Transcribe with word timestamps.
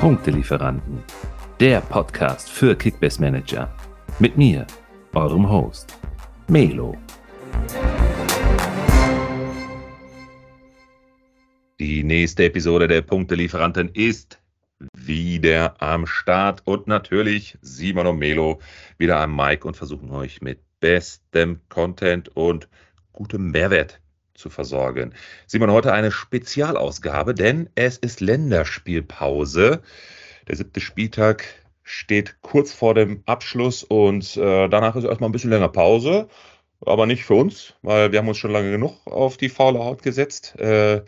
Punktelieferanten, 0.00 1.02
der 1.60 1.82
Podcast 1.82 2.48
für 2.48 2.74
Kickbase 2.74 3.20
Manager. 3.20 3.70
Mit 4.18 4.38
mir, 4.38 4.66
eurem 5.12 5.46
Host, 5.46 5.98
Melo. 6.48 6.96
Die 11.78 12.02
nächste 12.02 12.44
Episode 12.44 12.88
der 12.88 13.02
Punktelieferanten 13.02 13.90
ist 13.92 14.40
wieder 14.94 15.74
am 15.82 16.06
Start 16.06 16.62
und 16.64 16.86
natürlich 16.86 17.58
Simon 17.60 18.06
und 18.06 18.18
Melo 18.18 18.58
wieder 18.96 19.20
am 19.20 19.36
Mic 19.36 19.66
und 19.66 19.76
versuchen 19.76 20.10
euch 20.12 20.40
mit 20.40 20.60
bestem 20.80 21.60
Content 21.68 22.34
und 22.34 22.70
gutem 23.12 23.50
Mehrwert 23.50 24.00
zu 24.40 24.50
versorgen. 24.50 25.14
Simon, 25.46 25.70
heute 25.70 25.92
eine 25.92 26.10
Spezialausgabe, 26.10 27.34
denn 27.34 27.68
es 27.74 27.98
ist 27.98 28.20
Länderspielpause. 28.20 29.82
Der 30.48 30.56
siebte 30.56 30.80
Spieltag 30.80 31.44
steht 31.82 32.40
kurz 32.42 32.72
vor 32.72 32.94
dem 32.94 33.22
Abschluss 33.26 33.84
und 33.84 34.36
äh, 34.36 34.68
danach 34.68 34.96
ist 34.96 35.04
erstmal 35.04 35.28
ein 35.28 35.32
bisschen 35.32 35.50
länger 35.50 35.68
Pause, 35.68 36.28
aber 36.84 37.06
nicht 37.06 37.24
für 37.24 37.34
uns, 37.34 37.74
weil 37.82 38.12
wir 38.12 38.18
haben 38.18 38.28
uns 38.28 38.38
schon 38.38 38.52
lange 38.52 38.70
genug 38.70 39.06
auf 39.06 39.36
die 39.36 39.48
faule 39.48 39.80
Haut 39.80 40.02
gesetzt. 40.02 40.58
Äh, 40.58 41.02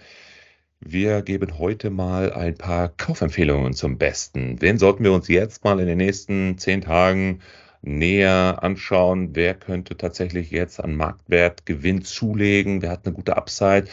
wir 0.80 1.22
geben 1.22 1.58
heute 1.58 1.90
mal 1.90 2.32
ein 2.32 2.56
paar 2.56 2.88
Kaufempfehlungen 2.88 3.72
zum 3.72 3.98
Besten. 3.98 4.60
Wen 4.60 4.78
sollten 4.78 5.04
wir 5.04 5.12
uns 5.12 5.28
jetzt 5.28 5.62
mal 5.64 5.78
in 5.78 5.86
den 5.86 5.98
nächsten 5.98 6.58
zehn 6.58 6.80
Tagen 6.80 7.40
näher 7.82 8.58
anschauen? 8.62 9.30
Wer 9.34 9.54
könnte 9.54 9.96
tatsächlich 9.96 10.50
jetzt 10.50 10.82
an 10.82 10.96
Marktwertgewinn 10.96 12.02
zulegen? 12.02 12.80
Wer 12.80 12.90
hat 12.90 13.04
eine 13.04 13.14
gute 13.14 13.36
Upside? 13.36 13.84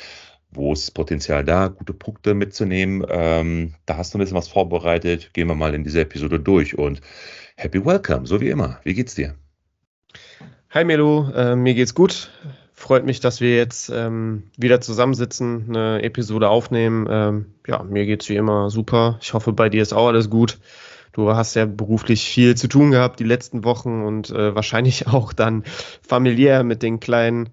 Wo 0.52 0.74
ist 0.74 0.92
Potenzial 0.92 1.44
da, 1.44 1.68
gute 1.68 1.94
Punkte 1.94 2.34
mitzunehmen? 2.34 3.06
Ähm, 3.10 3.76
da 3.86 3.98
hast 3.98 4.14
du 4.14 4.18
ein 4.18 4.22
bisschen 4.22 4.38
was 4.38 4.48
vorbereitet. 4.48 5.34
Gehen 5.34 5.48
wir 5.48 5.56
mal 5.56 5.76
in 5.76 5.84
diese 5.84 6.02
Episode 6.02 6.40
durch 6.40 6.78
und 6.78 7.02
happy 7.56 7.86
welcome, 7.86 8.26
so 8.26 8.42
wie 8.42 8.50
immer. 8.50 8.80
Wie 8.84 8.94
geht's 8.94 9.16
dir? 9.16 9.36
Hi 10.72 10.84
Melo, 10.86 11.30
äh, 11.36 11.56
mir 11.56 11.74
geht's 11.74 11.94
gut. 11.94 12.32
Freut 12.74 13.06
mich, 13.06 13.20
dass 13.20 13.42
wir 13.42 13.56
jetzt 13.58 13.90
ähm, 13.90 14.44
wieder 14.56 14.80
zusammensitzen, 14.82 15.66
eine 15.68 16.02
Episode 16.02 16.48
aufnehmen. 16.48 17.08
Ähm, 17.10 17.46
ja, 17.68 17.84
mir 17.84 18.06
geht's 18.06 18.30
wie 18.30 18.38
immer 18.38 18.70
super. 18.70 19.20
Ich 19.22 19.34
hoffe, 19.34 19.52
bei 19.52 19.68
dir 19.68 19.82
ist 19.82 19.94
auch 19.94 20.08
alles 20.08 20.30
gut. 20.30 20.60
Du 21.12 21.34
hast 21.36 21.56
ja 21.56 21.66
beruflich 21.66 22.28
viel 22.28 22.56
zu 22.56 22.68
tun 22.68 22.92
gehabt 22.92 23.20
die 23.20 23.26
letzten 23.26 23.64
Wochen 23.64 24.04
und 24.04 24.30
äh, 24.30 24.56
wahrscheinlich 24.56 25.08
auch 25.08 25.34
dann 25.34 25.64
familiär 26.02 26.64
mit 26.64 26.84
den 26.84 27.00
Kleinen. 27.00 27.50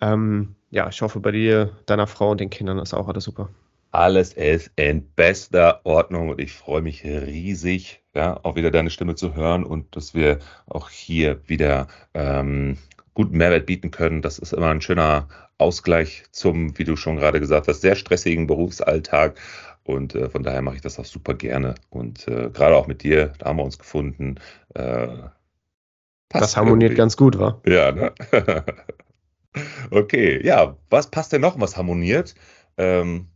Ähm, 0.00 0.54
ja, 0.70 0.88
ich 0.88 1.00
hoffe, 1.02 1.20
bei 1.20 1.30
dir, 1.30 1.70
deiner 1.86 2.06
Frau 2.06 2.30
und 2.30 2.40
den 2.40 2.50
Kindern 2.50 2.78
ist 2.78 2.94
auch 2.94 3.08
alles 3.08 3.24
super. 3.24 3.48
Alles 3.92 4.32
ist 4.32 4.72
in 4.74 5.06
bester 5.14 5.80
Ordnung 5.84 6.30
und 6.30 6.40
ich 6.40 6.52
freue 6.52 6.82
mich 6.82 7.04
riesig, 7.04 8.02
ja, 8.12 8.40
auch 8.42 8.56
wieder 8.56 8.72
deine 8.72 8.90
Stimme 8.90 9.14
zu 9.14 9.36
hören 9.36 9.62
und 9.62 9.94
dass 9.94 10.14
wir 10.14 10.40
auch 10.66 10.90
hier 10.90 11.40
wieder 11.46 11.86
ähm, 12.12 12.76
guten 13.14 13.36
Mehrwert 13.36 13.66
bieten 13.66 13.92
können. 13.92 14.20
Das 14.20 14.40
ist 14.40 14.52
immer 14.52 14.70
ein 14.70 14.80
schöner 14.80 15.28
Ausgleich 15.58 16.24
zum, 16.32 16.76
wie 16.76 16.84
du 16.84 16.96
schon 16.96 17.16
gerade 17.16 17.38
gesagt 17.38 17.68
hast, 17.68 17.82
sehr 17.82 17.94
stressigen 17.94 18.48
Berufsalltag. 18.48 19.38
Und 19.84 20.14
äh, 20.14 20.30
von 20.30 20.42
daher 20.42 20.62
mache 20.62 20.76
ich 20.76 20.82
das 20.82 20.98
auch 20.98 21.04
super 21.04 21.34
gerne. 21.34 21.74
Und 21.90 22.26
äh, 22.26 22.50
gerade 22.50 22.76
auch 22.76 22.86
mit 22.86 23.02
dir, 23.02 23.32
da 23.38 23.46
haben 23.46 23.58
wir 23.58 23.64
uns 23.64 23.78
gefunden. 23.78 24.36
Äh, 24.74 25.08
das 26.30 26.56
harmoniert 26.56 26.92
irgendwie. 26.92 26.96
ganz 26.96 27.16
gut, 27.16 27.38
wa? 27.38 27.60
Ja, 27.66 27.92
ne? 27.92 28.12
okay, 29.90 30.44
ja, 30.44 30.76
was 30.90 31.10
passt 31.10 31.32
denn 31.32 31.42
noch, 31.42 31.60
was 31.60 31.76
harmoniert? 31.76 32.34
Ähm, 32.76 33.28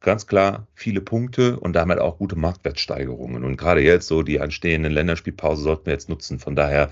ganz 0.00 0.26
klar 0.26 0.66
viele 0.74 1.02
Punkte 1.02 1.60
und 1.60 1.74
damit 1.74 1.98
auch 1.98 2.18
gute 2.18 2.36
Marktwertsteigerungen. 2.36 3.44
Und 3.44 3.56
gerade 3.56 3.82
jetzt 3.82 4.06
so 4.06 4.22
die 4.22 4.40
anstehenden 4.40 4.92
Länderspielpause 4.92 5.62
sollten 5.62 5.86
wir 5.86 5.92
jetzt 5.92 6.08
nutzen. 6.08 6.38
Von 6.38 6.56
daher 6.56 6.90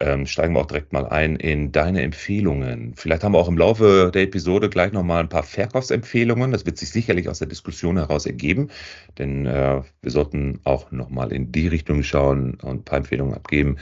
ähm, 0.00 0.26
steigen 0.26 0.54
wir 0.54 0.60
auch 0.60 0.66
direkt 0.66 0.92
mal 0.92 1.06
ein 1.06 1.36
in 1.36 1.72
deine 1.72 2.02
Empfehlungen. 2.02 2.94
Vielleicht 2.96 3.24
haben 3.24 3.32
wir 3.32 3.38
auch 3.38 3.48
im 3.48 3.58
Laufe 3.58 4.10
der 4.12 4.22
Episode 4.22 4.68
gleich 4.68 4.92
nochmal 4.92 5.20
ein 5.20 5.28
paar 5.28 5.42
Verkaufsempfehlungen. 5.42 6.50
Das 6.50 6.64
wird 6.66 6.78
sich 6.78 6.90
sicherlich 6.90 7.28
aus 7.28 7.38
der 7.38 7.48
Diskussion 7.48 7.98
heraus 7.98 8.26
ergeben, 8.26 8.70
denn 9.18 9.46
äh, 9.46 9.82
wir 10.00 10.10
sollten 10.10 10.60
auch 10.64 10.90
nochmal 10.90 11.32
in 11.32 11.52
die 11.52 11.68
Richtung 11.68 12.02
schauen 12.02 12.54
und 12.62 12.80
ein 12.80 12.84
paar 12.84 12.98
Empfehlungen 12.98 13.34
abgeben 13.34 13.76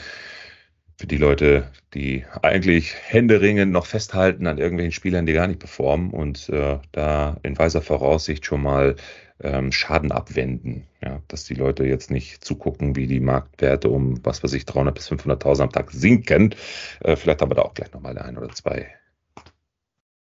für 1.00 1.06
die 1.06 1.16
Leute, 1.16 1.70
die 1.94 2.24
eigentlich 2.42 2.94
händeringend 3.06 3.72
noch 3.72 3.86
festhalten 3.86 4.46
an 4.46 4.58
irgendwelchen 4.58 4.92
Spielern, 4.92 5.24
die 5.24 5.32
gar 5.32 5.46
nicht 5.46 5.60
performen 5.60 6.10
und 6.10 6.50
äh, 6.50 6.78
da 6.92 7.38
in 7.42 7.56
weiser 7.56 7.80
Voraussicht 7.80 8.44
schon 8.44 8.62
mal 8.62 8.96
ähm, 9.42 9.72
Schaden 9.72 10.12
abwenden. 10.12 10.86
Ja, 11.02 11.20
dass 11.28 11.44
die 11.44 11.54
Leute 11.54 11.84
jetzt 11.84 12.10
nicht 12.10 12.44
zugucken, 12.44 12.96
wie 12.96 13.06
die 13.06 13.20
Marktwerte 13.20 13.88
um, 13.88 14.24
was 14.24 14.42
weiß 14.42 14.52
ich, 14.52 14.66
300 14.66 14.94
bis 14.94 15.10
500.000 15.10 15.62
am 15.62 15.72
Tag 15.72 15.90
sinken. 15.90 16.54
Äh, 17.00 17.16
vielleicht 17.16 17.40
haben 17.42 17.50
wir 17.50 17.56
da 17.56 17.62
auch 17.62 17.74
gleich 17.74 17.92
nochmal 17.92 18.18
ein 18.18 18.38
oder 18.38 18.50
zwei. 18.50 18.94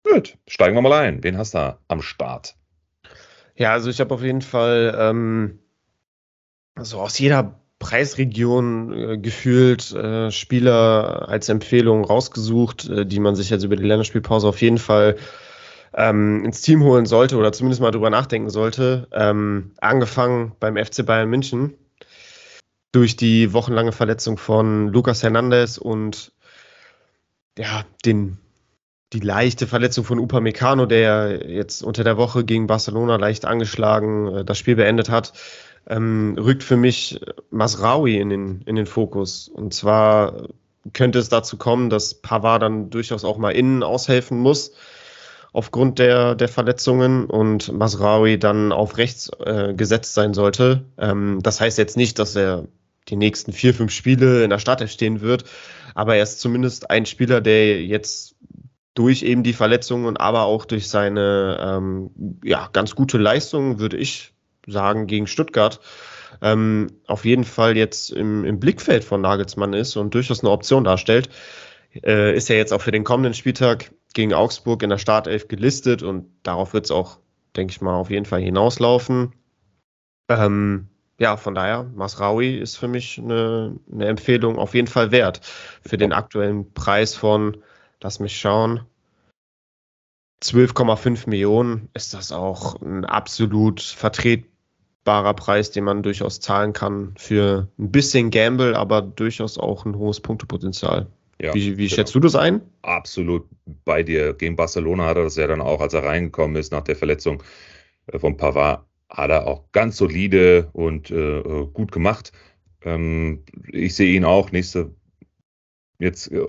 Gut, 0.04 0.38
steigen 0.48 0.76
wir 0.76 0.82
mal 0.82 0.94
ein. 0.94 1.24
Wen 1.24 1.38
hast 1.38 1.54
du 1.54 1.78
am 1.88 2.02
Start? 2.02 2.56
Ja, 3.56 3.74
also 3.74 3.90
ich 3.90 4.00
habe 4.00 4.14
auf 4.14 4.22
jeden 4.22 4.42
Fall 4.42 4.96
ähm, 4.98 5.60
so 6.80 7.00
aus 7.00 7.18
jeder 7.18 7.60
Preisregion 7.80 8.94
äh, 8.94 9.18
gefühlt 9.18 9.92
äh, 9.94 10.32
Spieler 10.32 11.28
als 11.30 11.50
Empfehlung 11.50 12.06
rausgesucht, 12.06 12.90
äh, 12.90 13.06
die 13.06 13.20
man 13.20 13.36
sich 13.36 13.50
jetzt 13.50 13.64
über 13.64 13.76
die 13.76 13.84
Länderspielpause 13.84 14.48
auf 14.48 14.62
jeden 14.62 14.78
Fall 14.80 15.18
ähm, 15.98 16.46
ins 16.46 16.62
Team 16.62 16.84
holen 16.84 17.08
sollte 17.08 17.38
oder 17.38 17.52
zumindest 17.52 17.82
mal 17.82 17.92
drüber 17.92 18.12
nachdenken 18.12 18.52
sollte. 18.52 19.08
Ähm, 19.12 19.72
angefangen 19.82 20.54
beim 20.60 20.78
FC 20.78 21.04
Bayern 21.06 21.30
München 21.30 21.74
durch 22.92 23.18
die 23.18 23.52
wochenlange 23.52 23.92
Verletzung 23.92 24.38
von 24.38 24.90
Lucas 24.90 25.24
Hernandez 25.24 25.78
und 25.78 26.32
ja, 27.58 27.84
den, 28.06 28.38
die 29.12 29.20
leichte 29.20 29.66
Verletzung 29.66 30.06
von 30.06 30.20
Upamecano, 30.20 30.86
der 30.86 31.50
jetzt 31.50 31.82
unter 31.82 32.04
der 32.04 32.18
Woche 32.18 32.46
gegen 32.46 32.68
Barcelona 32.68 33.16
leicht 33.16 33.46
angeschlagen 33.46 34.28
äh, 34.36 34.46
das 34.46 34.60
Spiel 34.60 34.76
beendet 34.76 35.10
hat, 35.10 35.34
ähm, 35.88 36.38
rückt 36.38 36.64
für 36.64 36.78
mich 36.78 37.20
Masraui 37.50 38.18
in 38.18 38.30
den, 38.30 38.62
in 38.68 38.76
den 38.76 38.86
Fokus. 38.86 39.48
Und 39.48 39.74
zwar 39.74 40.48
könnte 40.94 41.18
es 41.18 41.30
dazu 41.30 41.58
kommen, 41.58 41.90
dass 41.90 42.14
Pavard 42.14 42.62
dann 42.62 42.92
durchaus 42.92 43.26
auch 43.26 43.40
mal 43.40 43.52
innen 43.52 43.82
aushelfen 43.82 44.38
muss 44.38 44.74
aufgrund 45.58 45.98
der, 45.98 46.36
der 46.36 46.50
Verletzungen 46.50 47.26
und 47.26 47.74
Masraoui 47.74 48.38
dann 48.38 48.72
auf 48.72 49.00
rechts 49.00 49.32
äh, 49.44 49.74
gesetzt 49.74 50.14
sein 50.14 50.36
sollte. 50.36 50.86
Ähm, 51.00 51.40
das 51.42 51.60
heißt 51.60 51.80
jetzt 51.80 51.98
nicht, 51.98 52.20
dass 52.20 52.36
er 52.36 52.68
die 53.10 53.16
nächsten 53.16 53.54
vier, 53.54 53.74
fünf 53.74 53.92
Spiele 53.92 54.44
in 54.44 54.52
der 54.52 54.60
Startelf 54.60 54.92
stehen 54.92 55.22
wird, 55.22 55.46
aber 55.96 56.16
er 56.16 56.22
ist 56.22 56.42
zumindest 56.42 56.92
ein 56.92 57.08
Spieler, 57.08 57.42
der 57.42 57.84
jetzt 57.84 58.36
durch 58.94 59.24
eben 59.24 59.42
die 59.42 59.54
Verletzungen, 59.54 60.16
aber 60.16 60.44
auch 60.44 60.64
durch 60.64 60.90
seine 60.90 61.58
ähm, 61.60 62.12
ja, 62.44 62.70
ganz 62.72 62.94
gute 62.94 63.18
Leistung, 63.18 63.80
würde 63.80 63.98
ich 63.98 64.34
sagen, 64.68 65.08
gegen 65.08 65.26
Stuttgart, 65.26 65.80
ähm, 66.40 66.92
auf 67.08 67.26
jeden 67.26 67.46
Fall 67.46 67.76
jetzt 67.76 68.12
im, 68.12 68.46
im 68.46 68.60
Blickfeld 68.60 69.04
von 69.04 69.22
Nagelsmann 69.22 69.74
ist 69.74 69.96
und 69.96 70.14
durchaus 70.14 70.42
eine 70.42 70.52
Option 70.52 70.84
darstellt. 70.84 71.30
Äh, 72.04 72.36
ist 72.36 72.52
er 72.52 72.58
jetzt 72.58 72.74
auch 72.74 72.82
für 72.82 72.92
den 72.92 73.04
kommenden 73.04 73.34
Spieltag 73.34 73.90
gegen 74.18 74.34
Augsburg 74.34 74.82
in 74.82 74.90
der 74.90 74.98
Startelf 74.98 75.48
gelistet 75.48 76.02
und 76.02 76.26
darauf 76.42 76.74
wird 76.74 76.86
es 76.86 76.92
auch, 76.92 77.20
denke 77.56 77.70
ich 77.70 77.82
mal, 77.82 77.94
auf 77.94 78.10
jeden 78.10 78.26
Fall 78.26 78.42
hinauslaufen. 78.42 79.36
Ähm, 80.28 80.88
ja, 81.20 81.38
von 81.38 81.54
daher, 81.54 81.84
Masraui 81.84 82.58
ist 82.58 82.78
für 82.78 82.88
mich 82.88 83.20
eine, 83.20 83.76
eine, 83.92 84.08
Empfehlung 84.08 84.58
auf 84.58 84.74
jeden 84.74 84.88
Fall 84.88 85.12
wert. 85.12 85.42
Für 85.84 86.00
den 86.00 86.14
aktuellen 86.14 86.74
Preis 86.74 87.14
von, 87.14 87.58
lass 88.02 88.20
mich 88.20 88.40
schauen, 88.40 88.82
12,5 90.44 91.30
Millionen 91.30 91.90
ist 91.94 92.16
das 92.16 92.32
auch 92.32 92.82
ein 92.82 93.06
absolut 93.06 93.82
vertretbarer 93.82 95.36
Preis, 95.36 95.70
den 95.70 95.84
man 95.84 96.02
durchaus 96.02 96.40
zahlen 96.40 96.74
kann 96.74 97.14
für 97.18 97.68
ein 97.78 97.92
bisschen 97.92 98.32
Gamble, 98.32 98.76
aber 98.76 99.04
durchaus 99.04 99.60
auch 99.60 99.86
ein 99.86 99.96
hohes 99.96 100.22
Punktepotenzial. 100.22 101.06
Ja, 101.42 101.54
wie, 101.54 101.78
wie 101.78 101.86
genau. 101.86 101.96
schätzt 101.96 102.16
du 102.16 102.20
das 102.20 102.36
ein? 102.36 102.62
Absolut 102.82 103.48
bei 103.86 104.02
dir. 104.02 104.34
Gegen 104.34 104.56
Barcelona 104.56 105.06
hat 105.06 105.18
er 105.18 105.24
das 105.24 105.36
ja 105.36 105.46
dann 105.48 105.62
auch, 105.62 105.82
als 105.82 105.94
er 105.94 106.04
reingekommen 106.04 106.56
ist 106.56 106.72
nach 106.72 106.84
der 106.84 106.96
Verletzung 106.96 107.44
äh, 108.08 108.18
von 108.18 108.38
Pavard, 108.38 108.86
hat 109.10 109.30
er 109.30 109.48
auch 109.48 109.72
ganz 109.72 109.98
solide 109.98 110.70
und 110.74 111.12
äh, 111.12 111.40
äh, 111.40 111.68
gut 111.68 111.92
gemacht. 111.92 112.32
Ähm, 112.82 113.44
ich 113.72 113.96
sehe 113.96 114.16
ihn 114.16 114.26
auch 114.26 114.52
nächste, 114.52 114.96
jetzt 116.00 116.32
äh, 116.32 116.44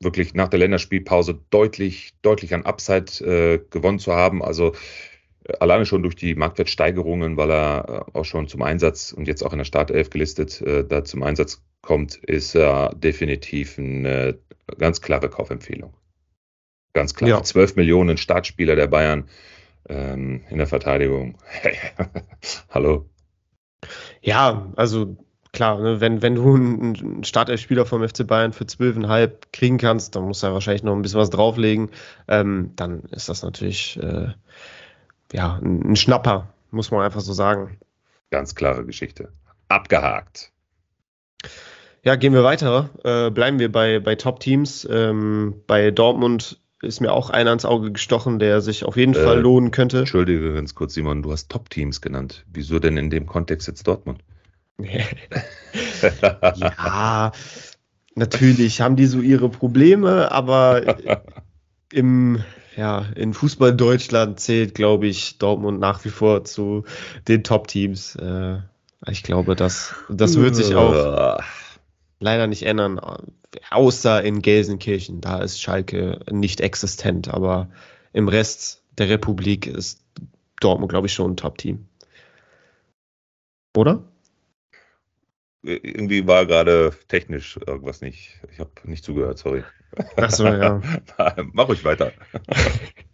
wirklich 0.00 0.34
nach 0.34 0.48
der 0.48 0.58
Länderspielpause 0.58 1.40
deutlich, 1.50 2.12
deutlich 2.22 2.54
an 2.54 2.66
Upside 2.66 3.24
äh, 3.24 3.60
gewonnen 3.70 4.00
zu 4.00 4.12
haben. 4.12 4.42
Also 4.42 4.72
äh, 5.44 5.52
alleine 5.60 5.86
schon 5.86 6.02
durch 6.02 6.16
die 6.16 6.34
Marktwertsteigerungen, 6.34 7.36
weil 7.36 7.52
er 7.52 8.06
auch 8.14 8.24
schon 8.24 8.48
zum 8.48 8.62
Einsatz 8.62 9.12
und 9.12 9.28
jetzt 9.28 9.44
auch 9.44 9.52
in 9.52 9.58
der 9.58 9.64
Startelf 9.64 10.10
gelistet, 10.10 10.60
da 10.88 11.04
zum 11.04 11.22
Einsatz 11.22 11.62
kommt, 11.82 12.16
ist 12.16 12.54
er 12.54 12.94
definitiv 12.94 13.78
eine 13.78 14.38
ganz 14.78 15.00
klare 15.00 15.28
Kaufempfehlung. 15.28 15.94
Ganz 16.94 17.14
klar. 17.14 17.30
Ja. 17.30 17.42
12 17.42 17.76
Millionen 17.76 18.16
Startspieler 18.16 18.76
der 18.76 18.86
Bayern 18.86 19.28
ähm, 19.88 20.44
in 20.48 20.58
der 20.58 20.66
Verteidigung. 20.66 21.38
Hallo. 22.70 23.08
Ja, 24.20 24.72
also 24.76 25.16
klar, 25.52 25.80
ne, 25.80 26.00
wenn, 26.00 26.22
wenn 26.22 26.34
du 26.36 26.54
einen 26.54 27.24
Startelf-Spieler 27.24 27.86
vom 27.86 28.06
FC 28.06 28.26
Bayern 28.26 28.52
für 28.52 28.64
12,5 28.64 29.32
kriegen 29.52 29.78
kannst, 29.78 30.14
dann 30.14 30.24
musst 30.24 30.42
du 30.42 30.46
ja 30.46 30.52
wahrscheinlich 30.52 30.82
noch 30.82 30.94
ein 30.94 31.02
bisschen 31.02 31.20
was 31.20 31.30
drauflegen. 31.30 31.90
Ähm, 32.28 32.72
dann 32.76 33.02
ist 33.10 33.28
das 33.28 33.42
natürlich 33.42 33.98
äh, 34.02 34.28
ja, 35.32 35.58
ein 35.62 35.96
Schnapper, 35.96 36.52
muss 36.70 36.90
man 36.90 37.02
einfach 37.02 37.20
so 37.20 37.32
sagen. 37.32 37.78
Ganz 38.30 38.54
klare 38.54 38.84
Geschichte. 38.84 39.32
Abgehakt. 39.68 40.52
Ja, 42.04 42.16
gehen 42.16 42.32
wir 42.32 42.42
weiter. 42.42 42.90
Äh, 43.04 43.30
bleiben 43.30 43.60
wir 43.60 43.70
bei, 43.70 44.00
bei 44.00 44.16
Top-Teams. 44.16 44.88
Ähm, 44.90 45.62
bei 45.68 45.92
Dortmund 45.92 46.58
ist 46.82 47.00
mir 47.00 47.12
auch 47.12 47.30
einer 47.30 47.52
ins 47.52 47.64
Auge 47.64 47.92
gestochen, 47.92 48.40
der 48.40 48.60
sich 48.60 48.84
auf 48.84 48.96
jeden 48.96 49.14
äh, 49.14 49.22
Fall 49.22 49.40
lohnen 49.40 49.70
könnte. 49.70 50.00
Entschuldige 50.00 50.52
ganz 50.54 50.74
kurz, 50.74 50.94
Simon, 50.94 51.22
du 51.22 51.30
hast 51.30 51.48
Top-Teams 51.48 52.00
genannt. 52.00 52.44
Wieso 52.52 52.80
denn 52.80 52.96
in 52.96 53.08
dem 53.08 53.26
Kontext 53.26 53.68
jetzt 53.68 53.86
Dortmund? 53.86 54.20
ja, 56.56 57.30
natürlich 58.16 58.80
haben 58.80 58.96
die 58.96 59.06
so 59.06 59.20
ihre 59.20 59.48
Probleme, 59.48 60.32
aber 60.32 60.96
im, 61.92 62.42
ja, 62.76 63.06
in 63.14 63.32
Fußball 63.32 63.76
Deutschland 63.76 64.40
zählt, 64.40 64.74
glaube 64.74 65.06
ich, 65.06 65.38
Dortmund 65.38 65.78
nach 65.78 66.04
wie 66.04 66.10
vor 66.10 66.42
zu 66.42 66.84
den 67.28 67.44
Top-Teams. 67.44 68.16
Äh, 68.16 68.58
ich 69.08 69.22
glaube, 69.22 69.54
das, 69.54 69.94
das 70.08 70.36
wird 70.36 70.56
sich 70.56 70.74
auch 70.74 71.38
leider 72.22 72.46
nicht 72.46 72.62
ändern, 72.62 73.00
außer 73.70 74.22
in 74.22 74.40
Gelsenkirchen. 74.40 75.20
Da 75.20 75.40
ist 75.40 75.60
Schalke 75.60 76.20
nicht 76.30 76.60
existent, 76.60 77.28
aber 77.28 77.68
im 78.12 78.28
Rest 78.28 78.82
der 78.98 79.08
Republik 79.08 79.66
ist 79.66 80.02
Dortmund, 80.60 80.90
glaube 80.90 81.06
ich, 81.06 81.12
schon 81.12 81.32
ein 81.32 81.36
Top-Team. 81.36 81.86
Oder? 83.76 84.04
Irgendwie 85.62 86.26
war 86.26 86.46
gerade 86.46 86.92
technisch 87.08 87.56
irgendwas 87.56 88.00
nicht. 88.00 88.40
Ich 88.50 88.58
habe 88.58 88.70
nicht 88.84 89.04
zugehört, 89.04 89.38
sorry. 89.38 89.62
Achso, 90.16 90.46
ja. 90.46 90.80
Mach 91.52 91.68
ruhig 91.68 91.84
weiter. 91.84 92.12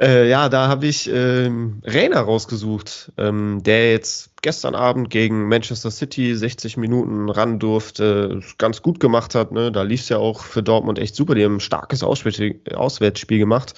äh, 0.00 0.28
ja, 0.28 0.48
da 0.48 0.68
habe 0.68 0.86
ich 0.86 1.10
ähm, 1.12 1.80
Rainer 1.84 2.20
rausgesucht, 2.20 3.12
ähm, 3.18 3.62
der 3.62 3.92
jetzt 3.92 4.30
gestern 4.42 4.74
Abend 4.74 5.10
gegen 5.10 5.48
Manchester 5.48 5.90
City 5.90 6.34
60 6.34 6.76
Minuten 6.76 7.28
ran 7.28 7.58
durfte, 7.58 8.40
ganz 8.58 8.82
gut 8.82 9.00
gemacht 9.00 9.34
hat. 9.34 9.52
Ne? 9.52 9.72
Da 9.72 9.82
lief 9.82 10.02
es 10.02 10.08
ja 10.08 10.18
auch 10.18 10.40
für 10.40 10.62
Dortmund 10.62 10.98
echt 10.98 11.14
super. 11.14 11.34
Die 11.34 11.44
haben 11.44 11.56
ein 11.56 11.60
starkes 11.60 12.02
Auswärtsspiel 12.02 13.38
gemacht. 13.38 13.74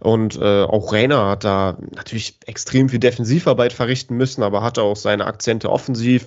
Und 0.00 0.36
äh, 0.36 0.62
auch 0.62 0.92
Rainer 0.92 1.28
hat 1.28 1.44
da 1.44 1.78
natürlich 1.94 2.38
extrem 2.46 2.88
viel 2.88 2.98
Defensivarbeit 2.98 3.72
verrichten 3.72 4.16
müssen, 4.16 4.42
aber 4.42 4.62
hatte 4.62 4.82
auch 4.82 4.96
seine 4.96 5.26
Akzente 5.26 5.70
offensiv. 5.70 6.26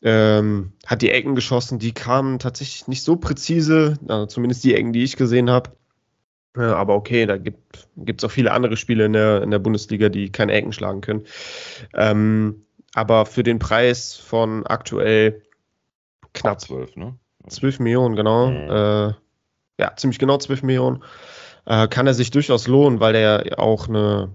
Ähm, 0.00 0.72
hat 0.86 1.02
die 1.02 1.10
Ecken 1.10 1.34
geschossen, 1.34 1.80
die 1.80 1.92
kamen 1.92 2.38
tatsächlich 2.38 2.86
nicht 2.86 3.02
so 3.02 3.16
präzise, 3.16 3.98
also 4.06 4.26
zumindest 4.26 4.62
die 4.64 4.74
Ecken, 4.74 4.92
die 4.92 5.02
ich 5.02 5.16
gesehen 5.16 5.50
habe. 5.50 5.72
Ja, 6.56 6.74
aber 6.74 6.94
okay, 6.94 7.26
da 7.26 7.36
gibt 7.36 8.18
es 8.18 8.24
auch 8.24 8.30
viele 8.30 8.52
andere 8.52 8.76
Spiele 8.76 9.04
in 9.04 9.12
der, 9.12 9.42
in 9.42 9.50
der 9.50 9.58
Bundesliga, 9.58 10.08
die 10.08 10.32
keine 10.32 10.52
Ecken 10.52 10.72
schlagen 10.72 11.00
können. 11.00 11.24
Ähm, 11.94 12.64
aber 12.94 13.26
für 13.26 13.42
den 13.42 13.58
Preis 13.58 14.14
von 14.14 14.66
aktuell 14.66 15.42
knapp 16.32 16.60
12, 16.60 16.96
ne? 16.96 17.14
12 17.48 17.80
Millionen, 17.80 18.16
genau. 18.16 18.50
Mhm. 18.50 18.70
Äh, 18.70 19.14
ja, 19.80 19.96
ziemlich 19.96 20.18
genau 20.18 20.38
12 20.38 20.62
Millionen. 20.62 21.04
Äh, 21.66 21.88
kann 21.88 22.06
er 22.06 22.14
sich 22.14 22.30
durchaus 22.30 22.66
lohnen, 22.66 23.00
weil 23.00 23.14
er 23.14 23.58
auch 23.58 23.88
eine 23.88 24.30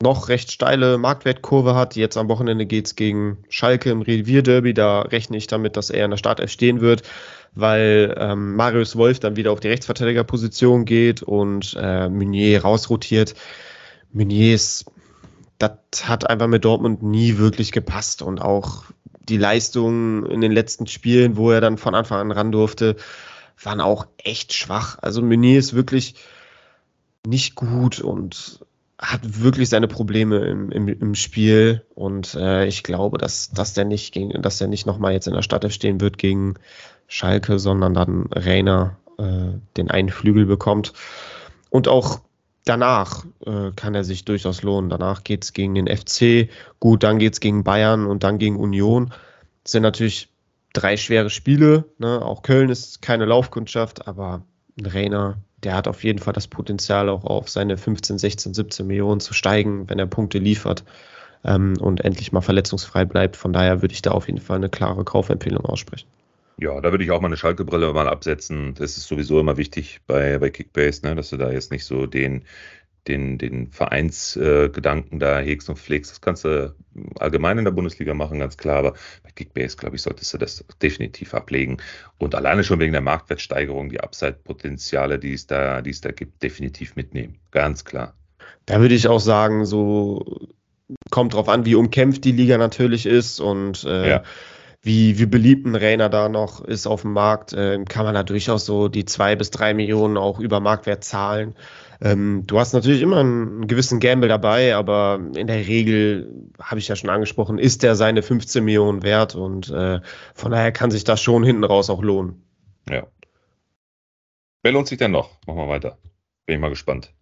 noch 0.00 0.28
recht 0.28 0.52
steile 0.52 0.96
Marktwertkurve 0.96 1.74
hat. 1.74 1.96
Jetzt 1.96 2.16
am 2.16 2.28
Wochenende 2.28 2.66
geht 2.66 2.86
es 2.86 2.96
gegen 2.96 3.44
Schalke 3.48 3.90
im 3.90 4.02
Revierderby. 4.02 4.74
Da 4.74 5.02
rechne 5.02 5.36
ich 5.36 5.48
damit, 5.48 5.76
dass 5.76 5.90
er 5.90 6.04
in 6.04 6.12
der 6.12 6.18
Startelf 6.18 6.50
stehen 6.50 6.80
wird 6.80 7.02
weil 7.54 8.14
ähm, 8.18 8.56
Marius 8.56 8.96
Wolf 8.96 9.20
dann 9.20 9.36
wieder 9.36 9.52
auf 9.52 9.60
die 9.60 9.68
Rechtsverteidigerposition 9.68 10.84
geht 10.84 11.22
und 11.22 11.76
äh, 11.78 12.08
Meunier 12.08 12.62
rausrotiert. 12.62 13.34
Meunier 14.12 14.54
ist, 14.54 14.86
das 15.58 15.72
hat 16.04 16.28
einfach 16.28 16.46
mit 16.46 16.64
Dortmund 16.64 17.02
nie 17.02 17.38
wirklich 17.38 17.72
gepasst 17.72 18.22
und 18.22 18.40
auch 18.40 18.84
die 19.28 19.36
Leistungen 19.36 20.24
in 20.26 20.40
den 20.40 20.52
letzten 20.52 20.86
Spielen, 20.86 21.36
wo 21.36 21.50
er 21.50 21.60
dann 21.60 21.78
von 21.78 21.94
Anfang 21.94 22.20
an 22.20 22.30
ran 22.30 22.52
durfte, 22.52 22.96
waren 23.62 23.80
auch 23.80 24.06
echt 24.18 24.54
schwach. 24.54 24.98
Also 25.02 25.20
Meunier 25.20 25.58
ist 25.58 25.74
wirklich 25.74 26.14
nicht 27.26 27.54
gut 27.54 28.00
und 28.00 28.64
hat 28.98 29.42
wirklich 29.42 29.68
seine 29.68 29.86
Probleme 29.86 30.38
im, 30.38 30.70
im, 30.72 30.88
im 30.88 31.14
Spiel 31.14 31.84
und 31.94 32.34
äh, 32.34 32.66
ich 32.66 32.82
glaube, 32.82 33.16
dass, 33.18 33.50
dass 33.50 33.72
der 33.72 33.84
nicht 33.84 34.12
gegen, 34.12 34.42
dass 34.42 34.58
der 34.58 34.66
nicht 34.66 34.86
nochmal 34.86 35.12
jetzt 35.12 35.28
in 35.28 35.34
der 35.34 35.42
Stadt 35.42 35.72
stehen 35.72 36.00
wird 36.00 36.18
gegen 36.18 36.54
Schalke, 37.06 37.58
sondern 37.58 37.94
dann 37.94 38.26
Rainer 38.32 38.96
äh, 39.18 39.58
den 39.76 39.90
einen 39.90 40.08
Flügel 40.08 40.46
bekommt. 40.46 40.92
Und 41.70 41.86
auch 41.86 42.20
danach 42.64 43.24
äh, 43.46 43.70
kann 43.76 43.94
er 43.94 44.04
sich 44.04 44.24
durchaus 44.24 44.62
lohnen. 44.62 44.90
Danach 44.90 45.22
geht 45.22 45.44
es 45.44 45.52
gegen 45.52 45.74
den 45.74 45.86
FC, 45.86 46.48
gut, 46.80 47.02
dann 47.04 47.18
geht 47.18 47.34
es 47.34 47.40
gegen 47.40 47.62
Bayern 47.62 48.04
und 48.04 48.24
dann 48.24 48.38
gegen 48.38 48.56
Union. 48.56 49.12
Das 49.62 49.72
sind 49.72 49.82
natürlich 49.82 50.28
drei 50.72 50.96
schwere 50.96 51.30
Spiele. 51.30 51.84
Ne? 51.98 52.20
Auch 52.20 52.42
Köln 52.42 52.68
ist 52.68 53.00
keine 53.00 53.26
Laufkundschaft, 53.26 54.08
aber 54.08 54.42
Rainer 54.82 55.38
der 55.64 55.74
hat 55.74 55.88
auf 55.88 56.04
jeden 56.04 56.18
Fall 56.18 56.32
das 56.32 56.46
Potenzial, 56.46 57.08
auch 57.08 57.24
auf 57.24 57.48
seine 57.48 57.76
15, 57.76 58.18
16, 58.18 58.54
17 58.54 58.86
Millionen 58.86 59.20
zu 59.20 59.34
steigen, 59.34 59.88
wenn 59.88 59.98
er 59.98 60.06
Punkte 60.06 60.38
liefert 60.38 60.84
ähm, 61.44 61.74
und 61.80 62.04
endlich 62.04 62.32
mal 62.32 62.40
verletzungsfrei 62.40 63.04
bleibt. 63.04 63.36
Von 63.36 63.52
daher 63.52 63.82
würde 63.82 63.94
ich 63.94 64.02
da 64.02 64.12
auf 64.12 64.26
jeden 64.26 64.40
Fall 64.40 64.56
eine 64.56 64.68
klare 64.68 65.04
Kaufempfehlung 65.04 65.64
aussprechen. 65.64 66.08
Ja, 66.60 66.80
da 66.80 66.90
würde 66.90 67.04
ich 67.04 67.10
auch 67.12 67.20
mal 67.20 67.28
eine 67.28 67.36
Schalke-Brille 67.36 67.92
mal 67.92 68.08
absetzen. 68.08 68.74
Das 68.74 68.96
ist 68.96 69.06
sowieso 69.06 69.38
immer 69.38 69.56
wichtig 69.56 70.00
bei, 70.06 70.38
bei 70.38 70.50
Kickbase, 70.50 71.06
ne, 71.06 71.14
dass 71.14 71.30
du 71.30 71.36
da 71.36 71.52
jetzt 71.52 71.70
nicht 71.70 71.84
so 71.84 72.06
den, 72.06 72.42
den, 73.06 73.38
den 73.38 73.68
Vereinsgedanken 73.68 75.18
äh, 75.18 75.20
da 75.20 75.38
hegst 75.38 75.68
und 75.68 75.78
pflegst. 75.78 76.10
Das 76.10 76.20
kannst 76.20 76.44
du 76.44 76.74
allgemein 77.18 77.58
in 77.58 77.64
der 77.64 77.72
Bundesliga 77.72 78.14
machen, 78.14 78.38
ganz 78.38 78.56
klar, 78.56 78.78
aber 78.78 78.94
bei 79.22 79.30
Kickbase, 79.30 79.76
glaube 79.76 79.96
ich, 79.96 80.02
solltest 80.02 80.32
du 80.34 80.38
das 80.38 80.64
definitiv 80.82 81.34
ablegen. 81.34 81.78
Und 82.18 82.34
alleine 82.34 82.64
schon 82.64 82.80
wegen 82.80 82.92
der 82.92 83.00
Marktwertsteigerung, 83.00 83.90
die 83.90 84.00
Upside-Potenziale, 84.00 85.18
die 85.18 85.32
es 85.32 85.46
da, 85.46 85.82
die 85.82 85.90
es 85.90 86.00
da 86.00 86.12
gibt, 86.12 86.42
definitiv 86.42 86.96
mitnehmen. 86.96 87.38
Ganz 87.50 87.84
klar. 87.84 88.14
Da 88.66 88.80
würde 88.80 88.94
ich 88.94 89.08
auch 89.08 89.20
sagen, 89.20 89.64
so 89.64 90.48
kommt 91.10 91.34
drauf 91.34 91.48
an, 91.48 91.64
wie 91.64 91.74
umkämpft 91.74 92.24
die 92.24 92.32
Liga 92.32 92.58
natürlich 92.58 93.06
ist 93.06 93.40
und 93.40 93.84
äh, 93.84 94.08
ja 94.08 94.22
wie, 94.82 95.18
wie 95.18 95.26
beliebt 95.26 95.66
ein 95.66 95.74
Rainer 95.74 96.08
da 96.08 96.28
noch 96.28 96.64
ist 96.64 96.86
auf 96.86 97.02
dem 97.02 97.12
Markt, 97.12 97.52
äh, 97.52 97.82
kann 97.84 98.04
man 98.04 98.14
da 98.14 98.22
durchaus 98.22 98.64
so 98.64 98.88
die 98.88 99.04
zwei 99.04 99.34
bis 99.36 99.50
drei 99.50 99.74
Millionen 99.74 100.16
auch 100.16 100.38
über 100.38 100.60
Marktwert 100.60 101.04
zahlen. 101.04 101.54
Ähm, 102.00 102.44
du 102.46 102.58
hast 102.58 102.72
natürlich 102.74 103.02
immer 103.02 103.18
einen 103.18 103.66
gewissen 103.66 103.98
Gamble 103.98 104.28
dabei, 104.28 104.76
aber 104.76 105.20
in 105.34 105.46
der 105.46 105.66
Regel, 105.66 106.48
habe 106.60 106.78
ich 106.78 106.88
ja 106.88 106.96
schon 106.96 107.10
angesprochen, 107.10 107.58
ist 107.58 107.82
der 107.82 107.96
seine 107.96 108.22
15 108.22 108.64
Millionen 108.64 109.02
wert 109.02 109.34
und 109.34 109.70
äh, 109.70 110.00
von 110.34 110.52
daher 110.52 110.72
kann 110.72 110.90
sich 110.90 111.04
das 111.04 111.20
schon 111.20 111.42
hinten 111.42 111.64
raus 111.64 111.90
auch 111.90 112.02
lohnen. 112.02 112.44
Ja. 112.88 113.06
Wer 114.62 114.72
lohnt 114.72 114.88
sich 114.88 114.98
denn 114.98 115.10
noch? 115.10 115.30
Machen 115.46 115.58
wir 115.58 115.68
weiter. 115.68 115.98
Bin 116.46 116.54
ich 116.54 116.60
mal 116.60 116.68
gespannt. 116.68 117.12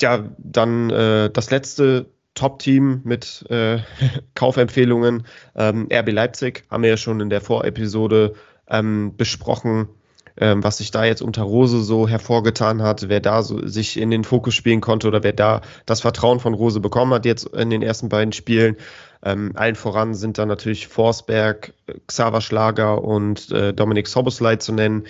Ja, 0.00 0.28
dann 0.38 0.90
äh, 0.90 1.30
das 1.30 1.50
letzte 1.50 2.06
Top-Team 2.34 3.02
mit 3.04 3.44
äh, 3.50 3.78
Kaufempfehlungen. 4.34 5.26
Ähm, 5.54 5.88
RB 5.92 6.10
Leipzig 6.12 6.64
haben 6.70 6.82
wir 6.82 6.90
ja 6.90 6.96
schon 6.96 7.20
in 7.20 7.30
der 7.30 7.40
Vorepisode 7.40 8.34
ähm, 8.68 9.16
besprochen 9.16 9.88
ähm, 10.36 10.64
was 10.64 10.78
sich 10.78 10.90
da 10.90 11.04
jetzt 11.04 11.22
unter 11.22 11.42
Rose 11.42 11.82
so 11.82 12.08
hervorgetan 12.08 12.82
hat, 12.82 13.08
wer 13.08 13.20
da 13.20 13.42
so 13.42 13.66
sich 13.66 13.98
in 13.98 14.10
den 14.10 14.24
Fokus 14.24 14.54
spielen 14.54 14.80
konnte 14.80 15.08
oder 15.08 15.22
wer 15.22 15.32
da 15.32 15.60
das 15.86 16.00
Vertrauen 16.00 16.40
von 16.40 16.54
Rose 16.54 16.80
bekommen 16.80 17.12
hat 17.12 17.26
jetzt 17.26 17.46
in 17.46 17.70
den 17.70 17.82
ersten 17.82 18.08
beiden 18.08 18.32
Spielen. 18.32 18.76
Ähm, 19.24 19.52
allen 19.54 19.76
voran 19.76 20.14
sind 20.14 20.38
da 20.38 20.46
natürlich 20.46 20.88
Forsberg, 20.88 21.74
Xaver 22.06 22.40
Schlager 22.40 23.02
und 23.04 23.50
äh, 23.52 23.72
Dominik 23.72 24.08
Soboslai 24.08 24.56
zu 24.56 24.72
nennen, 24.72 25.04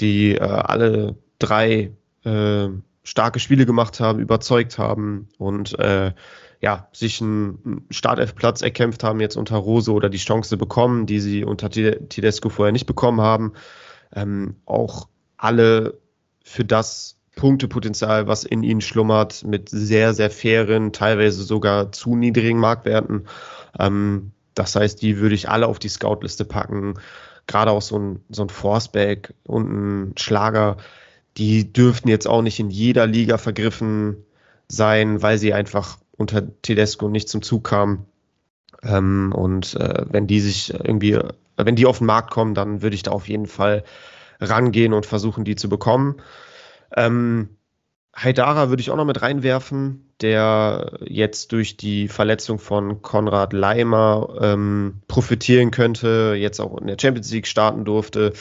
die 0.00 0.34
äh, 0.34 0.40
alle 0.40 1.16
drei 1.38 1.92
äh, 2.24 2.68
starke 3.02 3.40
Spiele 3.40 3.66
gemacht 3.66 4.00
haben, 4.00 4.20
überzeugt 4.20 4.78
haben 4.78 5.28
und 5.38 5.78
äh, 5.78 6.12
ja, 6.60 6.88
sich 6.92 7.20
einen 7.20 7.86
Startelfplatz 7.90 8.62
erkämpft 8.62 9.04
haben 9.04 9.20
jetzt 9.20 9.36
unter 9.36 9.56
Rose 9.56 9.92
oder 9.92 10.08
die 10.08 10.18
Chance 10.18 10.56
bekommen, 10.56 11.06
die 11.06 11.20
sie 11.20 11.44
unter 11.44 11.70
Tedesco 11.70 12.48
vorher 12.48 12.72
nicht 12.72 12.86
bekommen 12.86 13.20
haben 13.20 13.52
ähm, 14.14 14.56
auch 14.66 15.08
alle 15.36 15.98
für 16.42 16.64
das 16.64 17.16
Punktepotenzial, 17.36 18.26
was 18.26 18.44
in 18.44 18.62
ihnen 18.62 18.80
schlummert, 18.80 19.44
mit 19.44 19.68
sehr, 19.68 20.12
sehr 20.12 20.30
fairen, 20.30 20.92
teilweise 20.92 21.44
sogar 21.44 21.92
zu 21.92 22.16
niedrigen 22.16 22.58
Marktwerten. 22.58 23.28
Ähm, 23.78 24.32
das 24.54 24.74
heißt, 24.74 25.00
die 25.02 25.18
würde 25.18 25.36
ich 25.36 25.48
alle 25.48 25.68
auf 25.68 25.78
die 25.78 25.88
Scoutliste 25.88 26.44
packen. 26.44 26.94
Gerade 27.46 27.70
auch 27.70 27.82
so 27.82 27.98
ein, 27.98 28.20
so 28.28 28.42
ein 28.42 28.48
Forceback 28.48 29.34
und 29.44 29.70
ein 29.70 30.14
Schlager, 30.18 30.78
die 31.36 31.72
dürften 31.72 32.08
jetzt 32.08 32.26
auch 32.26 32.42
nicht 32.42 32.58
in 32.58 32.70
jeder 32.70 33.06
Liga 33.06 33.38
vergriffen 33.38 34.16
sein, 34.66 35.22
weil 35.22 35.38
sie 35.38 35.54
einfach 35.54 35.98
unter 36.16 36.42
Tedesco 36.62 37.08
nicht 37.08 37.28
zum 37.28 37.42
Zug 37.42 37.64
kamen. 37.64 38.06
Ähm, 38.82 39.32
und 39.34 39.76
äh, 39.76 40.04
wenn 40.10 40.26
die 40.26 40.40
sich 40.40 40.74
irgendwie, 40.74 41.18
wenn 41.66 41.76
die 41.76 41.86
auf 41.86 41.98
den 41.98 42.06
Markt 42.06 42.30
kommen, 42.30 42.54
dann 42.54 42.82
würde 42.82 42.94
ich 42.94 43.02
da 43.02 43.10
auf 43.10 43.28
jeden 43.28 43.46
Fall 43.46 43.84
rangehen 44.40 44.92
und 44.92 45.06
versuchen, 45.06 45.44
die 45.44 45.56
zu 45.56 45.68
bekommen. 45.68 46.16
Ähm, 46.96 47.58
Haidara 48.14 48.68
würde 48.68 48.80
ich 48.80 48.90
auch 48.90 48.96
noch 48.96 49.04
mit 49.04 49.22
reinwerfen, 49.22 50.12
der 50.20 50.98
jetzt 51.04 51.52
durch 51.52 51.76
die 51.76 52.08
Verletzung 52.08 52.58
von 52.58 53.02
Konrad 53.02 53.52
Leimer 53.52 54.38
ähm, 54.40 55.02
profitieren 55.06 55.70
könnte, 55.70 56.34
jetzt 56.36 56.60
auch 56.60 56.78
in 56.78 56.88
der 56.88 56.96
Champions 57.00 57.30
League 57.30 57.46
starten 57.46 57.84
durfte, 57.84 58.32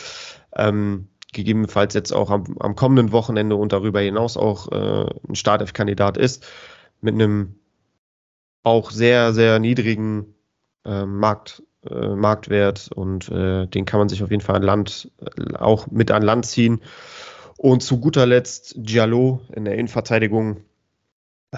ähm, 0.55 1.09
gegebenenfalls 1.33 1.93
jetzt 1.93 2.11
auch 2.11 2.31
am, 2.31 2.57
am, 2.59 2.75
kommenden 2.75 3.11
Wochenende 3.11 3.55
und 3.55 3.73
darüber 3.73 3.99
hinaus 3.99 4.37
auch 4.37 4.71
äh, 4.71 5.09
ein 5.27 5.35
Startelf-Kandidat 5.35 6.17
ist, 6.17 6.47
mit 7.01 7.13
einem 7.13 7.59
auch 8.63 8.89
sehr, 8.89 9.33
sehr 9.33 9.59
niedrigen 9.59 10.33
äh, 10.85 11.05
Markt, 11.05 11.61
äh, 11.91 12.15
Marktwert 12.15 12.89
und 12.93 13.29
äh, 13.29 13.67
den 13.67 13.85
kann 13.85 13.99
man 13.99 14.09
sich 14.09 14.23
auf 14.23 14.31
jeden 14.31 14.41
Fall 14.41 14.57
an 14.57 14.63
Land, 14.63 15.11
äh, 15.19 15.55
auch 15.55 15.87
mit 15.87 16.11
an 16.11 16.23
Land 16.23 16.45
ziehen. 16.45 16.81
Und 17.57 17.81
zu 17.81 17.99
guter 17.99 18.25
Letzt 18.25 18.75
Diallo 18.77 19.41
in 19.53 19.65
der 19.65 19.75
Innenverteidigung, 19.75 20.57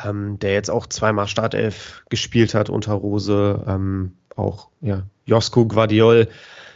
ähm, 0.04 0.40
der 0.40 0.54
jetzt 0.54 0.70
auch 0.70 0.88
zweimal 0.88 1.28
Startelf 1.28 2.04
gespielt 2.10 2.54
hat 2.54 2.70
unter 2.70 2.94
Rose. 2.94 3.64
Ähm, 3.68 4.14
auch 4.36 4.70
ja, 4.82 5.04
Josko 5.26 5.66
Guardiol, 5.66 6.30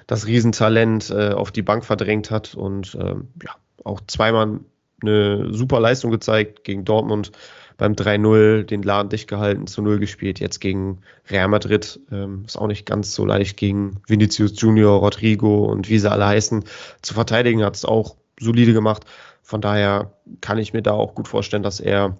das 0.08 0.28
Riesentalent, 0.28 1.10
äh, 1.10 1.30
auf 1.30 1.52
die 1.52 1.62
Bank 1.62 1.86
verdrängt 1.86 2.32
hat 2.32 2.56
und 2.56 2.98
ähm, 3.00 3.30
ja, 3.42 3.52
auch 3.84 4.02
zweimal 4.08 4.60
eine 5.04 5.54
super 5.54 5.80
Leistung 5.80 6.12
gezeigt 6.12 6.64
gegen 6.64 6.86
Dortmund 6.86 7.32
beim 7.78 7.94
3-0 7.94 8.64
den 8.64 8.84
Laden 8.84 9.10
dicht 9.10 9.28
gehalten, 9.28 9.68
zu 9.68 9.82
0 9.82 10.00
gespielt. 10.00 10.40
Jetzt 10.40 10.60
gegen 10.60 11.02
Real 11.30 11.48
Madrid 11.48 12.00
ähm, 12.12 12.44
ist 12.46 12.58
auch 12.58 12.68
nicht 12.68 12.86
ganz 12.86 13.14
so 13.14 13.26
leicht 13.26 13.58
gegen 13.58 14.02
Vinicius 14.08 14.60
Junior, 14.60 15.00
Rodrigo 15.00 15.66
und 15.66 15.90
wie 15.90 16.00
sie 16.00 16.10
alle 16.10 16.26
heißen. 16.26 16.64
Zu 17.02 17.14
verteidigen 17.14 17.64
hat 17.64 17.76
es 17.76 17.86
auch 17.86 18.16
solide 18.40 18.74
gemacht. 18.74 19.06
Von 19.42 19.62
daher 19.62 20.14
kann 20.42 20.58
ich 20.58 20.74
mir 20.74 20.82
da 20.82 20.94
auch 20.94 21.16
gut 21.16 21.28
vorstellen, 21.28 21.64
dass 21.64 21.80
er 21.80 22.18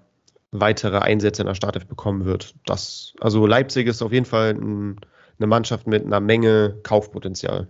weitere 0.52 1.00
Einsätze 1.00 1.42
in 1.42 1.48
der 1.48 1.56
Startelf 1.56 1.88
bekommen 1.88 2.26
wird. 2.26 2.56
Das, 2.66 3.14
also 3.20 3.46
Leipzig 3.48 3.88
ist 3.88 4.02
auf 4.02 4.12
jeden 4.12 4.26
Fall 4.26 4.52
ein, 4.52 5.00
eine 5.40 5.48
Mannschaft 5.48 5.88
mit 5.88 6.06
einer 6.06 6.20
Menge 6.20 6.80
Kaufpotenzial. 6.84 7.68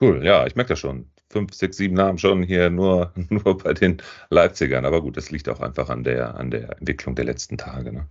Cool, 0.00 0.24
ja, 0.24 0.46
ich 0.46 0.56
merke 0.56 0.70
das 0.70 0.78
schon. 0.78 1.06
Fünf, 1.30 1.54
sechs, 1.54 1.76
sieben 1.76 1.94
Namen 1.94 2.18
schon 2.18 2.42
hier 2.42 2.70
nur, 2.70 3.12
nur 3.28 3.58
bei 3.58 3.72
den 3.74 4.02
Leipzigern. 4.30 4.84
Aber 4.84 5.02
gut, 5.02 5.16
das 5.16 5.30
liegt 5.30 5.48
auch 5.48 5.60
einfach 5.60 5.88
an 5.88 6.04
der, 6.04 6.36
an 6.36 6.50
der 6.50 6.78
Entwicklung 6.78 7.14
der 7.14 7.24
letzten 7.24 7.58
Tage. 7.58 7.92
Ne? 7.92 8.06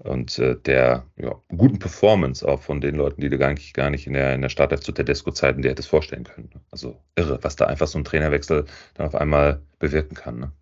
und 0.00 0.38
äh, 0.38 0.56
der 0.56 1.04
ja, 1.16 1.34
guten 1.48 1.78
Performance 1.78 2.46
auch 2.46 2.62
von 2.62 2.80
den 2.80 2.94
Leuten, 2.94 3.20
die 3.20 3.28
du 3.28 3.38
gar 3.38 3.52
nicht, 3.52 3.74
gar 3.74 3.90
nicht 3.90 4.06
in 4.06 4.12
der, 4.12 4.34
in 4.34 4.42
der 4.42 4.48
Startelf 4.48 4.80
zu 4.80 4.92
Tedesco-Zeiten 4.92 5.62
dir 5.62 5.70
hättest 5.70 5.88
vorstellen 5.88 6.24
können. 6.24 6.50
Ne? 6.54 6.60
Also 6.70 7.00
irre, 7.16 7.38
was 7.42 7.56
da 7.56 7.66
einfach 7.66 7.88
so 7.88 7.98
ein 7.98 8.04
Trainerwechsel 8.04 8.64
dann 8.94 9.06
auf 9.06 9.14
einmal 9.14 9.60
bewirken 9.78 10.14
kann. 10.14 10.38
Ne? 10.38 10.52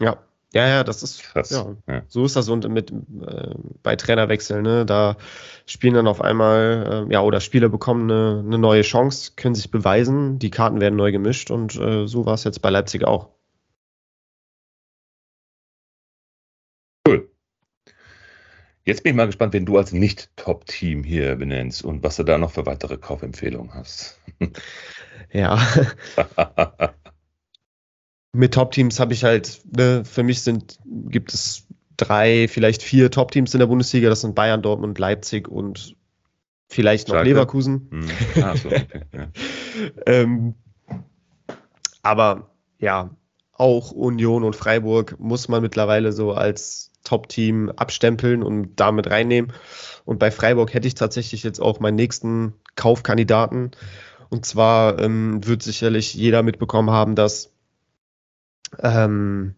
Ja, 0.00 0.18
ja, 0.54 0.66
ja, 0.68 0.84
das 0.84 1.02
ist 1.02 1.22
krass. 1.22 1.50
Ja, 1.50 1.76
ja. 1.88 2.02
So 2.08 2.24
ist 2.24 2.36
das 2.36 2.48
und 2.48 2.68
mit 2.68 2.90
äh, 2.90 3.54
bei 3.82 3.96
Trainerwechseln, 3.96 4.62
ne, 4.62 4.86
da 4.86 5.16
spielen 5.66 5.94
dann 5.94 6.06
auf 6.06 6.20
einmal, 6.20 7.06
äh, 7.08 7.12
ja, 7.12 7.20
oder 7.20 7.40
Spieler 7.40 7.68
bekommen 7.68 8.10
eine, 8.10 8.42
eine, 8.46 8.58
neue 8.58 8.82
Chance, 8.82 9.32
können 9.36 9.54
sich 9.54 9.70
beweisen, 9.70 10.38
die 10.38 10.50
Karten 10.50 10.80
werden 10.80 10.96
neu 10.96 11.12
gemischt 11.12 11.50
und 11.50 11.76
äh, 11.76 12.06
so 12.06 12.26
war 12.26 12.34
es 12.34 12.44
jetzt 12.44 12.62
bei 12.62 12.70
Leipzig 12.70 13.04
auch. 13.04 13.36
Jetzt 18.86 19.02
bin 19.02 19.10
ich 19.10 19.16
mal 19.16 19.26
gespannt, 19.26 19.52
wen 19.52 19.66
du 19.66 19.78
als 19.78 19.90
Nicht-Top-Team 19.90 21.02
hier 21.02 21.34
benennst 21.34 21.82
und 21.82 22.04
was 22.04 22.14
du 22.16 22.22
da 22.22 22.38
noch 22.38 22.52
für 22.52 22.66
weitere 22.66 22.96
Kaufempfehlungen 22.96 23.74
hast. 23.74 24.20
ja. 25.32 25.58
Mit 28.36 28.54
Top-Teams 28.54 29.00
habe 29.00 29.14
ich 29.14 29.24
halt, 29.24 29.60
ne, 29.74 30.04
für 30.04 30.22
mich 30.22 30.42
sind, 30.42 30.78
gibt 30.84 31.32
es 31.32 31.66
drei, 31.96 32.48
vielleicht 32.48 32.82
vier 32.82 33.10
Top-Teams 33.10 33.54
in 33.54 33.60
der 33.60 33.66
Bundesliga. 33.66 34.08
Das 34.10 34.20
sind 34.20 34.34
Bayern, 34.34 34.62
Dortmund, 34.62 34.98
Leipzig 34.98 35.48
und 35.48 35.96
vielleicht 36.68 37.08
noch 37.08 37.14
Schalke. 37.14 37.30
Leverkusen. 37.30 37.88
Hm. 37.90 38.08
Ah, 38.42 38.56
so, 38.56 38.68
okay. 38.68 38.86
ja. 39.14 39.28
ähm, 40.06 40.54
aber 42.02 42.50
ja, 42.78 43.10
auch 43.52 43.90
Union 43.90 44.44
und 44.44 44.54
Freiburg 44.54 45.18
muss 45.18 45.48
man 45.48 45.62
mittlerweile 45.62 46.12
so 46.12 46.32
als 46.32 46.92
Top-Team 47.04 47.70
abstempeln 47.70 48.42
und 48.42 48.76
damit 48.76 49.10
reinnehmen. 49.10 49.52
Und 50.04 50.18
bei 50.18 50.30
Freiburg 50.30 50.74
hätte 50.74 50.88
ich 50.88 50.94
tatsächlich 50.94 51.42
jetzt 51.42 51.60
auch 51.60 51.80
meinen 51.80 51.94
nächsten 51.94 52.52
Kaufkandidaten. 52.74 53.70
Und 54.28 54.44
zwar 54.44 55.00
ähm, 55.00 55.46
wird 55.46 55.62
sicherlich 55.62 56.14
jeder 56.14 56.42
mitbekommen 56.42 56.90
haben, 56.90 57.14
dass 57.14 57.55
ähm, 58.80 59.54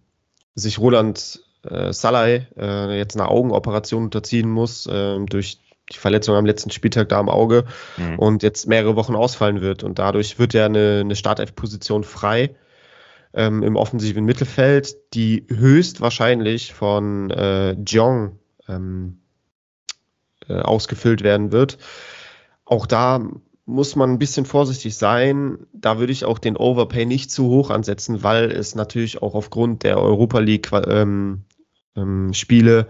sich 0.54 0.78
Roland 0.78 1.40
äh, 1.64 1.92
Salai 1.92 2.48
äh, 2.56 2.96
jetzt 2.96 3.16
eine 3.16 3.28
Augenoperation 3.28 4.04
unterziehen 4.04 4.50
muss 4.50 4.86
äh, 4.86 5.18
durch 5.26 5.60
die 5.92 5.98
Verletzung 5.98 6.36
am 6.36 6.46
letzten 6.46 6.70
Spieltag 6.70 7.08
da 7.08 7.18
am 7.18 7.28
Auge 7.28 7.64
mhm. 7.96 8.18
und 8.18 8.42
jetzt 8.42 8.66
mehrere 8.66 8.96
Wochen 8.96 9.14
ausfallen 9.14 9.60
wird. 9.60 9.82
Und 9.84 9.98
dadurch 9.98 10.38
wird 10.38 10.54
ja 10.54 10.66
eine, 10.66 11.00
eine 11.00 11.16
Startelf-Position 11.16 12.04
frei 12.04 12.54
ähm, 13.32 13.62
im 13.62 13.76
offensiven 13.76 14.24
Mittelfeld, 14.24 14.96
die 15.14 15.46
höchstwahrscheinlich 15.48 16.74
von 16.74 17.30
äh, 17.30 17.72
Jong 17.72 18.38
ähm, 18.68 19.20
äh, 20.48 20.60
ausgefüllt 20.60 21.22
werden 21.22 21.52
wird. 21.52 21.78
Auch 22.64 22.86
da 22.86 23.26
muss 23.68 23.96
man 23.96 24.10
ein 24.10 24.18
bisschen 24.18 24.46
vorsichtig 24.46 24.96
sein. 24.96 25.66
Da 25.74 25.98
würde 25.98 26.12
ich 26.12 26.24
auch 26.24 26.38
den 26.38 26.56
Overpay 26.56 27.04
nicht 27.04 27.30
zu 27.30 27.48
hoch 27.48 27.68
ansetzen, 27.68 28.22
weil 28.22 28.50
es 28.50 28.74
natürlich 28.74 29.20
auch 29.20 29.34
aufgrund 29.34 29.82
der 29.82 29.98
Europa 29.98 30.38
League 30.38 30.72
ähm, 30.72 31.44
ähm, 31.94 32.32
Spiele 32.32 32.88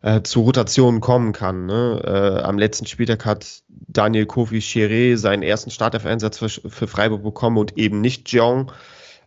äh, 0.00 0.22
zu 0.22 0.40
Rotationen 0.40 1.02
kommen 1.02 1.32
kann. 1.32 1.66
Ne? 1.66 2.00
Äh, 2.04 2.42
am 2.42 2.56
letzten 2.56 2.86
Spieltag 2.86 3.26
hat 3.26 3.62
Daniel 3.68 4.24
Kofi 4.24 4.60
Chiré 4.60 5.18
seinen 5.18 5.42
ersten 5.42 5.70
Startelf-Einsatz 5.70 6.38
für, 6.38 6.48
für, 6.48 6.88
Freiburg 6.88 7.22
bekommen 7.22 7.58
und 7.58 7.76
eben 7.76 8.00
nicht 8.00 8.32
Jeong. 8.32 8.72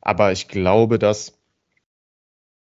Aber 0.02 0.32
ich 0.32 0.48
glaube, 0.48 0.98
dass 0.98 1.38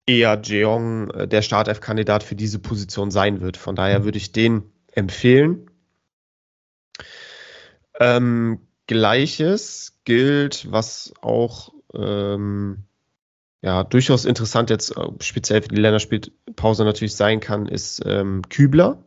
eher 0.07 0.41
Jeong 0.41 1.11
äh, 1.11 1.27
der 1.27 1.43
Startelf-Kandidat 1.43 2.23
für 2.23 2.35
diese 2.35 2.57
Position 2.57 3.11
sein 3.11 3.39
wird. 3.39 3.55
Von 3.55 3.75
daher 3.75 4.03
würde 4.03 4.17
ich 4.17 4.31
den 4.31 4.63
empfehlen. 4.93 5.69
Ähm, 7.99 8.59
Gleiches 8.87 9.99
gilt, 10.05 10.71
was 10.71 11.13
auch 11.21 11.73
ähm, 11.93 12.85
ja, 13.61 13.83
durchaus 13.83 14.25
interessant 14.25 14.69
jetzt 14.69 14.95
äh, 14.95 15.07
speziell 15.21 15.61
für 15.61 15.67
die 15.67 15.81
Länderspielpause 15.81 16.85
natürlich 16.85 17.15
sein 17.15 17.39
kann, 17.39 17.67
ist 17.67 18.01
ähm, 18.05 18.41
Kübler. 18.49 19.03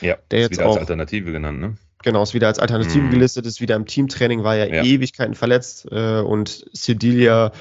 Ja, 0.00 0.16
der 0.30 0.40
jetzt 0.40 0.52
wieder 0.52 0.66
auch, 0.66 0.72
als 0.72 0.80
Alternative 0.80 1.30
genannt, 1.32 1.60
ne? 1.60 1.76
Genau, 2.02 2.22
ist 2.22 2.32
wieder 2.32 2.46
als 2.46 2.58
Alternative 2.58 3.04
mhm. 3.04 3.10
gelistet, 3.10 3.44
ist 3.44 3.60
wieder 3.60 3.76
im 3.76 3.84
Teamtraining, 3.84 4.42
war 4.42 4.56
ja, 4.56 4.64
ja. 4.64 4.82
Ewigkeiten 4.82 5.34
verletzt 5.34 5.86
äh, 5.90 6.20
und 6.20 6.64
Sedilia 6.72 7.52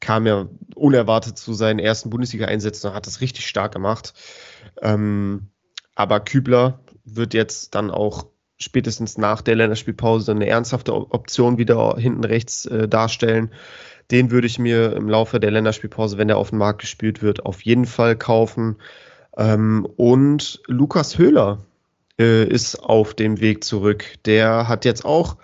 kam 0.00 0.26
ja 0.26 0.48
unerwartet 0.74 1.38
zu 1.38 1.52
seinen 1.52 1.78
ersten 1.78 2.08
Bundesliga-Einsätzen 2.08 2.88
und 2.88 2.94
hat 2.94 3.06
das 3.06 3.20
richtig 3.20 3.46
stark 3.46 3.72
gemacht. 3.72 4.14
Ähm, 4.80 5.50
aber 5.94 6.20
Kübler 6.20 6.80
wird 7.04 7.34
jetzt 7.34 7.74
dann 7.74 7.90
auch 7.90 8.31
spätestens 8.62 9.18
nach 9.18 9.42
der 9.42 9.56
Länderspielpause 9.56 10.32
eine 10.32 10.46
ernsthafte 10.46 10.94
Option 10.94 11.58
wieder 11.58 11.96
hinten 11.98 12.24
rechts 12.24 12.66
äh, 12.66 12.88
darstellen. 12.88 13.50
Den 14.10 14.30
würde 14.30 14.46
ich 14.46 14.58
mir 14.58 14.94
im 14.94 15.08
Laufe 15.08 15.40
der 15.40 15.50
Länderspielpause, 15.50 16.18
wenn 16.18 16.28
der 16.28 16.36
auf 16.38 16.50
den 16.50 16.58
Markt 16.58 16.80
gespielt 16.80 17.22
wird, 17.22 17.46
auf 17.46 17.62
jeden 17.62 17.86
Fall 17.86 18.16
kaufen. 18.16 18.76
Ähm, 19.36 19.86
und 19.96 20.60
Lukas 20.66 21.18
Höhler 21.18 21.58
äh, 22.18 22.44
ist 22.44 22.76
auf 22.76 23.14
dem 23.14 23.40
Weg 23.40 23.64
zurück. 23.64 24.04
Der 24.26 24.68
hat 24.68 24.84
jetzt 24.84 25.04
auch 25.04 25.36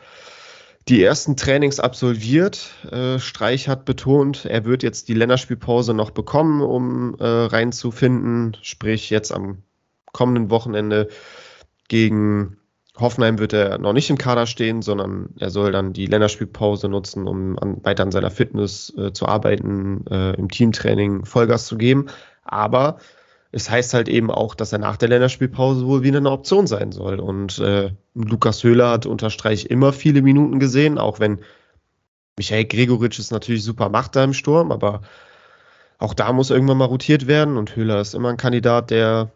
die 0.88 1.02
ersten 1.02 1.36
Trainings 1.36 1.80
absolviert. 1.80 2.70
Äh, 2.90 3.18
Streich 3.18 3.68
hat 3.68 3.84
betont, 3.84 4.44
er 4.44 4.64
wird 4.64 4.82
jetzt 4.82 5.08
die 5.08 5.14
Länderspielpause 5.14 5.94
noch 5.94 6.10
bekommen, 6.10 6.62
um 6.62 7.16
äh, 7.18 7.24
reinzufinden. 7.24 8.56
Sprich, 8.62 9.10
jetzt 9.10 9.32
am 9.32 9.62
kommenden 10.12 10.50
Wochenende 10.50 11.08
gegen 11.88 12.57
Hoffenheim 13.00 13.38
wird 13.38 13.52
er 13.52 13.78
noch 13.78 13.92
nicht 13.92 14.10
im 14.10 14.18
Kader 14.18 14.46
stehen, 14.46 14.82
sondern 14.82 15.30
er 15.38 15.50
soll 15.50 15.72
dann 15.72 15.92
die 15.92 16.06
Länderspielpause 16.06 16.88
nutzen, 16.88 17.26
um 17.26 17.58
an, 17.58 17.84
weiter 17.84 18.02
an 18.02 18.10
seiner 18.10 18.30
Fitness 18.30 18.92
äh, 18.96 19.12
zu 19.12 19.26
arbeiten, 19.26 20.04
äh, 20.10 20.34
im 20.34 20.50
Teamtraining 20.50 21.24
Vollgas 21.24 21.66
zu 21.66 21.78
geben. 21.78 22.06
Aber 22.44 22.98
es 23.52 23.70
heißt 23.70 23.94
halt 23.94 24.08
eben 24.08 24.30
auch, 24.30 24.54
dass 24.54 24.72
er 24.72 24.78
nach 24.78 24.96
der 24.96 25.08
Länderspielpause 25.08 25.86
wohl 25.86 26.02
wieder 26.02 26.18
eine 26.18 26.30
Option 26.30 26.66
sein 26.66 26.92
soll. 26.92 27.20
Und 27.20 27.58
äh, 27.60 27.92
Lukas 28.14 28.62
Höhler 28.64 28.90
hat 28.90 29.06
unter 29.06 29.30
Streich 29.30 29.66
immer 29.66 29.92
viele 29.92 30.22
Minuten 30.22 30.58
gesehen, 30.58 30.98
auch 30.98 31.20
wenn 31.20 31.38
Michael 32.36 32.66
Gregoritsch 32.66 33.18
es 33.18 33.30
natürlich 33.30 33.64
super 33.64 33.88
macht 33.88 34.16
da 34.16 34.24
im 34.24 34.32
Sturm, 34.32 34.72
aber 34.72 35.02
auch 35.98 36.14
da 36.14 36.32
muss 36.32 36.50
irgendwann 36.50 36.78
mal 36.78 36.84
rotiert 36.84 37.26
werden 37.26 37.56
und 37.56 37.74
Höhler 37.74 38.00
ist 38.00 38.14
immer 38.14 38.28
ein 38.28 38.36
Kandidat, 38.36 38.90
der 38.90 39.32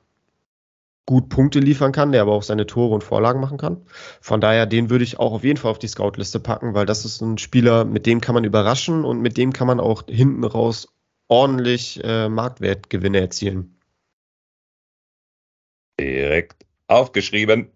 gut 1.06 1.28
Punkte 1.28 1.58
liefern 1.58 1.92
kann, 1.92 2.12
der 2.12 2.22
aber 2.22 2.32
auch 2.32 2.42
seine 2.42 2.66
Tore 2.66 2.94
und 2.94 3.04
Vorlagen 3.04 3.40
machen 3.40 3.58
kann. 3.58 3.84
Von 4.20 4.40
daher, 4.40 4.66
den 4.66 4.90
würde 4.90 5.04
ich 5.04 5.18
auch 5.18 5.32
auf 5.32 5.44
jeden 5.44 5.58
Fall 5.58 5.70
auf 5.70 5.78
die 5.78 5.88
Scout-Liste 5.88 6.40
packen, 6.40 6.74
weil 6.74 6.86
das 6.86 7.04
ist 7.04 7.20
ein 7.20 7.38
Spieler, 7.38 7.84
mit 7.84 8.06
dem 8.06 8.20
kann 8.20 8.34
man 8.34 8.44
überraschen 8.44 9.04
und 9.04 9.20
mit 9.20 9.36
dem 9.36 9.52
kann 9.52 9.66
man 9.66 9.80
auch 9.80 10.04
hinten 10.08 10.44
raus 10.44 10.88
ordentlich 11.28 12.02
äh, 12.04 12.28
Marktwertgewinne 12.28 13.20
erzielen. 13.20 13.78
Direkt 15.98 16.66
aufgeschrieben. 16.86 17.70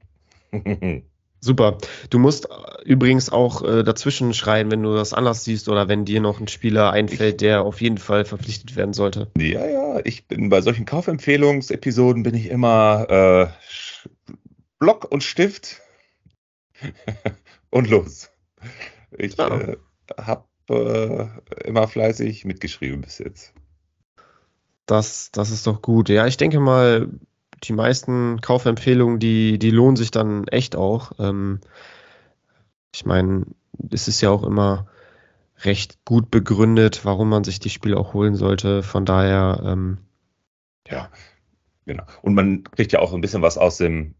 Super. 1.40 1.78
Du 2.10 2.18
musst 2.18 2.48
äh, 2.50 2.82
übrigens 2.84 3.30
auch 3.30 3.62
äh, 3.62 3.84
dazwischen 3.84 4.34
schreien, 4.34 4.70
wenn 4.70 4.82
du 4.82 4.94
das 4.94 5.12
anders 5.12 5.44
siehst 5.44 5.68
oder 5.68 5.88
wenn 5.88 6.04
dir 6.04 6.20
noch 6.20 6.40
ein 6.40 6.48
Spieler 6.48 6.92
einfällt, 6.92 7.40
der 7.40 7.62
auf 7.62 7.80
jeden 7.80 7.98
Fall 7.98 8.24
verpflichtet 8.24 8.76
werden 8.76 8.94
sollte. 8.94 9.30
Ja, 9.36 9.66
ja, 9.66 10.00
ich 10.04 10.26
bin 10.26 10.48
bei 10.48 10.60
solchen 10.60 10.86
Kaufempfehlungsepisoden 10.86 12.22
bin 12.22 12.34
ich 12.34 12.50
immer 12.50 13.06
äh, 13.08 13.46
Block 14.78 15.10
und 15.10 15.22
Stift 15.22 15.80
und 17.70 17.88
los. 17.88 18.30
Ich 19.16 19.36
ja. 19.36 19.48
äh, 19.48 19.76
habe 20.18 20.46
äh, 20.68 21.66
immer 21.66 21.86
fleißig 21.86 22.44
mitgeschrieben 22.44 23.00
bis 23.02 23.18
jetzt. 23.18 23.54
Das, 24.86 25.30
das 25.32 25.50
ist 25.50 25.66
doch 25.66 25.82
gut. 25.82 26.08
Ja, 26.08 26.26
ich 26.26 26.36
denke 26.36 26.60
mal, 26.60 27.08
die 27.64 27.72
meisten 27.72 28.40
Kaufempfehlungen, 28.40 29.18
die, 29.18 29.58
die 29.58 29.70
lohnen 29.70 29.96
sich 29.96 30.10
dann 30.10 30.46
echt 30.48 30.76
auch. 30.76 31.12
Ähm, 31.18 31.60
ich 32.94 33.04
meine, 33.06 33.46
es 33.90 34.08
ist 34.08 34.20
ja 34.20 34.30
auch 34.30 34.42
immer 34.42 34.86
recht 35.60 36.04
gut 36.04 36.30
begründet, 36.30 37.04
warum 37.04 37.28
man 37.28 37.44
sich 37.44 37.58
die 37.60 37.70
Spiele 37.70 37.96
auch 37.96 38.14
holen 38.14 38.34
sollte. 38.34 38.82
Von 38.82 39.04
daher, 39.04 39.62
ähm, 39.64 39.98
ja, 40.86 41.10
genau. 41.86 42.04
Und 42.22 42.34
man 42.34 42.64
kriegt 42.64 42.92
ja 42.92 43.00
auch 43.00 43.12
ein 43.12 43.20
bisschen 43.20 43.42
was 43.42 43.58
aus 43.58 43.78
dem 43.78 44.14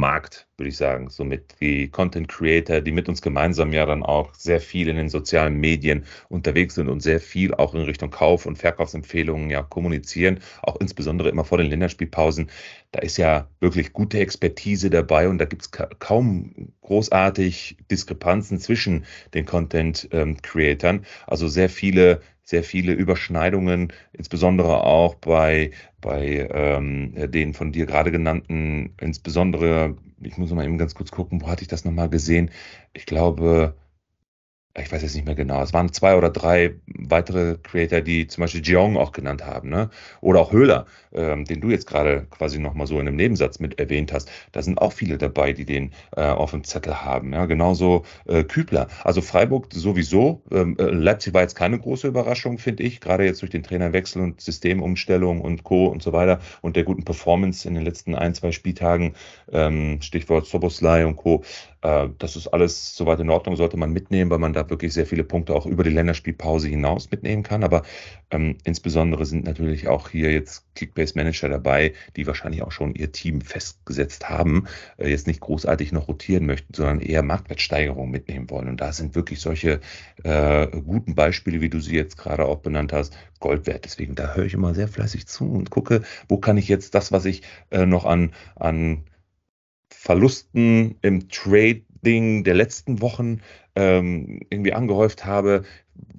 Markt, 0.00 0.48
würde 0.56 0.70
ich 0.70 0.76
sagen. 0.76 1.10
Somit 1.10 1.54
die 1.60 1.88
Content 1.88 2.28
Creator, 2.28 2.80
die 2.80 2.90
mit 2.90 3.08
uns 3.08 3.22
gemeinsam 3.22 3.72
ja 3.72 3.86
dann 3.86 4.02
auch 4.02 4.34
sehr 4.34 4.60
viel 4.60 4.88
in 4.88 4.96
den 4.96 5.08
sozialen 5.08 5.54
Medien 5.54 6.04
unterwegs 6.28 6.74
sind 6.74 6.88
und 6.88 7.00
sehr 7.00 7.20
viel 7.20 7.54
auch 7.54 7.74
in 7.74 7.82
Richtung 7.82 8.10
Kauf- 8.10 8.46
und 8.46 8.56
Verkaufsempfehlungen 8.58 9.50
ja 9.50 9.62
kommunizieren, 9.62 10.40
auch 10.62 10.76
insbesondere 10.80 11.28
immer 11.28 11.44
vor 11.44 11.58
den 11.58 11.68
Länderspielpausen. 11.68 12.50
Da 12.90 13.00
ist 13.00 13.18
ja 13.18 13.48
wirklich 13.60 13.92
gute 13.92 14.18
Expertise 14.18 14.90
dabei 14.90 15.28
und 15.28 15.38
da 15.38 15.44
gibt 15.44 15.62
es 15.62 15.70
kaum 15.70 16.72
großartig 16.80 17.76
Diskrepanzen 17.90 18.58
zwischen 18.58 19.04
den 19.34 19.46
Content 19.46 20.08
ähm, 20.10 20.42
Creatern. 20.42 21.04
Also 21.26 21.46
sehr 21.46 21.68
viele 21.68 22.22
sehr 22.50 22.64
viele 22.64 22.92
Überschneidungen, 22.92 23.92
insbesondere 24.12 24.84
auch 24.84 25.14
bei, 25.14 25.70
bei 26.00 26.48
ähm, 26.52 27.14
den 27.30 27.54
von 27.54 27.72
dir 27.72 27.86
gerade 27.86 28.10
genannten, 28.10 28.94
insbesondere, 29.00 29.96
ich 30.20 30.36
muss 30.36 30.50
mal 30.52 30.64
eben 30.64 30.78
ganz 30.78 30.94
kurz 30.94 31.10
gucken, 31.12 31.40
wo 31.42 31.48
hatte 31.48 31.62
ich 31.62 31.68
das 31.68 31.84
nochmal 31.84 32.10
gesehen? 32.10 32.50
Ich 32.92 33.06
glaube, 33.06 33.74
ich 34.78 34.92
weiß 34.92 35.02
jetzt 35.02 35.16
nicht 35.16 35.26
mehr 35.26 35.34
genau, 35.34 35.60
es 35.62 35.72
waren 35.72 35.92
zwei 35.92 36.16
oder 36.16 36.30
drei 36.30 36.76
weitere 36.86 37.56
Creator, 37.60 38.00
die 38.00 38.28
zum 38.28 38.42
Beispiel 38.42 38.62
Jeong 38.62 38.96
auch 38.96 39.10
genannt 39.10 39.44
haben, 39.44 39.68
ne? 39.68 39.90
Oder 40.20 40.40
auch 40.40 40.52
Höhler, 40.52 40.86
ähm, 41.12 41.44
den 41.44 41.60
du 41.60 41.70
jetzt 41.70 41.88
gerade 41.88 42.26
quasi 42.30 42.60
nochmal 42.60 42.86
so 42.86 43.00
in 43.00 43.08
einem 43.08 43.16
Nebensatz 43.16 43.58
mit 43.58 43.80
erwähnt 43.80 44.12
hast. 44.12 44.30
Da 44.52 44.62
sind 44.62 44.80
auch 44.80 44.92
viele 44.92 45.18
dabei, 45.18 45.52
die 45.52 45.64
den 45.64 45.92
äh, 46.16 46.22
auf 46.22 46.52
dem 46.52 46.62
Zettel 46.62 47.02
haben. 47.04 47.32
Ja, 47.32 47.46
genauso 47.46 48.04
äh, 48.28 48.44
Kübler. 48.44 48.86
Also 49.02 49.22
Freiburg 49.22 49.66
sowieso. 49.72 50.42
Ähm, 50.52 50.76
äh, 50.78 50.84
Leipzig 50.84 51.34
war 51.34 51.42
jetzt 51.42 51.56
keine 51.56 51.78
große 51.78 52.06
Überraschung, 52.06 52.58
finde 52.58 52.84
ich, 52.84 53.00
gerade 53.00 53.24
jetzt 53.24 53.42
durch 53.42 53.50
den 53.50 53.64
Trainerwechsel 53.64 54.22
und 54.22 54.40
Systemumstellung 54.40 55.40
und 55.40 55.64
Co. 55.64 55.86
und 55.86 56.00
so 56.00 56.12
weiter 56.12 56.38
und 56.60 56.76
der 56.76 56.84
guten 56.84 57.04
Performance 57.04 57.66
in 57.66 57.74
den 57.74 57.84
letzten 57.84 58.14
ein, 58.14 58.34
zwei 58.34 58.52
Spieltagen, 58.52 59.14
ähm, 59.50 60.00
Stichwort 60.00 60.46
Soboslai 60.46 61.04
und 61.06 61.16
Co. 61.16 61.42
Äh, 61.82 62.08
das 62.18 62.36
ist 62.36 62.48
alles 62.48 62.94
soweit 62.96 63.20
in 63.20 63.30
Ordnung, 63.30 63.56
sollte 63.56 63.76
man 63.76 63.92
mitnehmen, 63.92 64.30
weil 64.30 64.38
man 64.38 64.52
da 64.52 64.68
wirklich 64.68 64.92
sehr 64.92 65.06
viele 65.06 65.24
Punkte 65.24 65.54
auch 65.54 65.66
über 65.66 65.84
die 65.84 65.90
Länderspielpause 65.90 66.68
hinaus 66.68 67.10
mitnehmen 67.10 67.42
kann. 67.42 67.64
Aber 67.64 67.82
ähm, 68.30 68.58
insbesondere 68.64 69.24
sind 69.26 69.44
natürlich 69.44 69.88
auch 69.88 70.08
hier 70.10 70.32
jetzt 70.32 70.64
Kickbase 70.74 71.14
Manager 71.16 71.48
dabei, 71.48 71.94
die 72.16 72.26
wahrscheinlich 72.26 72.62
auch 72.62 72.72
schon 72.72 72.94
ihr 72.94 73.12
Team 73.12 73.40
festgesetzt 73.40 74.28
haben, 74.28 74.66
äh, 74.98 75.08
jetzt 75.08 75.26
nicht 75.26 75.40
großartig 75.40 75.92
noch 75.92 76.08
rotieren 76.08 76.46
möchten, 76.46 76.74
sondern 76.74 77.00
eher 77.00 77.22
Marktwertsteigerungen 77.22 78.10
mitnehmen 78.10 78.50
wollen. 78.50 78.68
Und 78.68 78.80
da 78.80 78.92
sind 78.92 79.14
wirklich 79.14 79.40
solche 79.40 79.80
äh, 80.22 80.66
guten 80.66 81.14
Beispiele, 81.14 81.60
wie 81.60 81.70
du 81.70 81.80
sie 81.80 81.96
jetzt 81.96 82.18
gerade 82.18 82.44
auch 82.44 82.58
benannt 82.58 82.92
hast, 82.92 83.16
Gold 83.40 83.66
wert. 83.66 83.84
Deswegen, 83.84 84.14
da 84.14 84.34
höre 84.34 84.44
ich 84.44 84.54
immer 84.54 84.74
sehr 84.74 84.88
fleißig 84.88 85.26
zu 85.26 85.50
und 85.50 85.70
gucke, 85.70 86.02
wo 86.28 86.38
kann 86.38 86.58
ich 86.58 86.68
jetzt 86.68 86.94
das, 86.94 87.10
was 87.10 87.24
ich 87.24 87.42
äh, 87.70 87.86
noch 87.86 88.04
an, 88.04 88.32
an 88.56 89.04
Verlusten 89.90 90.96
im 91.02 91.28
Trading 91.28 92.44
der 92.44 92.54
letzten 92.54 93.00
Wochen 93.02 93.40
ähm, 93.76 94.40
irgendwie 94.50 94.72
angehäuft 94.72 95.24
habe, 95.26 95.64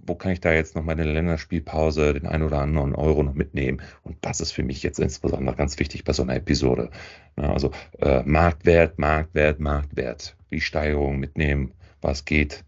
wo 0.05 0.15
kann 0.15 0.31
ich 0.31 0.41
da 0.41 0.51
jetzt 0.53 0.75
noch 0.75 0.84
meine 0.84 1.03
Länderspielpause, 1.03 2.13
den 2.13 2.27
ein 2.27 2.43
oder 2.43 2.60
anderen 2.60 2.95
Euro 2.95 3.23
noch 3.23 3.34
mitnehmen? 3.34 3.81
Und 4.03 4.17
das 4.21 4.41
ist 4.41 4.51
für 4.51 4.63
mich 4.63 4.84
jetzt 4.84 4.99
insbesondere 4.99 5.55
ganz 5.55 5.79
wichtig 5.79 6.03
bei 6.03 6.13
so 6.13 6.23
einer 6.23 6.36
Episode. 6.36 6.89
Also 7.36 7.71
äh, 7.99 8.23
Marktwert, 8.23 8.99
Marktwert, 8.99 9.60
Marktwert, 9.60 10.36
die 10.51 10.62
Steigerung 10.62 11.19
mitnehmen, 11.19 11.71
was 12.01 12.25
geht. 12.25 12.63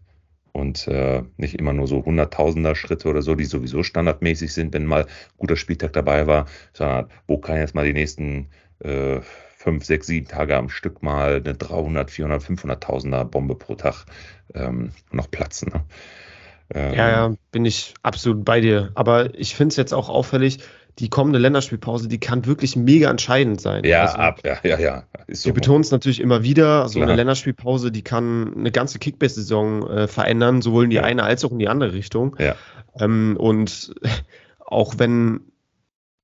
Und 0.52 0.86
äh, 0.86 1.22
nicht 1.36 1.56
immer 1.56 1.72
nur 1.72 1.88
so 1.88 2.04
Hunderttausender 2.04 2.76
Schritte 2.76 3.08
oder 3.08 3.22
so, 3.22 3.34
die 3.34 3.44
sowieso 3.44 3.82
standardmäßig 3.82 4.52
sind, 4.52 4.72
wenn 4.72 4.86
mal 4.86 5.06
guter 5.36 5.56
Spieltag 5.56 5.92
dabei 5.92 6.28
war, 6.28 6.46
sondern 6.72 7.08
wo 7.26 7.38
kann 7.38 7.56
ich 7.56 7.62
jetzt 7.62 7.74
mal 7.74 7.84
die 7.84 7.92
nächsten 7.92 8.46
äh, 8.78 9.20
fünf, 9.64 9.84
sechs, 9.84 10.06
sieben 10.06 10.28
Tage 10.28 10.56
am 10.56 10.68
Stück 10.68 11.02
mal 11.02 11.36
eine 11.36 11.54
300, 11.54 12.10
400, 12.10 12.42
500.000er 12.42 13.24
Bombe 13.24 13.54
pro 13.54 13.74
Tag 13.74 14.04
ähm, 14.54 14.90
noch 15.10 15.30
platzen. 15.30 15.72
Ne? 15.72 15.84
Ähm, 16.74 16.94
ja, 16.94 17.10
ja, 17.10 17.34
bin 17.50 17.64
ich 17.64 17.94
absolut 18.02 18.44
bei 18.44 18.60
dir. 18.60 18.90
Aber 18.94 19.34
ich 19.34 19.56
finde 19.56 19.72
es 19.72 19.76
jetzt 19.76 19.94
auch 19.94 20.10
auffällig, 20.10 20.58
die 20.98 21.08
kommende 21.08 21.38
Länderspielpause, 21.38 22.08
die 22.08 22.20
kann 22.20 22.44
wirklich 22.44 22.76
mega 22.76 23.10
entscheidend 23.10 23.60
sein. 23.60 23.84
Ja, 23.84 24.02
also, 24.02 24.18
ab, 24.18 24.40
ja, 24.44 24.58
ja, 24.62 24.78
ja. 24.78 25.04
So. 25.28 25.46
Wir 25.46 25.54
betonen 25.54 25.80
es 25.80 25.90
natürlich 25.90 26.20
immer 26.20 26.42
wieder, 26.42 26.86
so 26.88 26.98
Klar. 26.98 27.08
eine 27.08 27.16
Länderspielpause, 27.16 27.90
die 27.90 28.02
kann 28.02 28.54
eine 28.54 28.70
ganze 28.70 28.98
Kickbase-Saison 28.98 29.88
äh, 29.88 30.08
verändern, 30.08 30.60
sowohl 30.60 30.84
in 30.84 30.90
die 30.90 30.96
ja. 30.96 31.04
eine 31.04 31.22
als 31.22 31.42
auch 31.44 31.52
in 31.52 31.58
die 31.58 31.68
andere 31.68 31.94
Richtung. 31.94 32.36
Ja. 32.38 32.54
Ähm, 33.00 33.36
und 33.38 33.94
auch 34.58 34.98
wenn 34.98 35.40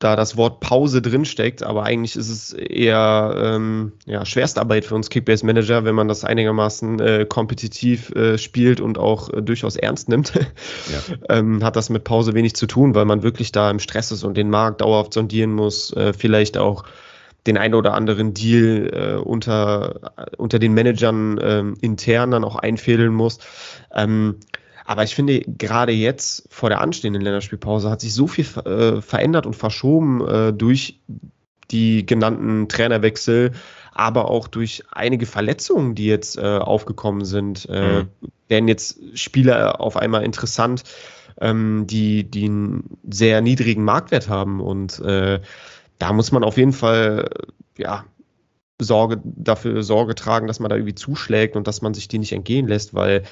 da 0.01 0.17
das 0.17 0.39
Wort 0.39 0.61
Pause 0.61 1.03
drinsteckt, 1.03 1.63
aber 1.63 1.85
eigentlich 1.85 2.17
ist 2.17 2.31
es 2.31 2.55
eher 2.55 3.35
ähm, 3.37 3.93
ja, 4.07 4.25
Schwerstarbeit 4.25 4.87
für 4.87 4.95
uns 4.95 5.11
Kickbase-Manager, 5.11 5.85
wenn 5.85 5.95
man 5.95 6.09
das 6.09 6.25
einigermaßen 6.25 7.01
äh, 7.01 7.27
kompetitiv 7.29 8.11
äh, 8.13 8.39
spielt 8.39 8.81
und 8.81 8.97
auch 8.97 9.29
äh, 9.29 9.43
durchaus 9.43 9.77
ernst 9.77 10.09
nimmt. 10.09 10.33
ja. 10.35 11.17
ähm, 11.37 11.63
hat 11.63 11.77
das 11.77 11.91
mit 11.91 12.05
Pause 12.05 12.33
wenig 12.33 12.57
zu 12.57 12.67
tun, 12.67 12.95
weil 12.95 13.05
man 13.05 13.23
wirklich 13.23 13.53
da 13.53 13.71
im 13.71 13.79
Stress 13.79 14.11
ist 14.11 14.25
und 14.25 14.39
den 14.39 14.49
Markt 14.49 14.81
dauerhaft 14.81 15.13
sondieren 15.13 15.53
muss, 15.53 15.93
äh, 15.93 16.15
vielleicht 16.15 16.57
auch 16.57 16.85
den 17.47 17.59
ein 17.59 17.75
oder 17.75 17.93
anderen 17.93 18.33
Deal 18.33 18.91
äh, 18.93 19.21
unter, 19.21 20.13
unter 20.39 20.59
den 20.59 20.73
Managern 20.73 21.39
äh, 21.39 21.63
intern 21.83 22.31
dann 22.31 22.45
auch 22.45 22.57
einfädeln 22.57 23.13
muss. 23.13 23.39
Ähm, 23.95 24.37
aber 24.85 25.05
ich 25.05 25.15
finde, 25.15 25.41
gerade 25.41 25.93
jetzt 25.93 26.47
vor 26.51 26.69
der 26.69 26.81
anstehenden 26.81 27.23
Länderspielpause 27.23 27.91
hat 27.91 28.01
sich 28.01 28.15
so 28.15 28.27
viel 28.27 28.47
äh, 28.65 29.01
verändert 29.01 29.47
und 29.47 29.57
verschoben 29.57 30.27
äh, 30.27 30.53
durch 30.53 31.01
die 31.71 32.05
genannten 32.05 32.69
Trainerwechsel, 32.69 33.53
aber 33.93 34.31
auch 34.31 34.49
durch 34.49 34.85
einige 34.91 35.27
Verletzungen, 35.27 35.95
die 35.95 36.07
jetzt 36.07 36.37
äh, 36.37 36.59
aufgekommen 36.59 37.25
sind, 37.25 37.69
äh, 37.69 38.03
mhm. 38.03 38.09
werden 38.49 38.69
jetzt 38.69 38.99
Spieler 39.15 39.81
auf 39.81 39.97
einmal 39.97 40.25
interessant, 40.25 40.85
ähm, 41.41 41.87
die, 41.87 42.25
die 42.25 42.47
einen 42.47 42.99
sehr 43.09 43.41
niedrigen 43.41 43.85
Marktwert 43.85 44.29
haben. 44.29 44.61
Und 44.61 45.01
äh, 45.01 45.41
da 45.99 46.13
muss 46.13 46.33
man 46.33 46.45
auf 46.45 46.57
jeden 46.57 46.73
Fall, 46.73 47.31
ja, 47.77 48.05
Sorge, 48.81 49.21
dafür 49.23 49.83
Sorge 49.83 50.15
tragen, 50.15 50.47
dass 50.47 50.61
man 50.61 50.71
da 50.71 50.77
irgendwie 50.77 50.95
zuschlägt 50.95 51.55
und 51.55 51.69
dass 51.69 51.83
man 51.83 51.93
sich 51.93 52.09
die 52.09 52.19
nicht 52.19 52.33
entgehen 52.33 52.67
lässt, 52.67 52.95
weil 52.95 53.25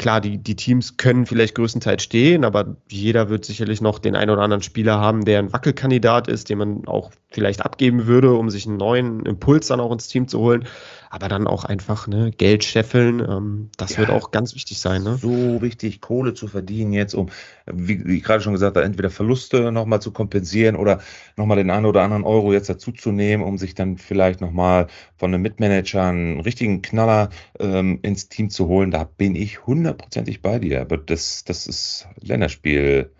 klar, 0.00 0.22
die, 0.22 0.38
die 0.38 0.56
Teams 0.56 0.96
können 0.96 1.26
vielleicht 1.26 1.54
größtenteils 1.54 2.02
stehen, 2.02 2.42
aber 2.44 2.74
jeder 2.90 3.28
wird 3.28 3.44
sicherlich 3.44 3.82
noch 3.82 3.98
den 3.98 4.16
einen 4.16 4.30
oder 4.30 4.40
anderen 4.40 4.62
Spieler 4.62 4.98
haben, 4.98 5.26
der 5.26 5.38
ein 5.38 5.52
Wackelkandidat 5.52 6.26
ist, 6.26 6.48
den 6.48 6.56
man 6.56 6.88
auch 6.88 7.10
vielleicht 7.28 7.62
abgeben 7.62 8.06
würde, 8.06 8.32
um 8.32 8.48
sich 8.48 8.66
einen 8.66 8.78
neuen 8.78 9.26
Impuls 9.26 9.66
dann 9.66 9.78
auch 9.78 9.92
ins 9.92 10.08
Team 10.08 10.26
zu 10.26 10.38
holen. 10.38 10.66
Aber 11.12 11.28
dann 11.28 11.48
auch 11.48 11.64
einfach 11.64 12.06
ne, 12.06 12.30
Geld 12.30 12.62
scheffeln, 12.62 13.18
ähm, 13.18 13.70
das 13.76 13.92
ja, 13.92 13.98
wird 13.98 14.10
auch 14.10 14.30
ganz 14.30 14.54
wichtig 14.54 14.78
sein. 14.78 15.02
Ne? 15.02 15.16
So 15.16 15.60
wichtig, 15.60 16.00
Kohle 16.00 16.34
zu 16.34 16.46
verdienen 16.46 16.92
jetzt, 16.92 17.14
um, 17.14 17.30
wie, 17.66 18.06
wie 18.06 18.18
ich 18.18 18.22
gerade 18.22 18.42
schon 18.42 18.52
gesagt 18.52 18.76
habe, 18.76 18.86
entweder 18.86 19.10
Verluste 19.10 19.72
nochmal 19.72 20.00
zu 20.00 20.12
kompensieren 20.12 20.76
oder 20.76 21.00
nochmal 21.36 21.56
den 21.56 21.70
einen 21.70 21.86
oder 21.86 22.02
anderen 22.02 22.22
Euro 22.22 22.52
jetzt 22.52 22.70
dazu 22.70 22.92
zu 22.92 23.10
nehmen, 23.10 23.42
um 23.42 23.58
sich 23.58 23.74
dann 23.74 23.98
vielleicht 23.98 24.40
nochmal 24.40 24.86
von 25.16 25.34
einem 25.34 25.42
Mitmanager 25.42 26.04
einen 26.04 26.40
richtigen 26.40 26.80
Knaller 26.80 27.30
ähm, 27.58 27.98
ins 28.02 28.28
Team 28.28 28.48
zu 28.48 28.68
holen. 28.68 28.92
Da 28.92 29.02
bin 29.02 29.34
ich 29.34 29.66
hundertprozentig 29.66 30.42
bei 30.42 30.60
dir. 30.60 30.80
Aber 30.80 30.96
das, 30.96 31.42
das 31.44 31.66
ist 31.66 32.06
Länderspiel. 32.20 33.12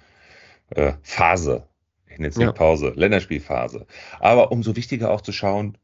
Äh, 0.71 0.93
Phase, 1.03 1.65
ich 2.07 2.19
nenne 2.19 2.29
es 2.29 2.37
nicht 2.37 2.47
ja. 2.47 2.53
Pause, 2.53 2.93
Länderspielphase. 2.95 3.87
Aber 4.21 4.53
umso 4.53 4.77
wichtiger 4.77 5.11
auch 5.11 5.21
zu 5.21 5.33
schauen, 5.33 5.77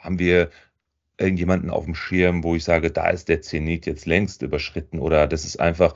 haben 0.00 0.18
wir 0.18 0.50
irgendjemanden 1.18 1.70
auf 1.70 1.84
dem 1.84 1.94
Schirm, 1.94 2.44
wo 2.44 2.54
ich 2.54 2.64
sage, 2.64 2.90
da 2.90 3.08
ist 3.10 3.28
der 3.28 3.42
Zenit 3.42 3.86
jetzt 3.86 4.06
längst 4.06 4.42
überschritten 4.42 4.98
oder 5.00 5.26
das 5.26 5.44
ist 5.44 5.58
einfach 5.60 5.94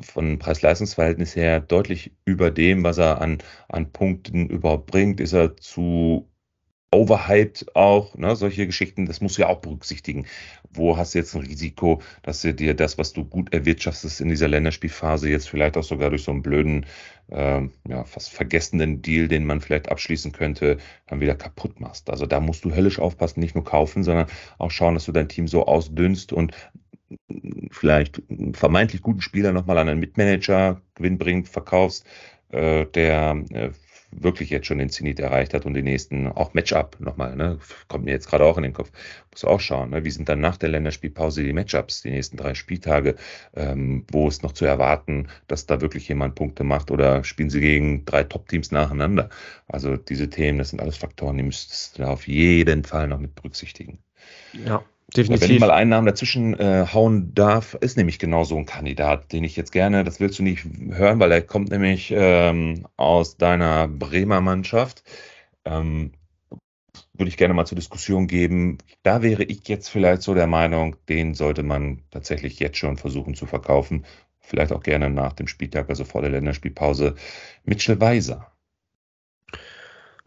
von 0.00 0.38
Preis-Leistungs-Verhältnis 0.38 1.36
her 1.36 1.60
deutlich 1.60 2.12
über 2.24 2.50
dem, 2.50 2.82
was 2.84 2.98
er 2.98 3.20
an, 3.20 3.38
an 3.68 3.92
Punkten 3.92 4.48
überhaupt 4.48 4.86
bringt. 4.86 5.20
Ist 5.20 5.32
er 5.32 5.56
zu 5.56 6.28
overhyped 6.90 7.76
auch, 7.76 8.14
ne, 8.16 8.34
solche 8.34 8.66
Geschichten, 8.66 9.06
das 9.06 9.20
musst 9.20 9.36
du 9.36 9.42
ja 9.42 9.48
auch 9.48 9.60
berücksichtigen. 9.60 10.26
Wo 10.70 10.96
hast 10.96 11.14
du 11.14 11.18
jetzt 11.18 11.34
ein 11.34 11.42
Risiko, 11.42 12.02
dass 12.22 12.42
du 12.42 12.54
dir 12.54 12.74
das, 12.74 12.98
was 12.98 13.12
du 13.12 13.24
gut 13.24 13.52
erwirtschaftest 13.52 14.20
in 14.20 14.28
dieser 14.28 14.48
Länderspielphase, 14.48 15.28
jetzt 15.28 15.48
vielleicht 15.48 15.76
auch 15.76 15.84
sogar 15.84 16.10
durch 16.10 16.22
so 16.22 16.30
einen 16.30 16.42
blöden, 16.42 16.86
ähm, 17.30 17.72
ja, 17.86 18.04
fast 18.04 18.30
vergessenen 18.30 19.02
Deal, 19.02 19.28
den 19.28 19.44
man 19.44 19.60
vielleicht 19.60 19.90
abschließen 19.90 20.32
könnte, 20.32 20.78
dann 21.06 21.20
wieder 21.20 21.34
kaputt 21.34 21.78
machst. 21.80 22.08
Also 22.08 22.26
da 22.26 22.40
musst 22.40 22.64
du 22.64 22.74
höllisch 22.74 22.98
aufpassen, 22.98 23.40
nicht 23.40 23.54
nur 23.54 23.64
kaufen, 23.64 24.02
sondern 24.02 24.26
auch 24.58 24.70
schauen, 24.70 24.94
dass 24.94 25.04
du 25.04 25.12
dein 25.12 25.28
Team 25.28 25.46
so 25.46 25.66
ausdünnst 25.66 26.32
und 26.32 26.54
vielleicht 27.70 28.22
einen 28.30 28.54
vermeintlich 28.54 29.02
guten 29.02 29.20
Spieler 29.20 29.52
nochmal 29.52 29.78
an 29.78 29.88
einen 29.88 30.00
Mitmanager 30.00 30.80
gewinnbringend 30.94 31.48
verkaufst, 31.48 32.06
äh, 32.50 32.86
der 32.86 33.42
äh, 33.50 33.70
wirklich 34.10 34.50
jetzt 34.50 34.66
schon 34.66 34.78
den 34.78 34.88
Zenit 34.88 35.20
erreicht 35.20 35.54
hat 35.54 35.66
und 35.66 35.74
die 35.74 35.82
nächsten 35.82 36.28
auch 36.28 36.54
Matchup 36.54 36.96
nochmal, 37.00 37.36
ne, 37.36 37.58
kommt 37.88 38.04
mir 38.04 38.12
jetzt 38.12 38.28
gerade 38.28 38.44
auch 38.44 38.56
in 38.56 38.62
den 38.62 38.72
Kopf, 38.72 38.90
muss 39.30 39.44
auch 39.44 39.60
schauen, 39.60 39.90
ne, 39.90 40.04
wie 40.04 40.10
sind 40.10 40.28
dann 40.28 40.40
nach 40.40 40.56
der 40.56 40.70
Länderspielpause 40.70 41.42
die 41.42 41.52
Matchups, 41.52 42.02
die 42.02 42.10
nächsten 42.10 42.36
drei 42.36 42.54
Spieltage, 42.54 43.16
ähm, 43.54 44.04
wo 44.10 44.28
ist 44.28 44.42
noch 44.42 44.52
zu 44.52 44.64
erwarten, 44.64 45.28
dass 45.46 45.66
da 45.66 45.80
wirklich 45.80 46.08
jemand 46.08 46.34
Punkte 46.34 46.64
macht 46.64 46.90
oder 46.90 47.22
spielen 47.24 47.50
sie 47.50 47.60
gegen 47.60 48.04
drei 48.04 48.24
Top-Teams 48.24 48.70
nacheinander. 48.70 49.28
Also 49.66 49.96
diese 49.96 50.30
Themen, 50.30 50.58
das 50.58 50.70
sind 50.70 50.80
alles 50.80 50.96
Faktoren, 50.96 51.36
die 51.36 51.44
müsstest 51.44 51.98
du 51.98 52.04
auf 52.04 52.26
jeden 52.26 52.84
Fall 52.84 53.08
noch 53.08 53.18
mit 53.18 53.34
berücksichtigen. 53.34 53.98
Ja. 54.52 54.82
Definitiv. 55.16 55.48
Wenn 55.48 55.54
ich 55.56 55.60
mal 55.60 55.70
einen 55.70 55.90
Namen 55.90 56.06
dazwischen 56.06 56.58
äh, 56.58 56.86
hauen 56.92 57.34
darf, 57.34 57.74
ist 57.74 57.96
nämlich 57.96 58.18
genau 58.18 58.44
so 58.44 58.56
ein 58.56 58.66
Kandidat, 58.66 59.32
den 59.32 59.42
ich 59.42 59.56
jetzt 59.56 59.72
gerne, 59.72 60.04
das 60.04 60.20
willst 60.20 60.38
du 60.38 60.42
nicht 60.42 60.66
hören, 60.90 61.18
weil 61.18 61.32
er 61.32 61.40
kommt 61.40 61.70
nämlich 61.70 62.12
ähm, 62.14 62.86
aus 62.96 63.38
deiner 63.38 63.88
Bremer 63.88 64.42
Mannschaft. 64.42 65.02
Ähm, 65.64 66.12
würde 67.14 67.28
ich 67.28 67.36
gerne 67.36 67.54
mal 67.54 67.66
zur 67.66 67.76
Diskussion 67.76 68.26
geben. 68.26 68.78
Da 69.02 69.22
wäre 69.22 69.44
ich 69.44 69.66
jetzt 69.66 69.88
vielleicht 69.88 70.22
so 70.22 70.34
der 70.34 70.46
Meinung, 70.46 70.96
den 71.08 71.34
sollte 71.34 71.62
man 71.62 72.02
tatsächlich 72.10 72.58
jetzt 72.60 72.76
schon 72.76 72.96
versuchen 72.96 73.34
zu 73.34 73.46
verkaufen. 73.46 74.04
Vielleicht 74.40 74.72
auch 74.72 74.82
gerne 74.82 75.10
nach 75.10 75.32
dem 75.32 75.48
Spieltag, 75.48 75.88
also 75.88 76.04
vor 76.04 76.20
der 76.20 76.30
Länderspielpause. 76.30 77.16
Mitchell 77.64 78.00
Weiser. 78.00 78.52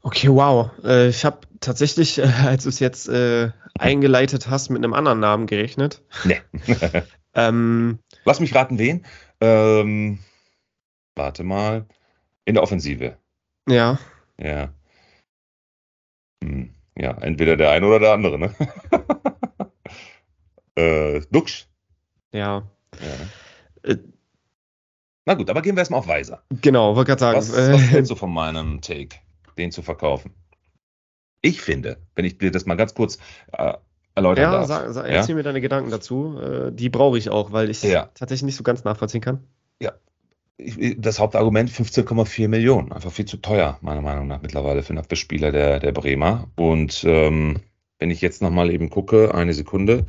Okay, 0.04 0.30
wow. 0.30 0.72
Äh, 0.84 1.10
ich 1.10 1.26
habe 1.26 1.40
tatsächlich, 1.60 2.18
äh, 2.18 2.24
als 2.46 2.64
du 2.64 2.70
es 2.70 2.80
jetzt 2.80 3.08
äh, 3.08 3.52
eingeleitet 3.78 4.50
hast, 4.50 4.70
mit 4.70 4.84
einem 4.84 4.94
anderen 4.94 5.20
Namen 5.20 5.48
gerechnet. 5.48 6.02
Nee. 6.24 6.42
ähm, 7.34 8.00
Lass 8.26 8.40
mich 8.40 8.54
raten, 8.56 8.78
wen? 8.80 9.06
Ähm, 9.40 10.20
warte 11.16 11.44
mal. 11.44 11.86
In 12.46 12.56
der 12.56 12.64
Offensive. 12.64 13.18
Ja. 13.70 14.00
Ja. 14.40 14.74
Hm, 16.44 16.74
ja, 16.98 17.12
entweder 17.20 17.56
der 17.56 17.72
eine 17.72 17.86
oder 17.86 18.00
der 18.00 18.14
andere, 18.14 18.40
ne? 18.40 18.56
äh, 20.76 21.22
Duxch. 21.32 21.68
Ja. 22.32 22.64
ja. 23.00 23.90
Äh, 23.92 23.98
Na 25.26 25.36
gut, 25.36 25.50
aber 25.50 25.62
gehen 25.62 25.76
wir 25.76 25.82
erstmal 25.82 26.00
auf 26.00 26.08
Weiser. 26.08 26.44
Genau, 26.50 26.96
wollte 26.96 27.10
gerade 27.10 27.20
sagen. 27.20 27.38
Was, 27.38 27.52
was 27.52 27.82
hältst 27.92 28.12
du 28.12 28.16
von 28.16 28.34
meinem 28.34 28.82
Take, 28.82 29.18
den 29.62 29.72
zu 29.72 29.82
verkaufen? 29.82 30.34
Ich 31.42 31.62
finde, 31.62 31.98
wenn 32.16 32.26
ich 32.26 32.38
dir 32.38 32.52
das 32.52 32.66
mal 32.66 32.76
ganz 32.76 32.94
kurz 32.94 33.18
äh, 33.52 33.74
erläutern 34.16 34.44
ja, 34.44 34.52
darf. 34.52 34.68
Sag, 34.68 34.90
sag, 34.92 35.08
erzähl 35.08 35.32
ja? 35.32 35.36
mir 35.38 35.44
deine 35.44 35.62
Gedanken 35.62 35.92
dazu. 35.92 36.40
Äh, 36.40 36.72
die 36.72 36.90
brauche 36.90 37.18
ich 37.18 37.30
auch, 37.30 37.52
weil 37.52 37.70
ich 37.70 37.82
ja. 37.84 38.10
tatsächlich 38.14 38.44
nicht 38.44 38.58
so 38.58 38.64
ganz 38.64 38.84
nachvollziehen 38.84 39.22
kann. 39.22 39.44
Ja. 39.82 39.94
Das 40.98 41.20
Hauptargument 41.20 41.72
15,4 41.72 42.48
Millionen. 42.48 42.92
Einfach 42.92 43.12
viel 43.12 43.26
zu 43.26 43.38
teuer, 43.38 43.80
meiner 43.82 44.02
Meinung 44.02 44.28
nach, 44.28 44.42
mittlerweile 44.42 44.84
für 44.84 44.90
einen 44.90 45.00
Abwehrspieler 45.00 45.52
der, 45.52 45.80
der 45.80 45.92
Bremer. 45.92 46.50
Und 46.56 47.04
ähm, 47.06 47.62
wenn 47.98 48.12
ich 48.12 48.22
jetzt 48.22 48.42
nochmal 48.42 48.70
eben 48.72 48.90
gucke, 48.90 49.34
eine 49.34 49.54
Sekunde, 49.54 50.06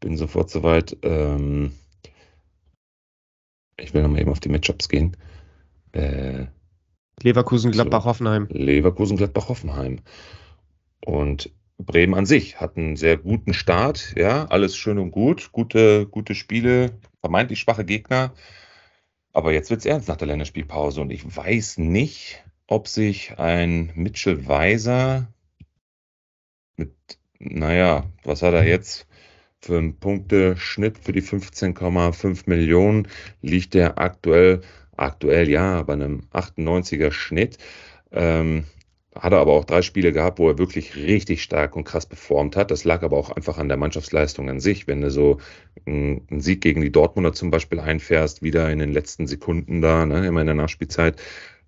bin 0.00 0.16
sofort 0.16 0.50
soweit. 0.50 0.96
Ähm, 1.02 1.72
ich 3.78 3.94
will 3.94 4.02
nochmal 4.02 4.20
eben 4.20 4.30
auf 4.30 4.40
die 4.40 4.48
Matchups 4.48 4.88
gehen. 4.88 5.16
Äh, 5.92 6.46
Leverkusen, 7.22 7.72
Gladbach, 7.72 8.02
so, 8.02 8.08
Hoffenheim. 8.10 8.46
Leverkusen, 8.50 9.16
Gladbach, 9.16 9.48
Hoffenheim. 9.48 10.00
Und 11.04 11.50
Bremen 11.78 12.14
an 12.14 12.26
sich 12.26 12.60
hat 12.60 12.76
einen 12.76 12.96
sehr 12.96 13.16
guten 13.16 13.52
Start, 13.52 14.14
ja, 14.16 14.46
alles 14.46 14.76
schön 14.76 14.98
und 14.98 15.10
gut, 15.10 15.52
gute, 15.52 16.06
gute 16.06 16.34
Spiele, 16.34 16.98
vermeintlich 17.20 17.60
schwache 17.60 17.84
Gegner. 17.84 18.32
Aber 19.32 19.52
jetzt 19.52 19.68
wird 19.68 19.80
es 19.80 19.86
ernst 19.86 20.08
nach 20.08 20.16
der 20.16 20.28
Länderspielpause 20.28 21.00
und 21.02 21.10
ich 21.10 21.36
weiß 21.36 21.78
nicht, 21.78 22.42
ob 22.66 22.88
sich 22.88 23.38
ein 23.38 23.92
Mitchell 23.94 24.46
Weiser 24.48 25.28
mit, 26.76 26.94
naja, 27.38 28.10
was 28.24 28.42
hat 28.42 28.54
er 28.54 28.66
jetzt 28.66 29.06
für 29.60 29.78
einen 29.78 29.98
Punkteschnitt 29.98 30.98
für 30.98 31.12
die 31.12 31.22
15,5 31.22 32.44
Millionen? 32.46 33.08
Liegt 33.42 33.74
der 33.74 33.98
aktuell, 33.98 34.62
aktuell 34.96 35.48
ja, 35.48 35.82
bei 35.82 35.94
einem 35.94 36.22
98er 36.32 37.12
Schnitt. 37.12 37.58
Ähm, 38.12 38.64
hat 39.20 39.32
er 39.32 39.38
aber 39.38 39.52
auch 39.52 39.64
drei 39.64 39.82
Spiele 39.82 40.12
gehabt, 40.12 40.38
wo 40.38 40.48
er 40.48 40.58
wirklich 40.58 40.96
richtig 40.96 41.42
stark 41.42 41.76
und 41.76 41.84
krass 41.84 42.06
performt 42.06 42.56
hat. 42.56 42.70
Das 42.70 42.84
lag 42.84 43.02
aber 43.02 43.16
auch 43.16 43.30
einfach 43.30 43.58
an 43.58 43.68
der 43.68 43.76
Mannschaftsleistung 43.76 44.50
an 44.50 44.60
sich. 44.60 44.86
Wenn 44.86 45.00
du 45.00 45.10
so 45.10 45.38
einen 45.86 46.26
Sieg 46.40 46.60
gegen 46.60 46.82
die 46.82 46.92
Dortmunder 46.92 47.32
zum 47.32 47.50
Beispiel 47.50 47.80
einfährst, 47.80 48.42
wieder 48.42 48.70
in 48.70 48.78
den 48.78 48.92
letzten 48.92 49.26
Sekunden 49.26 49.80
da, 49.80 50.06
ne, 50.06 50.26
immer 50.26 50.40
in 50.40 50.46
der 50.46 50.54
Nachspielzeit. 50.54 51.20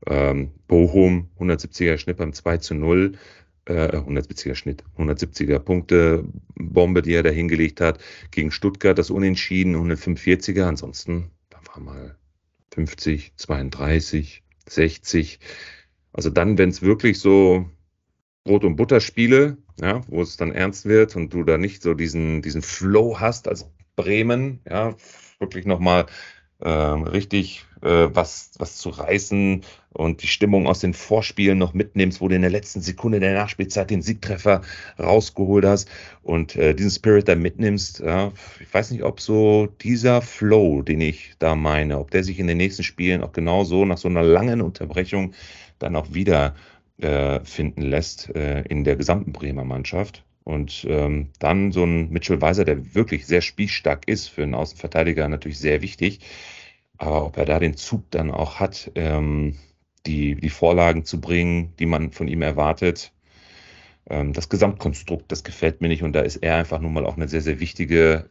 Ähm, 0.06 0.52
Bochum, 0.68 1.28
170er 1.38 1.98
Schnitt 1.98 2.18
beim 2.18 2.32
2 2.32 2.58
zu 2.58 2.74
0. 2.74 3.12
Äh, 3.64 3.96
170er 3.96 4.54
Schnitt, 4.54 4.84
170er 4.96 5.58
Punkte, 5.58 6.24
Bombe, 6.54 7.02
die 7.02 7.14
er 7.14 7.22
da 7.22 7.30
hingelegt 7.30 7.80
hat. 7.80 7.98
Gegen 8.30 8.50
Stuttgart 8.50 8.98
das 8.98 9.10
Unentschieden, 9.10 9.74
145er. 9.74 10.64
Ansonsten, 10.64 11.30
da 11.50 11.58
war 11.72 11.82
mal 11.82 12.17
50, 12.78 13.32
32, 13.36 14.42
60 14.68 15.40
also 16.12 16.30
dann, 16.30 16.58
wenn 16.58 16.68
es 16.70 16.82
wirklich 16.82 17.20
so 17.20 17.70
Brot- 18.44 18.64
und 18.64 18.76
Butterspiele, 18.76 19.58
ja, 19.80 20.00
wo 20.08 20.22
es 20.22 20.36
dann 20.36 20.52
ernst 20.52 20.86
wird 20.86 21.14
und 21.16 21.32
du 21.32 21.44
da 21.44 21.58
nicht 21.58 21.82
so 21.82 21.94
diesen, 21.94 22.42
diesen 22.42 22.62
Flow 22.62 23.20
hast 23.20 23.46
als 23.46 23.70
Bremen, 23.94 24.60
ja, 24.68 24.96
wirklich 25.38 25.66
nochmal 25.66 26.06
äh, 26.60 26.68
richtig 26.68 27.66
äh, 27.82 28.08
was, 28.12 28.52
was 28.58 28.76
zu 28.76 28.90
reißen 28.90 29.62
und 29.92 30.22
die 30.22 30.26
Stimmung 30.26 30.66
aus 30.66 30.80
den 30.80 30.94
Vorspielen 30.94 31.58
noch 31.58 31.74
mitnimmst, 31.74 32.20
wo 32.20 32.28
du 32.28 32.34
in 32.34 32.42
der 32.42 32.50
letzten 32.50 32.80
Sekunde 32.80 33.20
der 33.20 33.34
Nachspielzeit 33.34 33.90
den 33.90 34.02
Siegtreffer 34.02 34.62
rausgeholt 34.98 35.64
hast 35.64 35.88
und 36.22 36.56
äh, 36.56 36.74
diesen 36.74 36.90
Spirit 36.90 37.28
da 37.28 37.34
mitnimmst. 37.34 38.00
Ja, 38.00 38.32
ich 38.60 38.72
weiß 38.72 38.90
nicht, 38.90 39.02
ob 39.02 39.20
so 39.20 39.68
dieser 39.80 40.22
Flow, 40.22 40.82
den 40.82 41.00
ich 41.00 41.32
da 41.38 41.54
meine, 41.54 41.98
ob 41.98 42.10
der 42.10 42.24
sich 42.24 42.38
in 42.38 42.46
den 42.46 42.58
nächsten 42.58 42.82
Spielen 42.82 43.22
auch 43.22 43.32
genauso 43.32 43.84
nach 43.84 43.98
so 43.98 44.08
einer 44.08 44.22
langen 44.22 44.60
Unterbrechung 44.60 45.34
dann 45.78 45.96
auch 45.96 46.12
wieder 46.12 46.54
äh, 47.00 47.40
finden 47.44 47.82
lässt 47.82 48.34
äh, 48.34 48.62
in 48.62 48.84
der 48.84 48.96
gesamten 48.96 49.32
Bremer 49.32 49.64
Mannschaft. 49.64 50.24
Und 50.44 50.86
ähm, 50.88 51.28
dann 51.40 51.72
so 51.72 51.84
ein 51.84 52.10
Mitchell 52.10 52.40
Weiser, 52.40 52.64
der 52.64 52.94
wirklich 52.94 53.26
sehr 53.26 53.42
spielstark 53.42 54.08
ist, 54.08 54.28
für 54.28 54.42
einen 54.42 54.54
Außenverteidiger 54.54 55.28
natürlich 55.28 55.58
sehr 55.58 55.82
wichtig. 55.82 56.20
Aber 56.98 57.24
ob 57.26 57.36
er 57.36 57.44
da 57.44 57.58
den 57.58 57.76
Zug 57.76 58.10
dann 58.10 58.30
auch 58.30 58.60
hat, 58.60 58.90
ähm, 58.96 59.56
die, 60.06 60.34
die 60.34 60.50
Vorlagen 60.50 61.04
zu 61.04 61.20
bringen, 61.20 61.74
die 61.78 61.86
man 61.86 62.12
von 62.12 62.28
ihm 62.28 62.42
erwartet, 62.42 63.12
ähm, 64.10 64.32
das 64.32 64.48
Gesamtkonstrukt, 64.48 65.30
das 65.30 65.44
gefällt 65.44 65.80
mir 65.80 65.88
nicht. 65.88 66.02
Und 66.02 66.12
da 66.14 66.20
ist 66.20 66.36
er 66.36 66.56
einfach 66.56 66.80
nun 66.80 66.92
mal 66.92 67.06
auch 67.06 67.16
eine 67.16 67.28
sehr, 67.28 67.42
sehr 67.42 67.60
wichtige 67.60 68.26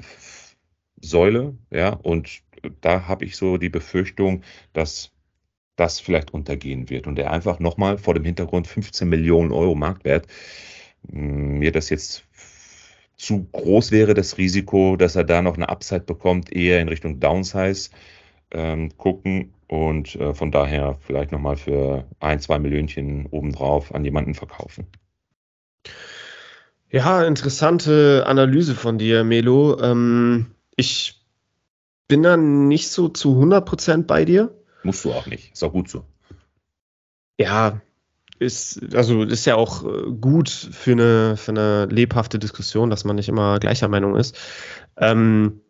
Säule. 1.02 1.58
Ja, 1.72 1.90
und 1.94 2.42
da 2.82 3.08
habe 3.08 3.26
ich 3.26 3.38
so 3.38 3.58
die 3.58 3.70
Befürchtung, 3.70 4.44
dass 4.74 5.12
das 5.76 6.00
vielleicht 6.00 6.34
untergehen 6.34 6.90
wird 6.90 7.08
und 7.08 7.20
er 7.20 7.32
einfach 7.32 7.60
nochmal 7.60 7.98
vor 7.98 8.14
dem 8.16 8.26
Hintergrund 8.26 8.68
15 8.68 9.08
Millionen 9.08 9.52
Euro 9.52 9.76
Marktwert 9.76 10.28
mm, 11.10 11.60
mir 11.60 11.72
das 11.72 11.90
jetzt 11.90 12.26
zu 13.16 13.46
groß 13.52 13.92
wäre, 13.92 14.14
das 14.14 14.38
Risiko, 14.38 14.96
dass 14.96 15.16
er 15.16 15.24
da 15.24 15.42
noch 15.42 15.56
eine 15.56 15.70
Upside 15.70 16.02
bekommt, 16.02 16.52
eher 16.52 16.82
in 16.82 16.90
Richtung 16.90 17.20
Downsize 17.20 17.90
ähm, 18.52 18.96
gucken 18.98 19.54
und 19.68 20.16
äh, 20.16 20.34
von 20.34 20.52
daher 20.52 20.98
vielleicht 21.02 21.32
nochmal 21.32 21.58
für 21.58 22.06
ein, 22.20 22.40
zwei 22.40 22.60
Millionchen 22.60 23.26
obendrauf 23.28 23.94
an 23.94 24.06
jemanden 24.06 24.34
verkaufen. 24.34 24.88
Ja, 26.90 27.24
interessante 27.24 28.24
Analyse 28.28 28.74
von 28.74 28.98
dir, 28.98 29.24
Melo. 29.24 29.80
Ähm, 29.82 30.48
ich 30.78 31.22
bin 32.08 32.24
da 32.24 32.38
nicht 32.38 32.90
so 32.90 33.10
zu 33.10 33.42
100% 33.42 34.04
bei 34.04 34.24
dir. 34.24 34.56
Musst 34.84 35.04
du 35.04 35.12
auch 35.12 35.26
nicht. 35.28 35.52
Ist 35.52 35.64
auch 35.64 35.74
gut 35.74 35.90
so. 35.90 36.06
Ja, 37.38 37.82
ist, 38.40 38.96
also 38.96 39.24
ist 39.24 39.46
ja 39.46 39.56
auch 39.56 39.84
äh, 39.84 40.12
gut 40.12 40.50
für 40.50 40.94
eine, 40.94 41.38
für 41.38 41.52
eine 41.52 41.86
lebhafte 41.88 42.40
Diskussion, 42.40 42.90
dass 42.90 43.04
man 43.04 43.18
nicht 43.18 43.30
immer 43.30 43.60
gleicher 43.60 43.90
Meinung 43.90 44.16
ist. 44.16 44.38
Ähm, 44.96 45.62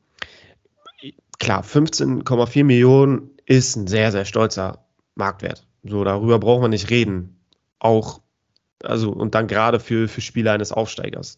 klar, 1.39 1.63
15,4 1.63 2.63
Millionen 2.63 3.31
ist 3.45 3.75
ein 3.75 3.87
sehr, 3.87 4.11
sehr 4.11 4.25
stolzer 4.25 4.85
Marktwert. 5.15 5.67
So, 5.83 6.03
darüber 6.03 6.39
braucht 6.39 6.61
man 6.61 6.71
nicht 6.71 6.89
reden. 6.89 7.39
Auch, 7.79 8.21
also, 8.83 9.11
und 9.11 9.35
dann 9.35 9.47
gerade 9.47 9.79
für, 9.79 10.07
für 10.07 10.21
Spieler 10.21 10.53
eines 10.53 10.71
Aufsteigers. 10.71 11.37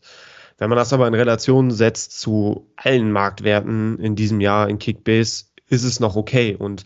Wenn 0.57 0.69
man 0.69 0.77
das 0.77 0.91
aber 0.91 1.07
in 1.07 1.13
Relation 1.13 1.71
setzt 1.71 2.19
zu 2.19 2.69
allen 2.75 3.12
Marktwerten 3.12 3.97
in 3.99 4.15
diesem 4.15 4.41
Jahr 4.41 4.69
in 4.69 4.79
Kickbase, 4.79 5.45
ist 5.67 5.83
es 5.83 5.99
noch 5.99 6.15
okay. 6.15 6.55
Und 6.57 6.83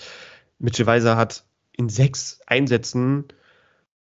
Mitchell 0.59 0.85
Weiser 0.85 1.17
hat 1.17 1.43
in 1.71 1.89
sechs 1.89 2.41
Einsätzen 2.45 3.25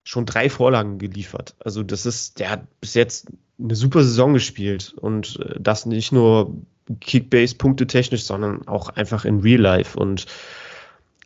schon 0.04 0.24
drei 0.24 0.48
Vorlagen 0.48 0.98
geliefert. 0.98 1.54
Also 1.58 1.82
das 1.82 2.06
ist, 2.06 2.38
der 2.38 2.50
hat 2.50 2.80
bis 2.80 2.94
jetzt 2.94 3.28
eine 3.58 3.74
super 3.74 4.02
Saison 4.02 4.32
gespielt 4.32 4.94
und 4.96 5.38
äh, 5.40 5.56
das 5.60 5.84
nicht 5.84 6.12
nur 6.12 6.56
Kickbase 7.00 7.56
Punkte 7.56 7.86
technisch, 7.86 8.24
sondern 8.24 8.66
auch 8.66 8.90
einfach 8.90 9.24
in 9.24 9.40
Real 9.40 9.60
Life. 9.60 9.98
Und 9.98 10.26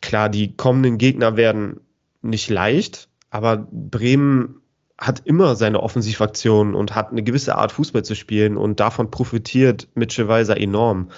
klar, 0.01 0.29
die 0.29 0.55
kommenden 0.55 0.97
Gegner 0.97 1.37
werden 1.37 1.79
nicht 2.21 2.49
leicht, 2.49 3.09
aber 3.29 3.67
Bremen 3.71 4.61
hat 4.97 5.21
immer 5.25 5.55
seine 5.55 5.81
Offensivaktionen 5.81 6.75
und 6.75 6.95
hat 6.95 7.11
eine 7.11 7.23
gewisse 7.23 7.55
Art 7.55 7.71
Fußball 7.71 8.05
zu 8.05 8.15
spielen 8.15 8.57
und 8.57 8.79
davon 8.79 9.11
profitiert 9.11 9.87
Mitchell 9.95 10.27
Weiser 10.27 10.57
enorm. 10.57 11.09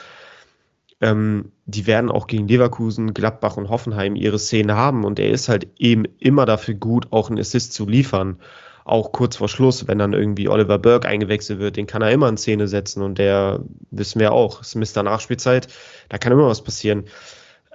Ähm, 1.01 1.51
die 1.65 1.86
werden 1.88 2.10
auch 2.10 2.27
gegen 2.27 2.47
Leverkusen, 2.47 3.13
Gladbach 3.13 3.58
und 3.58 3.69
Hoffenheim 3.69 4.15
ihre 4.15 4.39
Szene 4.39 4.75
haben 4.75 5.03
und 5.03 5.19
er 5.19 5.29
ist 5.29 5.49
halt 5.49 5.67
eben 5.77 6.05
immer 6.19 6.45
dafür 6.45 6.73
gut, 6.75 7.12
auch 7.12 7.29
einen 7.29 7.39
Assist 7.39 7.73
zu 7.73 7.86
liefern. 7.86 8.39
Auch 8.86 9.12
kurz 9.12 9.36
vor 9.36 9.50
Schluss, 9.50 9.88
wenn 9.88 9.98
dann 9.98 10.13
irgendwie 10.13 10.48
Oliver 10.48 10.80
Burke 10.80 11.08
eingewechselt 11.08 11.60
wird, 11.60 11.76
den 11.76 11.88
kann 11.88 12.02
er 12.02 12.12
immer 12.12 12.30
in 12.30 12.38
Szene 12.38 12.67
setzen 12.67 13.02
und 13.02 13.17
der 13.17 13.60
wissen 13.91 14.19
wir 14.21 14.32
auch, 14.32 14.62
ist 14.62 14.76
Mr. 14.76 15.04
Nachspielzeit, 15.04 15.67
da 16.08 16.17
kann 16.17 16.32
immer 16.32 16.48
was 16.48 16.63
passieren. 16.63 17.06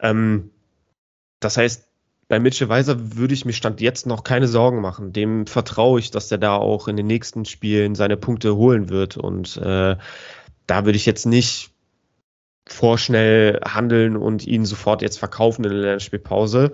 Ähm, 0.01 0.51
das 1.41 1.57
heißt, 1.57 1.91
bei 2.29 2.39
Mitchell 2.39 2.69
Weiser 2.69 3.17
würde 3.17 3.35
ich 3.35 3.45
mir 3.45 3.53
Stand 3.53 3.81
jetzt 3.81 4.07
noch 4.07 4.23
keine 4.23 4.47
Sorgen 4.47 4.81
machen. 4.81 5.13
Dem 5.13 5.49
vertraue 5.49 5.99
ich, 5.99 6.13
dass 6.13 6.29
der 6.29 6.39
da 6.39 6.55
auch 6.55 6.87
in 6.87 6.97
den 6.97 7.09
nächsten 7.09 7.45
Spielen 7.45 7.97
seine 7.97 8.17
Punkte 8.17 8.55
holen 8.55 8.89
wird. 8.89 9.17
Und 9.17 9.57
äh, 9.57 9.97
da 10.69 10.85
würde 10.85 10.97
ich 10.97 11.07
jetzt 11.07 11.27
nicht 11.27 11.73
vorschnell 12.69 13.59
handeln 13.65 14.17
und 14.17 14.47
ihn 14.47 14.65
sofort 14.65 15.03
jetzt 15.03 15.19
verkaufen 15.19 15.65
in 15.65 15.73
der 15.73 15.81
Länderspielpause, 15.81 16.73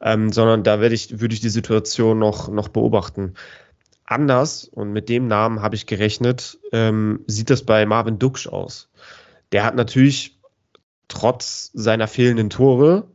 ähm, 0.00 0.30
sondern 0.30 0.62
da 0.62 0.80
werde 0.80 0.94
ich, 0.94 1.20
würde 1.20 1.34
ich 1.34 1.40
die 1.40 1.48
Situation 1.48 2.20
noch, 2.20 2.48
noch 2.48 2.68
beobachten. 2.68 3.34
Anders, 4.04 4.64
und 4.64 4.92
mit 4.92 5.08
dem 5.08 5.26
Namen 5.26 5.62
habe 5.62 5.76
ich 5.76 5.86
gerechnet, 5.86 6.58
ähm, 6.72 7.20
sieht 7.26 7.50
das 7.50 7.64
bei 7.64 7.86
Marvin 7.86 8.18
Duksch 8.18 8.46
aus. 8.46 8.90
Der 9.52 9.64
hat 9.64 9.74
natürlich 9.74 10.40
trotz 11.08 11.70
seiner 11.74 12.08
fehlenden 12.08 12.50
Tore, 12.50 13.08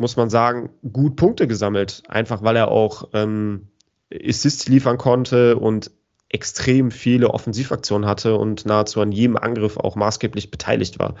muss 0.00 0.16
man 0.16 0.28
sagen, 0.30 0.70
gut 0.92 1.16
Punkte 1.16 1.46
gesammelt. 1.46 2.02
Einfach 2.08 2.42
weil 2.42 2.56
er 2.56 2.68
auch 2.68 3.08
ähm, 3.12 3.68
Assists 4.12 4.68
liefern 4.68 4.98
konnte 4.98 5.56
und 5.56 5.90
extrem 6.28 6.90
viele 6.90 7.30
Offensivaktionen 7.30 8.08
hatte 8.08 8.36
und 8.36 8.66
nahezu 8.66 9.00
an 9.00 9.12
jedem 9.12 9.36
Angriff 9.36 9.76
auch 9.76 9.94
maßgeblich 9.94 10.50
beteiligt 10.50 10.98
war. 10.98 11.14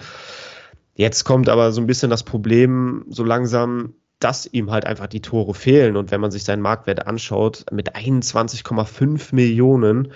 Jetzt 0.96 1.24
kommt 1.24 1.48
aber 1.48 1.72
so 1.72 1.80
ein 1.80 1.86
bisschen 1.86 2.10
das 2.10 2.24
Problem 2.24 3.04
so 3.08 3.24
langsam, 3.24 3.94
dass 4.24 4.46
ihm 4.46 4.70
halt 4.70 4.86
einfach 4.86 5.06
die 5.06 5.20
Tore 5.20 5.52
fehlen. 5.52 5.98
Und 5.98 6.10
wenn 6.10 6.20
man 6.20 6.30
sich 6.30 6.44
seinen 6.44 6.62
Marktwert 6.62 7.06
anschaut, 7.06 7.66
mit 7.70 7.94
21,5 7.94 9.34
Millionen 9.34 10.12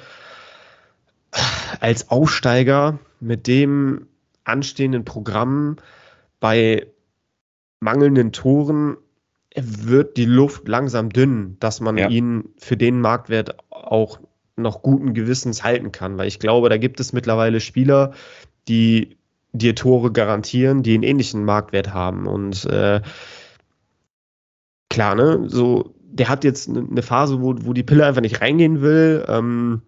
als 1.81 2.09
Aufsteiger 2.09 2.99
mit 3.21 3.47
dem 3.47 4.07
anstehenden 4.45 5.05
Programm 5.05 5.77
bei 6.41 6.87
mangelnden 7.81 8.33
Toren 8.33 8.97
wird 9.55 10.17
die 10.17 10.25
Luft 10.25 10.69
langsam 10.69 11.11
dünn, 11.11 11.59
dass 11.61 11.81
man 11.81 11.99
ja. 11.99 12.09
ihn 12.09 12.49
für 12.57 12.79
den 12.79 13.03
Marktwert 13.03 13.57
auch 13.69 14.21
noch 14.57 14.81
guten 14.83 15.13
Gewissens 15.13 15.65
halten 15.65 15.93
kann, 15.93 16.17
weil 16.17 16.29
ich 16.29 16.39
glaube, 16.39 16.71
da 16.71 16.79
gibt 16.79 16.99
es 16.99 17.13
mittlerweile 17.13 17.61
Spieler, 17.61 18.13
die 18.69 19.19
dir 19.53 19.75
Tore 19.75 20.13
garantieren, 20.13 20.83
die 20.83 20.95
einen 20.95 21.03
ähnlichen 21.03 21.45
Marktwert 21.45 21.93
haben. 21.93 22.27
Und 22.27 22.65
äh, 22.65 23.03
klar, 24.89 25.15
ne, 25.15 25.45
so, 25.49 25.95
der 26.01 26.29
hat 26.29 26.45
jetzt 26.45 26.69
eine 26.69 27.03
Phase, 27.03 27.41
wo, 27.41 27.55
wo 27.61 27.73
die 27.73 27.83
Pille 27.83 28.07
einfach 28.07 28.21
nicht 28.21 28.41
reingehen 28.41 28.81
will. 28.81 29.25
Ähm, 29.29 29.83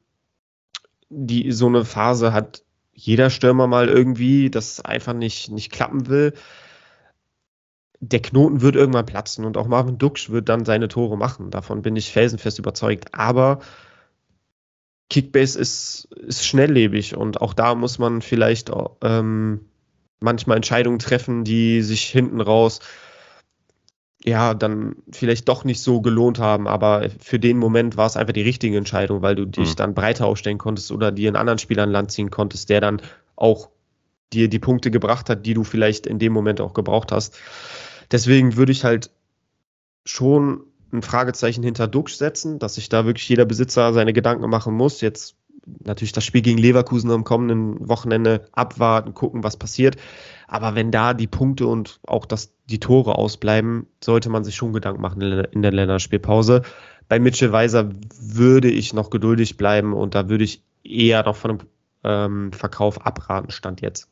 die, 1.09 1.51
so 1.53 1.67
eine 1.67 1.85
Phase 1.85 2.33
hat 2.33 2.63
jeder 2.93 3.31
Stürmer 3.31 3.67
mal 3.67 3.89
irgendwie, 3.89 4.51
das 4.51 4.81
einfach 4.85 5.15
nicht, 5.15 5.51
nicht 5.51 5.73
klappen 5.73 6.09
will. 6.09 6.35
Der 8.01 8.21
Knoten 8.21 8.61
wird 8.61 8.77
irgendwann 8.77 9.07
platzen 9.07 9.45
und 9.45 9.57
auch 9.57 9.67
Marvin 9.67 9.99
Duksch 9.99 10.31
wird 10.31 10.49
dann 10.49 10.65
seine 10.65 10.89
Tore 10.89 11.17
machen. 11.17 11.51
Davon 11.51 11.83
bin 11.83 11.97
ich 11.97 12.13
felsenfest 12.13 12.59
überzeugt. 12.59 13.15
Aber 13.15 13.61
Kickbase 15.09 15.59
ist, 15.59 16.09
ist 16.15 16.47
schnelllebig 16.47 17.17
und 17.17 17.41
auch 17.41 17.53
da 17.53 17.75
muss 17.75 17.99
man 17.99 18.23
vielleicht 18.23 18.71
ähm, 19.03 19.67
manchmal 20.21 20.57
Entscheidungen 20.57 20.99
treffen, 20.99 21.45
die 21.45 21.83
sich 21.83 22.05
hinten 22.05 22.41
raus 22.41 22.81
ja 24.25 24.55
dann 24.55 24.97
vielleicht 25.11 25.49
doch 25.49 25.65
nicht 25.65 25.81
so 25.81 26.01
gelohnt 26.01 26.39
haben, 26.39 26.69
aber 26.69 27.09
für 27.21 27.39
den 27.39 27.57
Moment 27.57 27.97
war 27.97 28.07
es 28.07 28.17
einfach 28.17 28.35
die 28.35 28.43
richtige 28.43 28.77
Entscheidung, 28.77 29.23
weil 29.23 29.35
du 29.35 29.47
dich 29.47 29.71
mhm. 29.71 29.77
dann 29.77 29.95
breiter 29.95 30.27
aufstellen 30.27 30.59
konntest 30.59 30.93
oder 30.93 31.11
dir 31.11 31.29
einen 31.29 31.37
anderen 31.37 31.59
Spieler 31.59 31.85
an 31.85 31.91
Land 31.91 32.13
ziehen 32.13 32.31
konntest, 32.31 32.69
der 32.69 32.81
dann 32.81 33.01
auch 33.37 33.71
dir 34.33 34.49
die 34.49 34.59
Punkte 34.59 34.91
gebracht 34.91 35.31
hat, 35.31 35.47
die 35.47 35.55
du 35.55 35.65
vielleicht 35.65 36.07
in 36.07 36.19
dem 36.19 36.33
Moment 36.33 36.61
auch 36.61 36.75
gebraucht 36.75 37.13
hast. 37.13 37.39
Deswegen 38.11 38.57
würde 38.57 38.73
ich 38.73 38.85
halt 38.85 39.11
schon 40.05 40.65
ein 40.93 41.03
Fragezeichen 41.03 41.63
hinter 41.63 41.87
Duxch 41.89 42.17
setzen, 42.17 42.59
dass 42.59 42.75
sich 42.75 42.89
da 42.89 43.07
wirklich 43.07 43.29
jeder 43.29 43.45
Besitzer 43.45 43.93
seine 43.93 44.13
Gedanken 44.13 44.49
machen 44.51 44.75
muss. 44.75 45.01
Jetzt 45.01 45.37
natürlich 45.67 46.13
das 46.13 46.25
Spiel 46.25 46.43
gegen 46.43 46.59
Leverkusen 46.59 47.11
am 47.11 47.25
kommenden 47.25 47.89
Wochenende 47.89 48.47
abwarten, 48.53 49.15
gucken, 49.15 49.45
was 49.45 49.57
passiert. 49.57 49.97
Aber 50.49 50.75
wenn 50.75 50.91
da 50.91 51.15
die 51.15 51.27
Punkte 51.27 51.67
und 51.67 52.01
auch 52.07 52.27
das, 52.27 52.53
die 52.67 52.81
Tore 52.81 53.17
ausbleiben, 53.17 53.87
sollte 54.03 54.31
man 54.31 54.45
sich 54.45 54.57
schon 54.57 54.73
Gedanken 54.73 55.03
machen 55.03 55.21
in 55.23 55.63
der 55.63 55.73
Länderspielpause. 55.73 56.63
Bei 57.09 57.19
Mitchell 57.19 57.53
Weiser 57.53 57.91
würde 58.21 58.71
ich 58.71 58.93
noch 58.93 59.11
geduldig 59.11 59.57
bleiben 59.57 59.93
und 59.93 60.15
da 60.15 60.29
würde 60.29 60.45
ich 60.45 60.63
eher 60.85 61.25
noch 61.25 61.37
von 61.37 61.51
einem 61.51 61.61
ähm, 62.05 62.53
Verkauf 62.53 63.05
abraten, 63.05 63.51
Stand 63.51 63.81
jetzt. 63.81 64.09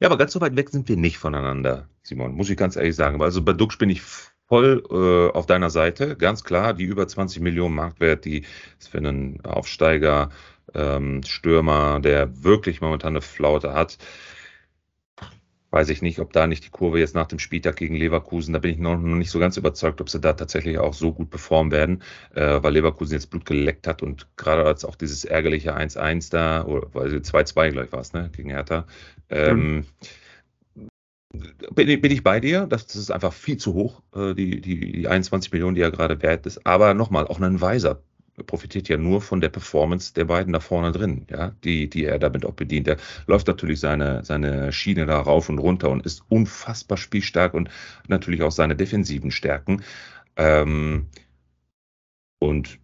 Ja, 0.00 0.08
aber 0.08 0.16
ganz 0.16 0.32
so 0.32 0.40
weit 0.40 0.56
weg 0.56 0.70
sind 0.70 0.88
wir 0.88 0.96
nicht 0.96 1.18
voneinander, 1.18 1.88
Simon, 2.02 2.34
muss 2.34 2.48
ich 2.48 2.56
ganz 2.56 2.76
ehrlich 2.76 2.96
sagen. 2.96 3.20
Also 3.20 3.42
bei 3.42 3.52
Dux 3.52 3.76
bin 3.76 3.90
ich 3.90 4.02
voll 4.50 4.82
äh, 4.90 5.36
auf 5.36 5.46
deiner 5.46 5.70
Seite, 5.70 6.16
ganz 6.16 6.44
klar. 6.44 6.74
Die 6.74 6.84
über 6.84 7.06
20 7.06 7.40
Millionen 7.40 7.74
Marktwert, 7.76 8.24
die 8.24 8.44
ist 8.78 8.88
für 8.88 8.98
einen 8.98 9.40
Aufsteiger, 9.44 10.30
ähm, 10.74 11.22
Stürmer, 11.22 12.00
der 12.00 12.42
wirklich 12.42 12.80
momentan 12.80 13.12
eine 13.12 13.22
Flaute 13.22 13.72
hat. 13.72 13.96
Weiß 15.70 15.88
ich 15.88 16.02
nicht, 16.02 16.18
ob 16.18 16.32
da 16.32 16.48
nicht 16.48 16.64
die 16.64 16.70
Kurve 16.70 16.98
jetzt 16.98 17.14
nach 17.14 17.28
dem 17.28 17.38
Spieltag 17.38 17.76
gegen 17.76 17.94
Leverkusen, 17.94 18.52
da 18.52 18.58
bin 18.58 18.72
ich 18.72 18.78
noch, 18.78 18.96
noch 18.96 19.16
nicht 19.16 19.30
so 19.30 19.38
ganz 19.38 19.56
überzeugt, 19.56 20.00
ob 20.00 20.10
sie 20.10 20.18
da 20.18 20.32
tatsächlich 20.32 20.78
auch 20.78 20.94
so 20.94 21.12
gut 21.12 21.30
performen 21.30 21.70
werden, 21.70 22.02
äh, 22.34 22.60
weil 22.60 22.72
Leverkusen 22.72 23.14
jetzt 23.14 23.30
Blut 23.30 23.46
geleckt 23.46 23.86
hat 23.86 24.02
und 24.02 24.26
gerade 24.36 24.64
als 24.64 24.84
auch 24.84 24.96
dieses 24.96 25.24
ärgerliche 25.24 25.76
1-1 25.76 26.28
da, 26.32 26.64
oder 26.64 26.88
also 27.00 27.18
2-2 27.18 27.70
gleich 27.70 27.92
war 27.92 28.00
es, 28.00 28.12
ne, 28.12 28.30
gegen 28.34 28.50
Hertha. 28.50 28.84
Ähm, 29.28 29.74
mhm 29.76 29.86
bin, 31.32 32.00
bin 32.00 32.12
ich 32.12 32.22
bei 32.22 32.40
dir, 32.40 32.66
das, 32.66 32.86
das 32.86 32.96
ist 32.96 33.10
einfach 33.10 33.32
viel 33.32 33.56
zu 33.56 33.74
hoch, 33.74 34.02
äh, 34.14 34.34
die, 34.34 34.60
die, 34.60 34.92
die 34.92 35.08
21 35.08 35.52
Millionen, 35.52 35.74
die 35.74 35.82
er 35.82 35.90
gerade 35.90 36.20
wert 36.22 36.46
ist. 36.46 36.66
Aber 36.66 36.94
nochmal, 36.94 37.26
auch 37.26 37.40
ein 37.40 37.60
Weiser 37.60 38.02
profitiert 38.46 38.88
ja 38.88 38.96
nur 38.96 39.20
von 39.20 39.40
der 39.40 39.50
Performance 39.50 40.14
der 40.14 40.24
beiden 40.24 40.52
da 40.52 40.60
vorne 40.60 40.92
drin, 40.92 41.26
ja, 41.30 41.52
die, 41.62 41.90
die 41.90 42.04
er 42.04 42.18
damit 42.18 42.44
auch 42.46 42.54
bedient. 42.54 42.88
Er 42.88 42.96
läuft 43.26 43.46
natürlich 43.46 43.80
seine, 43.80 44.24
seine 44.24 44.72
Schiene 44.72 45.06
da 45.06 45.20
rauf 45.20 45.48
und 45.48 45.58
runter 45.58 45.90
und 45.90 46.06
ist 46.06 46.22
unfassbar 46.28 46.96
spielstark 46.96 47.54
und 47.54 47.68
natürlich 48.08 48.42
auch 48.42 48.52
seine 48.52 48.76
defensiven 48.76 49.30
Stärken. 49.30 49.82
Ähm, 50.36 51.08
und 52.38 52.78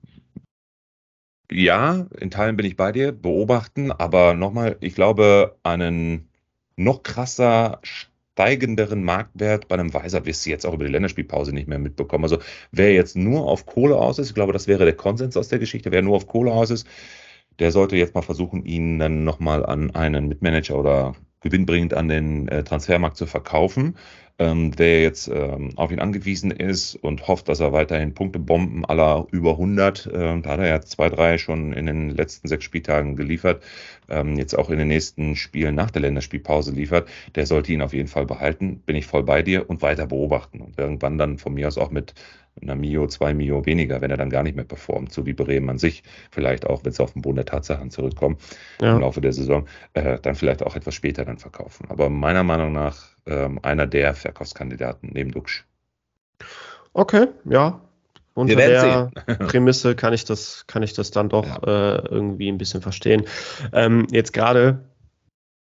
ja, 1.50 2.06
in 2.20 2.30
Teilen 2.30 2.56
bin 2.56 2.66
ich 2.66 2.76
bei 2.76 2.92
dir, 2.92 3.12
beobachten, 3.12 3.92
aber 3.92 4.34
nochmal, 4.34 4.76
ich 4.80 4.94
glaube, 4.94 5.56
einen 5.62 6.28
noch 6.76 7.02
krasser 7.02 7.80
steigenderen 8.36 9.02
Marktwert 9.02 9.66
bei 9.66 9.76
einem 9.76 9.94
Weiser 9.94 10.26
wirst 10.26 10.44
du 10.44 10.50
jetzt 10.50 10.66
auch 10.66 10.74
über 10.74 10.84
die 10.84 10.92
Länderspielpause 10.92 11.54
nicht 11.54 11.68
mehr 11.68 11.78
mitbekommen. 11.78 12.24
Also 12.24 12.38
wer 12.70 12.92
jetzt 12.92 13.16
nur 13.16 13.48
auf 13.48 13.64
Kohle 13.64 13.96
aus 13.96 14.18
ist, 14.18 14.28
ich 14.28 14.34
glaube, 14.34 14.52
das 14.52 14.66
wäre 14.68 14.84
der 14.84 14.94
Konsens 14.94 15.38
aus 15.38 15.48
der 15.48 15.58
Geschichte, 15.58 15.90
wer 15.90 16.02
nur 16.02 16.16
auf 16.16 16.26
Kohle 16.26 16.52
aus 16.52 16.68
ist, 16.68 16.86
der 17.58 17.72
sollte 17.72 17.96
jetzt 17.96 18.14
mal 18.14 18.20
versuchen, 18.20 18.66
ihn 18.66 18.98
dann 18.98 19.24
nochmal 19.24 19.64
an 19.64 19.94
einen 19.94 20.28
Mitmanager 20.28 20.78
oder 20.78 21.14
gewinnbringend 21.40 21.94
an 21.94 22.08
den 22.08 22.48
äh, 22.48 22.62
Transfermarkt 22.62 23.16
zu 23.16 23.26
verkaufen. 23.26 23.96
Ähm, 24.38 24.72
der 24.72 25.02
jetzt 25.02 25.28
ähm, 25.28 25.72
auf 25.76 25.90
ihn 25.90 25.98
angewiesen 25.98 26.50
ist 26.50 26.94
und 26.94 27.26
hofft, 27.26 27.48
dass 27.48 27.60
er 27.60 27.72
weiterhin 27.72 28.12
Punktebomben 28.12 28.84
aller 28.84 29.26
über 29.30 29.52
100, 29.52 30.06
äh, 30.06 30.40
da 30.40 30.50
hat 30.50 30.60
er 30.60 30.68
ja 30.68 30.80
zwei, 30.82 31.08
drei 31.08 31.38
schon 31.38 31.72
in 31.72 31.86
den 31.86 32.10
letzten 32.10 32.46
sechs 32.48 32.64
Spieltagen 32.64 33.16
geliefert, 33.16 33.62
ähm, 34.08 34.36
jetzt 34.36 34.56
auch 34.56 34.68
in 34.68 34.78
den 34.78 34.88
nächsten 34.88 35.36
Spielen 35.36 35.74
nach 35.74 35.90
der 35.90 36.02
Länderspielpause 36.02 36.72
liefert, 36.72 37.08
der 37.34 37.46
sollte 37.46 37.72
ihn 37.72 37.80
auf 37.80 37.94
jeden 37.94 38.08
Fall 38.08 38.26
behalten, 38.26 38.80
bin 38.84 38.96
ich 38.96 39.06
voll 39.06 39.22
bei 39.22 39.42
dir 39.42 39.70
und 39.70 39.80
weiter 39.80 40.06
beobachten 40.06 40.60
und 40.60 40.78
irgendwann 40.78 41.16
dann 41.16 41.38
von 41.38 41.54
mir 41.54 41.68
aus 41.68 41.78
auch 41.78 41.90
mit 41.90 42.14
einer 42.60 42.74
Mio, 42.74 43.06
zwei 43.06 43.34
Mio 43.34 43.66
weniger, 43.66 44.00
wenn 44.00 44.10
er 44.10 44.16
dann 44.16 44.30
gar 44.30 44.42
nicht 44.42 44.56
mehr 44.56 44.64
performt, 44.64 45.12
so 45.12 45.26
wie 45.26 45.34
Bremen 45.34 45.68
an 45.68 45.78
sich, 45.78 46.02
vielleicht 46.30 46.66
auch, 46.66 46.84
wenn 46.84 46.92
es 46.92 47.00
auf 47.00 47.12
den 47.12 47.22
Boden 47.22 47.36
der 47.36 47.44
Tatsachen 47.44 47.90
zurückkommt 47.90 48.40
ja. 48.80 48.94
im 48.94 49.00
Laufe 49.00 49.20
der 49.20 49.32
Saison, 49.32 49.66
äh, 49.94 50.18
dann 50.20 50.34
vielleicht 50.34 50.62
auch 50.62 50.74
etwas 50.74 50.94
später 50.94 51.24
dann 51.24 51.38
verkaufen. 51.38 51.86
Aber 51.90 52.08
meiner 52.08 52.44
Meinung 52.44 52.72
nach 52.72 53.15
ähm, 53.26 53.58
einer 53.62 53.86
der 53.86 54.14
Verkaufskandidaten 54.14 55.10
neben 55.12 55.32
Duxch. 55.32 55.64
Okay, 56.92 57.28
ja. 57.44 57.80
Unter 58.34 58.56
der 58.56 59.10
Prämisse 59.48 59.94
kann 59.94 60.12
ich 60.12 60.24
das, 60.24 60.66
kann 60.66 60.82
ich 60.82 60.92
das 60.92 61.10
dann 61.10 61.28
doch 61.28 61.46
ja. 61.46 61.96
äh, 61.96 62.08
irgendwie 62.08 62.48
ein 62.48 62.58
bisschen 62.58 62.82
verstehen. 62.82 63.24
Ähm, 63.72 64.06
jetzt 64.10 64.32
gerade 64.32 64.84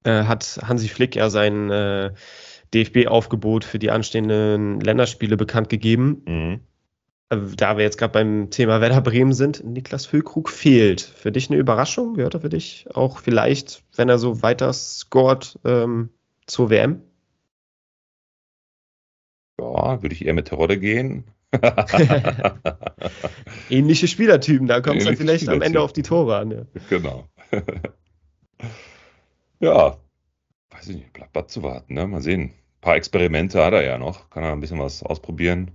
äh, 0.04 0.24
hat 0.24 0.60
Hansi 0.64 0.88
Flick 0.88 1.16
ja 1.16 1.30
sein 1.30 1.72
äh, 1.72 2.12
DFB-Aufgebot 2.74 3.66
für 3.66 3.80
die 3.80 3.92
anstehenden 3.92 4.80
Länderspiele 4.80 5.38
bekannt 5.38 5.70
gegeben. 5.70 6.24
Mhm. 6.26 6.60
Äh, 7.30 7.38
da 7.56 7.78
wir 7.78 7.84
jetzt 7.84 7.98
gerade 7.98 8.14
beim 8.14 8.50
Thema 8.52 8.80
Werder 8.80 9.02
Bremen 9.02 9.34
sind, 9.34 9.64
Niklas 9.64 10.06
Füllkrug 10.06 10.50
fehlt. 10.50 11.02
Für 11.02 11.32
dich 11.32 11.50
eine 11.50 11.60
Überraschung? 11.60 12.14
Gehört 12.14 12.36
er 12.36 12.42
für 12.42 12.50
dich 12.50 12.86
auch 12.94 13.20
vielleicht, 13.20 13.84
wenn 13.96 14.10
er 14.10 14.20
so 14.20 14.44
weiter 14.44 14.72
scored, 14.74 15.60
ähm, 15.66 16.10
zur 16.46 16.70
WM? 16.70 17.02
Ja, 19.62 20.02
würde 20.02 20.16
ich 20.16 20.26
eher 20.26 20.34
mit 20.34 20.48
Terodde 20.48 20.80
gehen. 20.80 21.24
Ähnliche 23.70 24.08
Spielertypen, 24.08 24.68
da 24.68 24.82
kommt 24.82 24.98
es 24.98 25.06
dann 25.06 25.18
vielleicht 25.18 25.48
am 25.50 25.62
Ende 25.62 25.82
auf 25.82 25.94
die 25.94 26.02
Tore 26.02 26.38
an. 26.38 26.52
Ja. 26.52 26.62
Genau. 26.90 27.28
ja, 29.60 29.98
weiß 30.72 30.88
ich 30.90 30.96
nicht, 30.96 31.14
bleibt 31.14 31.36
was 31.36 31.48
zu 31.48 31.62
warten, 31.62 31.94
ne? 31.94 32.08
Mal 32.08 32.22
sehen. 32.22 32.42
Ein 32.42 32.82
paar 32.82 32.96
Experimente 32.96 33.64
hat 33.64 33.74
er 33.74 33.84
ja 33.84 34.00
noch, 34.00 34.30
kann 34.32 34.44
er 34.44 34.54
ein 34.54 34.60
bisschen 34.62 34.80
was 34.80 35.04
ausprobieren. 35.04 35.72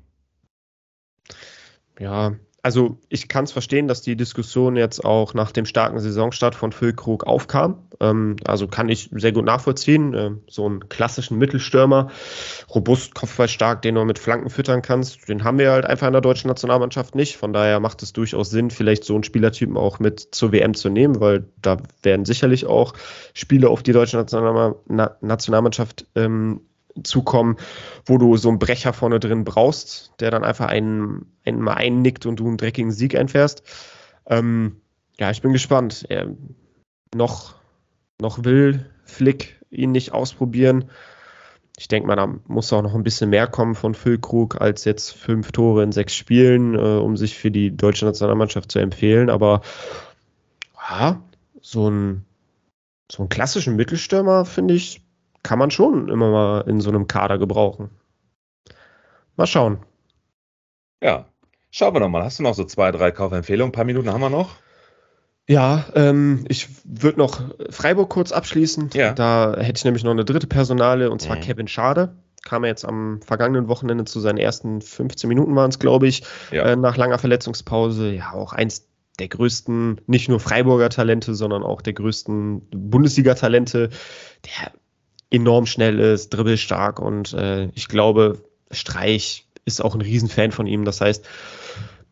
Ja, 1.98 2.34
also 2.66 2.98
ich 3.08 3.28
kann 3.28 3.44
es 3.44 3.52
verstehen, 3.52 3.86
dass 3.86 4.02
die 4.02 4.16
Diskussion 4.16 4.74
jetzt 4.74 5.04
auch 5.04 5.34
nach 5.34 5.52
dem 5.52 5.66
starken 5.66 6.00
Saisonstart 6.00 6.56
von 6.56 6.72
Füllkrug 6.72 7.24
aufkam. 7.24 7.86
Ähm, 8.00 8.34
also 8.44 8.66
kann 8.66 8.88
ich 8.88 9.08
sehr 9.12 9.30
gut 9.30 9.44
nachvollziehen. 9.44 10.14
Ähm, 10.14 10.40
so 10.50 10.66
einen 10.66 10.88
klassischen 10.88 11.38
Mittelstürmer, 11.38 12.10
robust, 12.74 13.14
kopfballstark, 13.14 13.82
den 13.82 13.94
du 13.94 14.04
mit 14.04 14.18
Flanken 14.18 14.50
füttern 14.50 14.82
kannst, 14.82 15.28
den 15.28 15.44
haben 15.44 15.60
wir 15.60 15.70
halt 15.70 15.84
einfach 15.84 16.08
in 16.08 16.12
der 16.12 16.22
deutschen 16.22 16.48
Nationalmannschaft 16.48 17.14
nicht. 17.14 17.36
Von 17.36 17.52
daher 17.52 17.78
macht 17.78 18.02
es 18.02 18.12
durchaus 18.12 18.50
Sinn, 18.50 18.72
vielleicht 18.72 19.04
so 19.04 19.14
einen 19.14 19.22
Spielertypen 19.22 19.76
auch 19.76 20.00
mit 20.00 20.34
zur 20.34 20.50
WM 20.50 20.74
zu 20.74 20.88
nehmen, 20.88 21.20
weil 21.20 21.44
da 21.62 21.76
werden 22.02 22.24
sicherlich 22.24 22.66
auch 22.66 22.94
Spiele 23.32 23.68
auf 23.68 23.84
die 23.84 23.92
deutsche 23.92 24.16
Nationalmannschaft 24.16 26.06
ähm, 26.16 26.62
zukommen, 27.02 27.56
wo 28.04 28.18
du 28.18 28.36
so 28.36 28.48
einen 28.48 28.58
Brecher 28.58 28.92
vorne 28.92 29.20
drin 29.20 29.44
brauchst, 29.44 30.12
der 30.20 30.30
dann 30.30 30.44
einfach 30.44 30.68
einen, 30.68 31.26
einen 31.44 31.60
mal 31.60 31.74
einnickt 31.74 32.26
und 32.26 32.40
du 32.40 32.46
einen 32.46 32.56
dreckigen 32.56 32.92
Sieg 32.92 33.16
einfährst. 33.16 33.62
Ähm, 34.26 34.80
ja, 35.18 35.30
ich 35.30 35.42
bin 35.42 35.52
gespannt. 35.52 36.06
Er, 36.08 36.34
noch, 37.14 37.54
noch 38.20 38.44
will 38.44 38.90
Flick 39.04 39.60
ihn 39.70 39.92
nicht 39.92 40.12
ausprobieren. 40.12 40.90
Ich 41.78 41.88
denke 41.88 42.06
mal, 42.08 42.16
da 42.16 42.34
muss 42.46 42.72
auch 42.72 42.82
noch 42.82 42.94
ein 42.94 43.02
bisschen 43.02 43.30
mehr 43.30 43.46
kommen 43.46 43.74
von 43.74 43.94
Füllkrug 43.94 44.60
als 44.60 44.84
jetzt 44.84 45.10
fünf 45.10 45.52
Tore 45.52 45.82
in 45.82 45.92
sechs 45.92 46.14
Spielen, 46.14 46.74
äh, 46.74 46.78
um 46.78 47.16
sich 47.16 47.36
für 47.36 47.50
die 47.50 47.76
deutsche 47.76 48.06
Nationalmannschaft 48.06 48.72
zu 48.72 48.78
empfehlen. 48.78 49.28
Aber 49.28 49.60
ja, 50.88 51.20
so 51.60 51.90
ein 51.90 52.24
so 53.10 53.22
einen 53.22 53.28
klassischen 53.28 53.76
Mittelstürmer, 53.76 54.44
finde 54.44 54.74
ich, 54.74 55.02
kann 55.46 55.60
man 55.60 55.70
schon 55.70 56.08
immer 56.08 56.32
mal 56.32 56.60
in 56.62 56.80
so 56.80 56.90
einem 56.90 57.06
Kader 57.06 57.38
gebrauchen. 57.38 57.90
Mal 59.36 59.46
schauen. 59.46 59.78
Ja, 61.00 61.26
schauen 61.70 61.94
wir 61.94 62.00
nochmal. 62.00 62.24
Hast 62.24 62.40
du 62.40 62.42
noch 62.42 62.54
so 62.54 62.64
zwei, 62.64 62.90
drei 62.90 63.12
Kaufempfehlungen? 63.12 63.70
Ein 63.70 63.72
paar 63.72 63.84
Minuten 63.84 64.12
haben 64.12 64.20
wir 64.20 64.28
noch. 64.28 64.56
Ja, 65.46 65.84
ähm, 65.94 66.44
ich 66.48 66.66
würde 66.82 67.18
noch 67.18 67.40
Freiburg 67.70 68.10
kurz 68.10 68.32
abschließen. 68.32 68.90
Ja. 68.94 69.12
Da 69.12 69.54
hätte 69.56 69.78
ich 69.78 69.84
nämlich 69.84 70.02
noch 70.02 70.10
eine 70.10 70.24
dritte 70.24 70.48
Personale 70.48 71.12
und 71.12 71.22
zwar 71.22 71.36
mhm. 71.36 71.42
Kevin 71.42 71.68
Schade. 71.68 72.16
Kam 72.44 72.64
er 72.64 72.70
jetzt 72.70 72.84
am 72.84 73.20
vergangenen 73.22 73.68
Wochenende 73.68 74.04
zu 74.04 74.18
seinen 74.18 74.38
ersten 74.38 74.80
15 74.80 75.28
Minuten 75.28 75.54
waren 75.54 75.70
es, 75.70 75.78
glaube 75.78 76.08
ich, 76.08 76.24
ja. 76.50 76.64
äh, 76.64 76.74
nach 76.74 76.96
langer 76.96 77.20
Verletzungspause. 77.20 78.10
Ja, 78.10 78.32
auch 78.32 78.52
eins 78.52 78.88
der 79.20 79.28
größten, 79.28 80.00
nicht 80.08 80.28
nur 80.28 80.40
Freiburger 80.40 80.90
Talente, 80.90 81.36
sondern 81.36 81.62
auch 81.62 81.82
der 81.82 81.92
größten 81.92 82.68
Bundesliga-Talente. 82.70 83.90
Der 84.44 84.72
enorm 85.30 85.66
schnell 85.66 85.98
ist, 85.98 86.30
dribbelstark 86.30 87.00
und 87.00 87.32
äh, 87.34 87.66
ich 87.74 87.88
glaube, 87.88 88.42
Streich 88.70 89.46
ist 89.64 89.82
auch 89.82 89.94
ein 89.94 90.00
Riesenfan 90.00 90.52
von 90.52 90.66
ihm. 90.66 90.84
Das 90.84 91.00
heißt, 91.00 91.26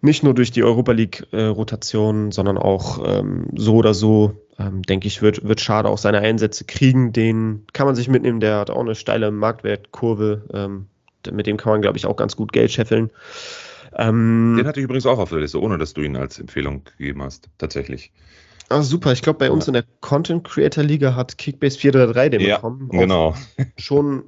nicht 0.00 0.22
nur 0.22 0.34
durch 0.34 0.50
die 0.50 0.62
Europa 0.62 0.92
League-Rotation, 0.92 2.28
äh, 2.28 2.32
sondern 2.32 2.58
auch 2.58 3.02
ähm, 3.06 3.46
so 3.54 3.76
oder 3.76 3.94
so, 3.94 4.44
ähm, 4.58 4.82
denke 4.82 5.06
ich, 5.06 5.22
wird, 5.22 5.44
wird 5.44 5.60
Schade 5.60 5.88
auch 5.88 5.98
seine 5.98 6.18
Einsätze 6.18 6.64
kriegen. 6.64 7.12
Den 7.12 7.66
kann 7.72 7.86
man 7.86 7.94
sich 7.94 8.08
mitnehmen, 8.08 8.40
der 8.40 8.58
hat 8.58 8.70
auch 8.70 8.80
eine 8.80 8.94
steile 8.94 9.30
Marktwertkurve. 9.30 10.42
Ähm, 10.52 10.86
mit 11.32 11.46
dem 11.46 11.56
kann 11.56 11.72
man, 11.72 11.80
glaube 11.80 11.96
ich, 11.96 12.06
auch 12.06 12.16
ganz 12.16 12.36
gut 12.36 12.52
Geld 12.52 12.70
scheffeln. 12.70 13.10
Ähm, 13.96 14.56
Den 14.58 14.66
hatte 14.66 14.80
ich 14.80 14.84
übrigens 14.84 15.06
auch 15.06 15.18
auf 15.18 15.30
der 15.30 15.40
Liste, 15.40 15.60
ohne 15.60 15.78
dass 15.78 15.94
du 15.94 16.02
ihn 16.02 16.16
als 16.16 16.38
Empfehlung 16.38 16.84
gegeben 16.98 17.22
hast, 17.22 17.48
tatsächlich. 17.56 18.12
Ah, 18.68 18.82
super. 18.82 19.12
Ich 19.12 19.22
glaube, 19.22 19.38
bei 19.38 19.50
uns 19.50 19.66
in 19.66 19.74
der 19.74 19.84
Content 20.00 20.44
Creator 20.44 20.82
Liga 20.84 21.14
hat 21.14 21.38
Kickbase 21.38 21.78
433 21.78 22.38
den 22.38 22.48
ja, 22.48 22.56
bekommen. 22.56 22.88
Genau. 22.88 23.34
Schon, 23.76 24.24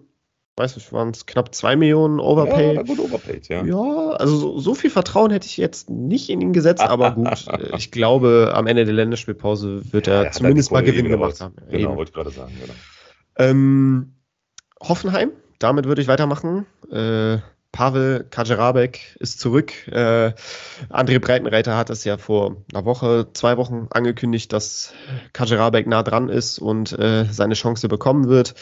weiß 0.56 0.76
nicht, 0.76 0.92
waren 0.92 1.10
es 1.10 1.26
knapp 1.26 1.54
2 1.54 1.76
Millionen 1.76 2.20
Overpaid. 2.20 2.76
Ja, 2.76 2.82
gut 2.82 2.98
Overpaid, 2.98 3.48
ja. 3.48 3.64
Ja, 3.64 4.10
also 4.10 4.36
so, 4.36 4.58
so, 4.58 4.74
viel 4.74 4.90
Vertrauen 4.90 5.30
hätte 5.30 5.46
ich 5.46 5.56
jetzt 5.56 5.90
nicht 5.90 6.28
in 6.28 6.40
ihn 6.40 6.52
gesetzt, 6.52 6.82
aber 6.82 7.12
gut. 7.12 7.46
ich 7.76 7.90
glaube, 7.90 8.52
am 8.54 8.66
Ende 8.66 8.84
der 8.84 8.94
Länderspielpause 8.94 9.92
wird 9.92 10.06
ja, 10.06 10.24
er 10.24 10.32
zumindest 10.32 10.70
mal 10.70 10.82
Gewinn 10.82 11.08
gemacht 11.08 11.40
haben. 11.40 11.54
Genau, 11.70 11.90
Eben. 11.90 11.96
wollte 11.96 12.10
ich 12.10 12.14
gerade 12.14 12.30
sagen. 12.30 12.52
Genau. 12.60 12.74
Ähm, 13.38 14.14
Hoffenheim, 14.80 15.32
damit 15.58 15.86
würde 15.86 16.02
ich 16.02 16.08
weitermachen. 16.08 16.66
Äh, 16.90 17.38
Pavel 17.76 18.24
Kajerabek 18.30 19.16
ist 19.20 19.38
zurück. 19.38 19.86
Äh, 19.88 20.32
André 20.88 21.18
Breitenreiter 21.18 21.76
hat 21.76 21.90
es 21.90 22.04
ja 22.04 22.16
vor 22.16 22.56
einer 22.72 22.86
Woche, 22.86 23.28
zwei 23.34 23.58
Wochen 23.58 23.88
angekündigt, 23.90 24.50
dass 24.54 24.94
Kajerabek 25.34 25.86
nah 25.86 26.02
dran 26.02 26.30
ist 26.30 26.58
und 26.58 26.98
äh, 26.98 27.26
seine 27.30 27.52
Chance 27.52 27.88
bekommen 27.88 28.28
wird. 28.28 28.54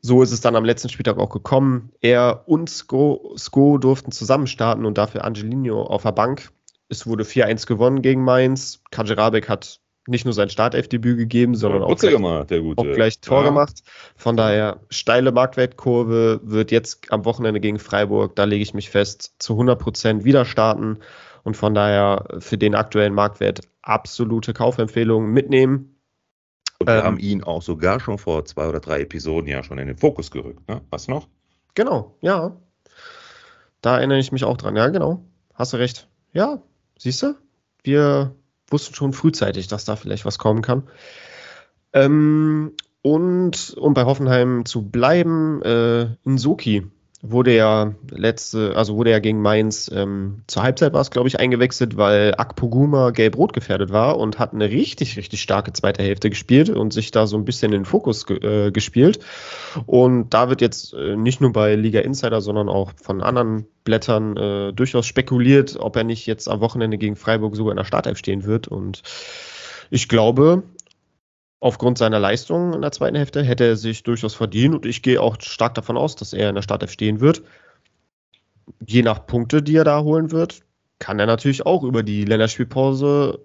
So 0.00 0.22
ist 0.22 0.30
es 0.30 0.40
dann 0.40 0.54
am 0.54 0.64
letzten 0.64 0.90
Spieltag 0.90 1.18
auch 1.18 1.30
gekommen. 1.30 1.90
Er 2.00 2.44
und 2.46 2.70
Sko, 2.70 3.34
Sko 3.36 3.78
durften 3.78 4.12
zusammen 4.12 4.46
starten 4.46 4.86
und 4.86 4.96
dafür 4.96 5.24
Angelino 5.24 5.82
auf 5.82 6.04
der 6.04 6.12
Bank. 6.12 6.52
Es 6.88 7.08
wurde 7.08 7.24
4-1 7.24 7.66
gewonnen 7.66 8.00
gegen 8.00 8.22
Mainz. 8.22 8.80
Kajerabek 8.92 9.48
hat 9.48 9.80
nicht 10.10 10.24
nur 10.24 10.34
sein 10.34 10.50
Startelfdebüt 10.50 11.16
gegeben, 11.16 11.54
sondern 11.54 11.82
auch 11.82 11.96
gleich, 11.96 12.12
gemacht, 12.12 12.52
auch 12.52 12.84
gleich, 12.84 13.20
Tor 13.20 13.42
ja. 13.42 13.48
gemacht. 13.48 13.82
Von 14.16 14.36
daher 14.36 14.80
steile 14.90 15.32
Marktwertkurve 15.32 16.40
wird 16.42 16.70
jetzt 16.70 17.10
am 17.12 17.24
Wochenende 17.24 17.60
gegen 17.60 17.78
Freiburg, 17.78 18.36
da 18.36 18.44
lege 18.44 18.62
ich 18.62 18.74
mich 18.74 18.90
fest, 18.90 19.34
zu 19.38 19.54
100% 19.54 20.24
wieder 20.24 20.44
starten 20.44 20.98
und 21.44 21.56
von 21.56 21.74
daher 21.74 22.26
für 22.38 22.58
den 22.58 22.74
aktuellen 22.74 23.14
Marktwert 23.14 23.60
absolute 23.82 24.52
Kaufempfehlung 24.52 25.30
mitnehmen. 25.30 25.96
Und 26.78 26.88
wir 26.88 26.96
ähm, 26.96 27.04
haben 27.04 27.18
ihn 27.18 27.44
auch 27.44 27.62
sogar 27.62 28.00
schon 28.00 28.18
vor 28.18 28.44
zwei 28.44 28.68
oder 28.68 28.80
drei 28.80 29.00
Episoden 29.00 29.48
ja 29.48 29.62
schon 29.62 29.78
in 29.78 29.86
den 29.86 29.96
Fokus 29.96 30.30
gerückt, 30.30 30.68
ne? 30.68 30.80
Was 30.90 31.08
noch? 31.08 31.28
Genau, 31.74 32.16
ja. 32.20 32.56
Da 33.80 33.98
erinnere 33.98 34.18
ich 34.18 34.32
mich 34.32 34.44
auch 34.44 34.56
dran, 34.56 34.76
ja, 34.76 34.88
genau. 34.88 35.24
Hast 35.54 35.72
du 35.72 35.76
recht. 35.76 36.08
Ja, 36.32 36.62
siehst 36.98 37.22
du? 37.22 37.34
Wir 37.82 38.34
wussten 38.70 38.94
schon 38.94 39.12
frühzeitig, 39.12 39.68
dass 39.68 39.84
da 39.84 39.96
vielleicht 39.96 40.24
was 40.24 40.38
kommen 40.38 40.62
kann. 40.62 40.88
Ähm, 41.92 42.72
und 43.02 43.74
um 43.76 43.94
bei 43.94 44.04
Hoffenheim 44.04 44.64
zu 44.64 44.88
bleiben, 44.88 45.62
äh, 45.62 46.16
Nsoki 46.24 46.86
wurde 47.22 47.54
ja 47.54 47.92
letzte, 48.10 48.74
also 48.76 48.96
wurde 48.96 49.10
ja 49.10 49.18
gegen 49.18 49.42
Mainz 49.42 49.90
ähm, 49.94 50.42
zur 50.46 50.62
Halbzeit 50.62 50.94
war 50.94 51.02
es, 51.02 51.10
glaube 51.10 51.28
ich, 51.28 51.38
eingewechselt, 51.38 51.98
weil 51.98 52.34
Akpoguma 52.36 53.10
gelb-rot 53.10 53.52
gefährdet 53.52 53.90
war 53.90 54.18
und 54.18 54.38
hat 54.38 54.54
eine 54.54 54.70
richtig, 54.70 55.18
richtig 55.18 55.42
starke 55.42 55.72
zweite 55.74 56.02
Hälfte 56.02 56.30
gespielt 56.30 56.70
und 56.70 56.94
sich 56.94 57.10
da 57.10 57.26
so 57.26 57.36
ein 57.36 57.44
bisschen 57.44 57.72
in 57.72 57.80
den 57.80 57.84
Fokus 57.84 58.26
ge 58.26 58.38
äh, 58.38 58.70
gespielt. 58.70 59.20
Und 59.84 60.30
da 60.30 60.48
wird 60.48 60.62
jetzt 60.62 60.94
äh, 60.94 61.14
nicht 61.14 61.42
nur 61.42 61.52
bei 61.52 61.74
Liga 61.74 62.00
Insider, 62.00 62.40
sondern 62.40 62.70
auch 62.70 62.92
von 62.96 63.22
anderen 63.22 63.66
Blättern 63.84 64.36
äh, 64.38 64.72
durchaus 64.72 65.06
spekuliert, 65.06 65.76
ob 65.78 65.96
er 65.96 66.04
nicht 66.04 66.26
jetzt 66.26 66.48
am 66.48 66.60
Wochenende 66.60 66.96
gegen 66.96 67.16
Freiburg 67.16 67.54
sogar 67.54 67.72
in 67.72 67.78
der 67.78 67.84
Startelf 67.84 68.16
stehen 68.16 68.44
wird. 68.44 68.66
Und 68.66 69.02
ich 69.90 70.08
glaube, 70.08 70.62
aufgrund 71.60 71.98
seiner 71.98 72.18
Leistung 72.18 72.72
in 72.72 72.82
der 72.82 72.92
zweiten 72.92 73.16
Hälfte 73.16 73.42
hätte 73.42 73.64
er 73.64 73.76
sich 73.76 74.02
durchaus 74.02 74.34
verdient 74.34 74.74
und 74.74 74.86
ich 74.86 75.02
gehe 75.02 75.20
auch 75.20 75.36
stark 75.40 75.74
davon 75.74 75.96
aus, 75.96 76.16
dass 76.16 76.32
er 76.32 76.48
in 76.48 76.54
der 76.54 76.62
Startelf 76.62 76.90
stehen 76.90 77.20
wird. 77.20 77.42
Je 78.84 79.02
nach 79.02 79.26
Punkte, 79.26 79.62
die 79.62 79.76
er 79.76 79.84
da 79.84 80.02
holen 80.02 80.30
wird, 80.30 80.60
kann 80.98 81.18
er 81.18 81.26
natürlich 81.26 81.66
auch 81.66 81.82
über 81.82 82.02
die 82.02 82.24
Länderspielpause 82.24 83.40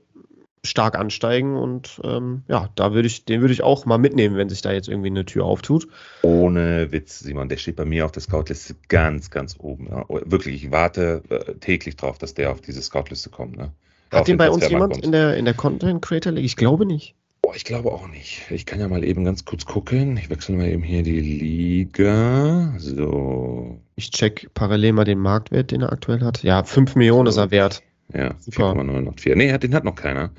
stark 0.64 0.98
ansteigen 0.98 1.58
und 1.58 2.02
ähm, 2.04 2.44
ja, 2.48 2.70
da 2.76 2.94
würde 2.94 3.08
ich, 3.08 3.26
den 3.26 3.42
würde 3.42 3.54
ich 3.54 3.62
auch 3.62 3.86
mal 3.86 4.00
mitnehmen, 4.00 4.36
wenn 4.36 4.50
sich 4.50 4.62
da 4.62 4.72
jetzt 4.72 4.88
irgendwie 4.88 5.10
eine 5.10 5.26
Tür 5.26 5.46
auftut. 5.46 5.88
Ohne 6.24 6.92
Witz, 6.92 7.20
Simon, 7.20 7.50
der 7.50 7.58
steht 7.58 7.76
bei 7.76 7.86
mir 7.86 8.06
auf 8.06 8.12
der 8.12 8.24
Scoutliste 8.24 8.76
ganz, 8.88 9.30
ganz 9.30 9.58
oben. 9.60 9.88
Ja. 9.90 10.06
Wirklich, 10.10 10.64
ich 10.64 10.72
warte 10.72 11.22
äh, 11.30 11.54
täglich 11.56 11.98
drauf, 11.98 12.18
dass 12.18 12.34
der 12.34 12.52
auf 12.52 12.62
diese 12.62 12.82
Scoutliste 12.82 13.30
kommt. 13.30 13.58
Ne? 13.58 13.72
Hat 14.12 14.28
den 14.28 14.38
bei 14.38 14.50
uns 14.50 14.68
jemand 14.68 14.98
in 14.98 15.12
der, 15.12 15.38
in 15.38 15.46
der 15.46 15.54
Content 15.54 16.02
Creator 16.02 16.32
League? 16.32 16.46
Ich 16.46 16.56
glaube 16.56 16.86
nicht. 16.86 17.16
Boah, 17.46 17.56
ich 17.56 17.64
glaube 17.64 17.92
auch 17.92 18.08
nicht. 18.08 18.42
Ich 18.50 18.66
kann 18.66 18.80
ja 18.80 18.88
mal 18.88 19.04
eben 19.04 19.24
ganz 19.24 19.46
kurz 19.46 19.66
gucken. 19.66 20.18
Ich 20.18 20.32
wechsle 20.32 20.56
mal 20.56 20.68
eben 20.68 20.82
hier 20.82 21.04
die 21.04 21.20
Liga. 21.20 22.74
So. 22.80 23.80
Ich 23.96 24.10
check 24.10 24.50
parallel 24.56 24.94
mal 24.94 25.06
den 25.06 25.20
Marktwert, 25.20 25.70
den 25.70 25.82
er 25.82 25.92
aktuell 25.92 26.22
hat. 26.22 26.42
Ja, 26.42 26.64
5 26.64 26.96
Millionen 26.96 27.28
ist 27.28 27.38
er 27.38 27.52
wert. 27.52 27.84
Ja, 28.12 28.34
4,984. 28.50 29.36
Nee, 29.36 29.56
den 29.60 29.76
hat 29.76 29.84
noch 29.84 29.94
keiner. 29.94 30.32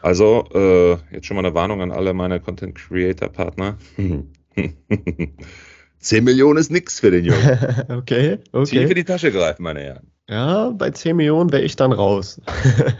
Also, 0.00 0.44
äh, 0.54 0.92
jetzt 1.12 1.26
schon 1.26 1.34
mal 1.34 1.44
eine 1.44 1.56
Warnung 1.56 1.82
an 1.82 1.90
alle 1.90 2.14
meine 2.14 2.38
Content 2.38 2.76
Creator 2.76 3.30
Partner. 3.30 3.76
10 5.98 6.22
Millionen 6.22 6.60
ist 6.60 6.70
nichts 6.70 7.00
für 7.00 7.10
den 7.10 7.24
Jungen. 7.24 7.42
okay, 7.88 8.38
okay. 8.52 8.78
Tief 8.78 8.90
in 8.90 8.94
die 8.94 9.02
Tasche 9.02 9.32
greifen, 9.32 9.64
meine 9.64 9.80
Herren. 9.80 10.06
Ja, 10.28 10.70
bei 10.70 10.92
10 10.92 11.16
Millionen 11.16 11.50
wäre 11.50 11.62
ich 11.62 11.74
dann 11.74 11.90
raus. 11.90 12.40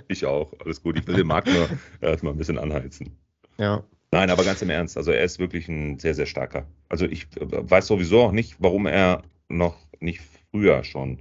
ich 0.09 0.27
auch, 0.27 0.53
alles 0.65 0.83
gut. 0.83 0.99
Ich 0.99 1.07
will 1.07 1.15
den 1.15 1.29
Markt 1.29 1.47
nur 1.47 1.69
erstmal 2.01 2.33
ein 2.33 2.39
bisschen 2.39 2.59
anheizen. 2.59 3.17
Ja. 3.59 3.83
Nein, 4.11 4.31
aber 4.31 4.45
ganz 4.45 4.63
im 4.63 4.71
Ernst, 4.71 4.97
also 4.97 5.11
er 5.11 5.25
ist 5.25 5.39
wirklich 5.39 5.69
ein 5.69 5.99
sehr, 5.99 6.15
sehr 6.15 6.27
starker. 6.27 6.67
Also 6.89 7.07
ich 7.07 7.25
äh, 7.37 7.47
weiß 7.71 7.87
sowieso 7.87 8.23
auch 8.23 8.33
nicht, 8.33 8.57
warum 8.61 8.87
er 8.87 9.23
noch 9.49 9.77
nicht 10.01 10.21
früher 10.51 10.85
schon 10.85 11.19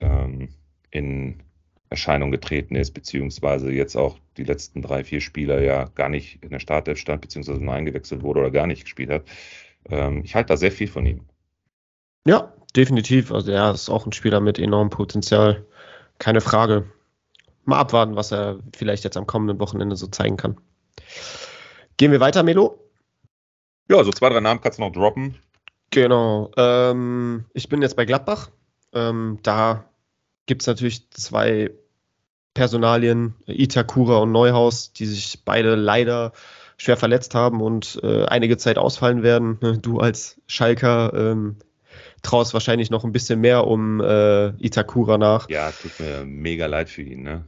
ähm, 0.00 0.48
in 0.90 1.42
Erscheinung 1.88 2.30
getreten 2.30 2.76
ist, 2.76 2.92
beziehungsweise 2.92 3.72
jetzt 3.72 3.96
auch 3.96 4.18
die 4.36 4.44
letzten 4.44 4.82
drei, 4.82 5.02
vier 5.02 5.20
Spieler 5.20 5.60
ja 5.60 5.86
gar 5.94 6.08
nicht 6.08 6.42
in 6.42 6.50
der 6.50 6.60
Startelf 6.60 6.98
stand, 6.98 7.20
beziehungsweise 7.20 7.60
nur 7.60 7.74
eingewechselt 7.74 8.22
wurde 8.22 8.40
oder 8.40 8.50
gar 8.50 8.66
nicht 8.66 8.84
gespielt 8.84 9.10
hat. 9.10 9.24
Ähm, 9.88 10.22
ich 10.24 10.34
halte 10.34 10.48
da 10.48 10.56
sehr 10.56 10.72
viel 10.72 10.88
von 10.88 11.06
ihm. 11.06 11.24
Ja, 12.26 12.52
definitiv. 12.76 13.32
Also 13.32 13.50
er 13.50 13.72
ist 13.72 13.88
auch 13.88 14.06
ein 14.06 14.12
Spieler 14.12 14.40
mit 14.40 14.58
enormem 14.58 14.90
Potenzial. 14.90 15.66
Keine 16.18 16.40
Frage. 16.40 16.84
Mal 17.64 17.78
abwarten, 17.78 18.14
was 18.14 18.30
er 18.30 18.58
vielleicht 18.76 19.04
jetzt 19.04 19.16
am 19.16 19.26
kommenden 19.26 19.58
Wochenende 19.58 19.96
so 19.96 20.06
zeigen 20.06 20.36
kann. 20.36 20.58
Gehen 22.00 22.12
wir 22.12 22.20
weiter, 22.20 22.42
Melo? 22.42 22.78
Ja, 23.90 24.02
so 24.04 24.10
zwei, 24.10 24.30
drei 24.30 24.40
Namen 24.40 24.62
kannst 24.62 24.78
du 24.78 24.82
noch 24.82 24.90
droppen. 24.90 25.34
Genau. 25.90 26.50
Ähm, 26.56 27.44
ich 27.52 27.68
bin 27.68 27.82
jetzt 27.82 27.94
bei 27.94 28.06
Gladbach. 28.06 28.48
Ähm, 28.94 29.38
da 29.42 29.84
gibt 30.46 30.62
es 30.62 30.66
natürlich 30.66 31.10
zwei 31.10 31.70
Personalien, 32.54 33.34
Itakura 33.44 34.16
und 34.16 34.32
Neuhaus, 34.32 34.94
die 34.94 35.04
sich 35.04 35.44
beide 35.44 35.74
leider 35.74 36.32
schwer 36.78 36.96
verletzt 36.96 37.34
haben 37.34 37.60
und 37.60 38.00
äh, 38.02 38.24
einige 38.24 38.56
Zeit 38.56 38.78
ausfallen 38.78 39.22
werden. 39.22 39.58
Du 39.82 39.98
als 39.98 40.40
Schalker 40.46 41.12
ähm, 41.12 41.56
traust 42.22 42.54
wahrscheinlich 42.54 42.88
noch 42.88 43.04
ein 43.04 43.12
bisschen 43.12 43.42
mehr 43.42 43.66
um 43.66 44.00
äh, 44.00 44.52
Itakura 44.56 45.18
nach. 45.18 45.50
Ja, 45.50 45.70
tut 45.70 46.00
mir 46.00 46.24
mega 46.24 46.64
leid 46.64 46.88
für 46.88 47.02
ihn, 47.02 47.24
ne? 47.24 47.44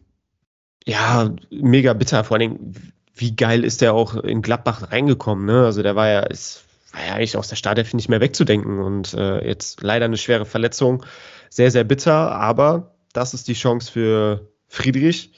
Ja, 0.84 1.34
mega 1.48 1.94
bitter. 1.94 2.22
Vor 2.22 2.36
allem, 2.36 2.74
wie 3.14 3.36
geil 3.36 3.64
ist 3.64 3.80
der 3.80 3.94
auch 3.94 4.14
in 4.14 4.42
Gladbach 4.42 4.90
reingekommen, 4.90 5.44
ne? 5.44 5.64
Also 5.64 5.82
der 5.82 5.96
war 5.96 6.08
ja, 6.08 6.20
ist, 6.20 6.64
war 6.92 7.04
ja 7.04 7.14
eigentlich 7.14 7.36
aus 7.36 7.48
der 7.48 7.56
Startelf 7.56 7.94
nicht 7.94 8.08
mehr 8.08 8.20
wegzudenken 8.20 8.80
und 8.80 9.14
äh, 9.14 9.46
jetzt 9.46 9.82
leider 9.82 10.06
eine 10.06 10.16
schwere 10.16 10.44
Verletzung. 10.44 11.04
Sehr, 11.50 11.70
sehr 11.70 11.84
bitter, 11.84 12.32
aber 12.32 12.94
das 13.12 13.34
ist 13.34 13.48
die 13.48 13.54
Chance 13.54 13.92
für 13.92 14.48
Friedrich, 14.68 15.32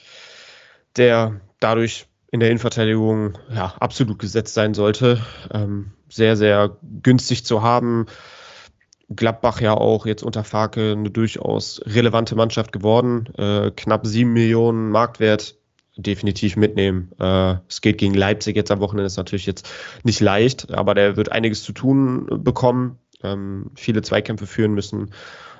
der 0.95 1.41
dadurch 1.59 2.07
in 2.31 2.39
der 2.39 2.49
Innenverteidigung 2.49 3.37
ja, 3.53 3.73
absolut 3.79 4.19
gesetzt 4.19 4.53
sein 4.53 4.73
sollte. 4.73 5.21
Ähm, 5.53 5.91
sehr, 6.09 6.37
sehr 6.37 6.77
günstig 7.01 7.45
zu 7.45 7.61
haben. 7.61 8.07
Gladbach 9.13 9.61
ja 9.61 9.73
auch 9.73 10.05
jetzt 10.05 10.23
unter 10.23 10.43
Farke 10.43 10.93
eine 10.93 11.11
durchaus 11.11 11.81
relevante 11.85 12.35
Mannschaft 12.35 12.71
geworden. 12.71 13.27
Äh, 13.37 13.71
knapp 13.71 14.05
sieben 14.07 14.33
Millionen 14.33 14.89
Marktwert 14.89 15.55
definitiv 15.97 16.55
mitnehmen. 16.57 17.11
Äh, 17.19 17.55
es 17.67 17.81
geht 17.81 17.97
gegen 17.97 18.13
Leipzig 18.13 18.55
jetzt 18.55 18.71
am 18.71 18.79
Wochenende, 18.79 19.07
ist 19.07 19.17
natürlich 19.17 19.45
jetzt 19.45 19.69
nicht 20.03 20.19
leicht, 20.19 20.71
aber 20.71 20.93
der 20.93 21.15
wird 21.17 21.31
einiges 21.31 21.63
zu 21.63 21.71
tun 21.71 22.27
bekommen, 22.43 22.99
ähm, 23.23 23.71
viele 23.75 24.01
Zweikämpfe 24.01 24.47
führen 24.47 24.73
müssen 24.73 25.11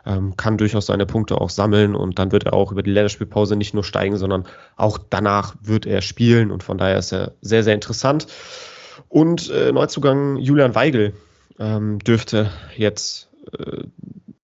ähm, 0.05 0.37
kann 0.37 0.57
durchaus 0.57 0.85
seine 0.85 1.05
Punkte 1.05 1.41
auch 1.41 1.49
sammeln 1.49 1.95
und 1.95 2.19
dann 2.19 2.31
wird 2.31 2.45
er 2.45 2.53
auch 2.53 2.71
über 2.71 2.83
die 2.83 2.91
Länderspielpause 2.91 3.55
nicht 3.55 3.73
nur 3.73 3.83
steigen, 3.83 4.17
sondern 4.17 4.45
auch 4.75 4.97
danach 4.97 5.55
wird 5.61 5.85
er 5.85 6.01
spielen 6.01 6.51
und 6.51 6.63
von 6.63 6.77
daher 6.77 6.97
ist 6.97 7.11
er 7.11 7.33
sehr, 7.41 7.63
sehr 7.63 7.73
interessant. 7.73 8.27
Und 9.09 9.49
äh, 9.49 9.71
Neuzugang 9.71 10.37
Julian 10.37 10.75
Weigel 10.75 11.13
ähm, 11.59 11.99
dürfte 11.99 12.51
jetzt 12.75 13.29
äh, 13.57 13.83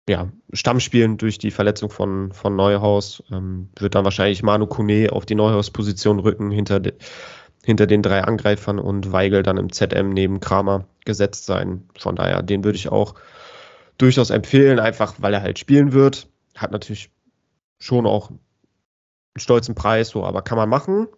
ja, 0.08 0.28
Stamm 0.52 0.80
spielen 0.80 1.18
durch 1.18 1.38
die 1.38 1.50
Verletzung 1.50 1.90
von, 1.90 2.32
von 2.32 2.54
Neuhaus. 2.54 3.22
Ähm, 3.30 3.70
wird 3.78 3.94
dann 3.94 4.04
wahrscheinlich 4.04 4.42
Manu 4.42 4.66
Kune 4.66 5.08
auf 5.10 5.26
die 5.26 5.34
Neuhaus-Position 5.34 6.20
rücken 6.20 6.50
hinter, 6.50 6.80
de, 6.80 6.94
hinter 7.64 7.86
den 7.86 8.02
drei 8.02 8.22
Angreifern 8.22 8.78
und 8.78 9.12
Weigel 9.12 9.42
dann 9.42 9.56
im 9.56 9.72
ZM 9.72 10.10
neben 10.10 10.40
Kramer 10.40 10.86
gesetzt 11.04 11.46
sein. 11.46 11.88
Von 11.98 12.16
daher, 12.16 12.42
den 12.42 12.62
würde 12.62 12.76
ich 12.76 12.90
auch 12.90 13.14
durchaus 13.98 14.30
empfehlen, 14.30 14.78
einfach 14.78 15.14
weil 15.18 15.34
er 15.34 15.42
halt 15.42 15.58
spielen 15.58 15.92
wird. 15.92 16.28
Hat 16.54 16.70
natürlich 16.70 17.10
schon 17.78 18.06
auch 18.06 18.30
einen 18.30 18.40
stolzen 19.36 19.74
Preis, 19.74 20.10
so, 20.10 20.24
aber 20.24 20.42
kann 20.42 20.56
man 20.56 20.68
machen. 20.68 21.08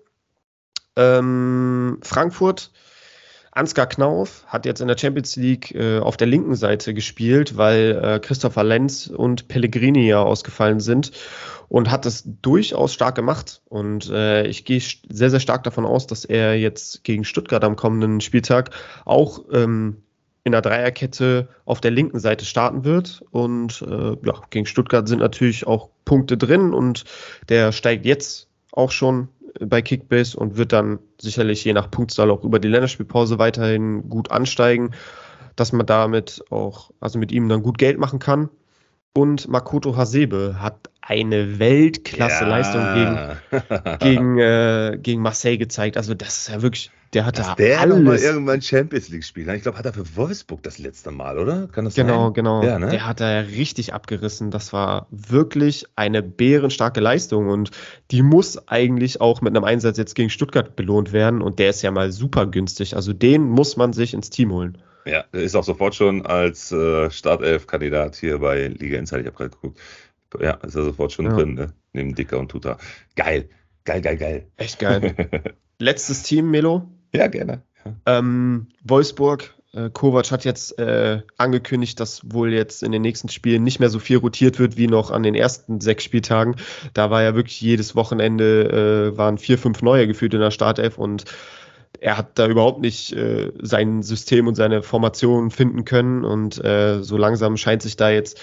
Ähm, 0.97 1.99
Frankfurt, 2.03 2.73
Ansgar 3.53 3.87
Knauf 3.87 4.45
hat 4.47 4.67
jetzt 4.67 4.81
in 4.81 4.89
der 4.89 4.99
Champions 4.99 5.37
League 5.37 5.75
äh, 5.75 5.99
auf 5.99 6.17
der 6.17 6.27
linken 6.27 6.55
Seite 6.55 6.95
gespielt, 6.95 7.57
weil 7.57 8.01
äh, 8.03 8.19
Christopher 8.21 8.65
Lenz 8.65 9.07
und 9.07 9.49
Pellegrini 9.49 10.07
ja 10.07 10.23
ausgefallen 10.23 10.81
sind 10.81 11.13
und 11.69 11.91
hat 11.91 12.05
das 12.05 12.25
durchaus 12.43 12.95
stark 12.95 13.15
gemacht. 13.15 13.63
Und 13.67 14.11
äh, 14.11 14.47
ich 14.47 14.65
gehe 14.65 14.81
sehr, 14.81 15.31
sehr 15.31 15.41
stark 15.41 15.65
davon 15.65 15.87
aus, 15.87 16.07
dass 16.07 16.25
er 16.25 16.59
jetzt 16.59 17.05
gegen 17.05 17.25
Stuttgart 17.25 17.65
am 17.65 17.77
kommenden 17.77 18.21
Spieltag 18.21 18.71
auch 19.05 19.45
ähm, 19.53 20.03
in 20.45 20.53
der 20.53 20.63
Dreierkette 20.63 21.49
auf 21.65 21.81
der 21.81 21.91
linken 21.91 22.21
Seite 22.21 22.45
starten 22.45 22.85
wird. 22.85 23.23
Und 23.31 23.83
äh, 23.83 24.17
ja, 24.25 24.41
gegen 24.51 24.67
Stuttgart 24.67 25.07
sind 25.07 25.19
natürlich 25.19 25.67
auch 25.67 25.91
Punkte 26.05 26.37
drin 26.37 26.73
und 26.73 27.05
der 27.49 27.73
steigt 27.73 28.07
jetzt 28.07 28.49
auch 28.73 28.91
schon 28.91 29.29
bei 29.61 29.83
Kickbase 29.83 30.39
und 30.39 30.57
wird 30.57 30.73
dann 30.73 30.99
sicherlich 31.21 31.65
je 31.65 31.73
nach 31.73 31.91
Punktzahl 31.91 32.31
auch 32.31 32.45
über 32.45 32.59
die 32.59 32.69
Länderspielpause 32.69 33.39
weiterhin 33.39 34.09
gut 34.09 34.31
ansteigen, 34.31 34.93
dass 35.57 35.73
man 35.73 35.87
damit 35.87 36.45
auch, 36.51 36.91
also 37.01 37.19
mit 37.19 37.33
ihm 37.33 37.49
dann 37.49 37.63
gut 37.63 37.79
Geld 37.79 37.99
machen 37.99 38.19
kann. 38.19 38.49
Und 39.15 39.49
Makoto 39.49 39.97
Hasebe 39.97 40.57
hat 40.61 40.91
eine 41.01 41.59
Weltklasse-Leistung 41.59 42.81
ja. 42.81 43.37
gegen, 43.51 43.99
gegen, 43.99 44.39
äh, 44.39 44.99
gegen 45.01 45.23
Marseille 45.23 45.57
gezeigt. 45.57 45.97
Also 45.97 46.15
das 46.15 46.39
ist 46.39 46.49
ja 46.49 46.63
wirklich 46.63 46.91
der 47.15 47.25
hat 47.25 47.39
da 47.39 47.55
der 47.55 47.81
alles. 47.81 48.03
mal 48.03 48.19
irgendwann 48.19 48.61
Champions 48.61 49.09
League 49.09 49.25
spielen. 49.25 49.49
Ich 49.55 49.63
glaube, 49.63 49.79
hat 49.79 49.87
er 49.87 49.93
für 49.95 50.17
Wolfsburg 50.17 50.63
das 50.63 50.79
letzte 50.79 51.11
Mal, 51.11 51.39
oder? 51.39 51.69
Kann 51.69 51.85
das 51.85 51.95
genau, 51.95 52.27
sein? 52.27 52.35
Genau, 52.35 52.61
genau. 52.61 52.63
Ja, 52.63 52.79
ne? 52.79 52.91
Der 52.91 53.07
hat 53.07 53.21
da 53.21 53.41
richtig 53.41 53.95
abgerissen. 53.95 54.51
Das 54.51 54.73
war 54.73 55.07
wirklich 55.11 55.87
eine 55.97 56.23
bärenstarke 56.23 57.01
Leistung 57.01 57.49
und 57.49 57.71
die 58.11 58.23
muss 58.23 58.69
eigentlich 58.69 59.21
auch 59.21 59.41
mit 59.41 59.57
einem 59.57 59.65
Einsatz 59.65 59.97
jetzt 59.97 60.15
gegen 60.15 60.31
Stuttgart 60.31 60.77
belohnt 60.77 61.13
werden 61.13 61.41
und 61.41 61.59
der 61.59 61.71
ist 61.71 61.83
ja 61.83 61.91
mal 61.91 62.13
super 62.13 62.47
günstig. 62.47 62.95
Also 62.95 63.13
den 63.13 63.43
muss 63.43 63.77
man 63.77 63.93
sich 63.93 64.13
ins 64.13 64.31
Team 64.31 64.53
holen. 64.53 64.79
Ja, 65.07 65.25
der 65.33 65.43
ist 65.43 65.55
auch 65.55 65.65
sofort 65.65 65.95
schon 65.95 66.27
als 66.27 66.71
äh, 66.73 67.11
Startelf-Kandidat 67.11 68.17
hier 68.17 68.39
bei 68.41 68.69
Liga 68.69 68.99
Insight. 68.99 69.21
Ich 69.21 69.27
habe 69.27 69.37
gerade 69.37 69.51
geguckt. 69.51 69.79
Ja, 70.41 70.53
ist 70.55 70.75
er 70.75 70.85
sofort 70.85 71.13
schon 71.13 71.25
ja. 71.25 71.33
drin, 71.33 71.55
ne? 71.55 71.73
neben 71.95 72.15
Dicker 72.15 72.39
und 72.39 72.51
Tuta. 72.51 72.77
Geil, 73.17 73.49
geil, 73.85 74.03
geil, 74.03 74.17
geil. 74.19 74.47
Echt 74.57 74.79
geil. 74.79 75.15
Letztes 75.79 76.23
Team, 76.25 76.51
Melo. 76.51 76.89
Ja, 77.19 77.27
gerne. 77.27 77.63
Ja. 77.85 78.19
Ähm, 78.19 78.69
Wolfsburg, 78.85 79.53
äh, 79.75 79.91
Kovac 79.91 80.31
hat 80.31 80.45
jetzt 80.45 80.79
äh, 80.79 81.21
angekündigt, 81.37 81.99
dass 81.99 82.21
wohl 82.31 82.53
jetzt 82.53 82.85
in 82.85 82.93
den 82.93 83.03
nächsten 83.03 83.29
Spielen 83.29 83.65
nicht 83.65 83.81
mehr 83.81 83.91
so 83.91 83.99
viel 83.99 84.19
rotiert 84.19 84.61
wird 84.61 84.77
wie 84.77 84.87
noch 84.87 85.11
an 85.11 85.25
den 85.25 85.35
ersten 85.35 85.81
sechs 85.81 86.05
Spieltagen. 86.05 86.55
Da 86.95 87.11
war 87.11 87.25
ja 87.25 87.35
wirklich 87.35 87.61
jedes 87.61 87.97
Wochenende, 87.97 89.11
äh, 89.13 89.19
waren 89.19 89.37
vier, 89.39 89.59
fünf 89.59 89.83
neue 89.83 90.07
gefühlt 90.07 90.33
in 90.33 90.41
der 90.41 90.53
Startelf 90.53 90.97
und 90.97 91.25
er 91.99 92.17
hat 92.17 92.39
da 92.39 92.47
überhaupt 92.47 92.81
nicht 92.81 93.13
äh, 93.15 93.51
sein 93.61 94.05
System 94.05 94.47
und 94.47 94.55
seine 94.55 94.85
Formation 94.85 95.51
finden 95.51 95.85
können 95.85 96.25
und 96.25 96.65
äh, 96.65 97.03
so 97.03 97.17
langsam 97.17 97.57
scheint 97.57 97.83
sich 97.83 97.97
da 97.97 98.11
jetzt 98.11 98.41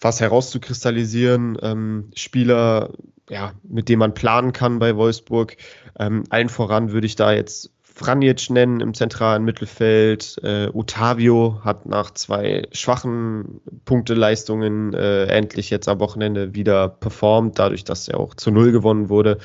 was 0.00 0.20
herauszukristallisieren. 0.20 1.58
Ähm, 1.62 2.10
Spieler, 2.16 2.90
ja, 3.28 3.52
mit 3.62 3.88
denen 3.88 4.00
man 4.00 4.14
planen 4.14 4.52
kann 4.52 4.80
bei 4.80 4.96
Wolfsburg. 4.96 5.56
Ähm, 5.96 6.24
allen 6.30 6.48
voran 6.48 6.90
würde 6.90 7.06
ich 7.06 7.14
da 7.14 7.32
jetzt 7.32 7.70
Franjic 8.00 8.48
nennen 8.48 8.80
im 8.80 8.94
zentralen 8.94 9.44
Mittelfeld. 9.44 10.40
Äh, 10.42 10.70
Otavio 10.72 11.60
hat 11.62 11.84
nach 11.84 12.10
zwei 12.12 12.66
schwachen 12.72 13.60
Punkteleistungen 13.84 14.94
äh, 14.94 15.26
endlich 15.26 15.68
jetzt 15.68 15.86
am 15.86 16.00
Wochenende 16.00 16.54
wieder 16.54 16.88
performt, 16.88 17.58
dadurch, 17.58 17.84
dass 17.84 18.08
er 18.08 18.18
auch 18.18 18.34
zu 18.34 18.50
Null 18.50 18.72
gewonnen 18.72 19.10
wurde. 19.10 19.36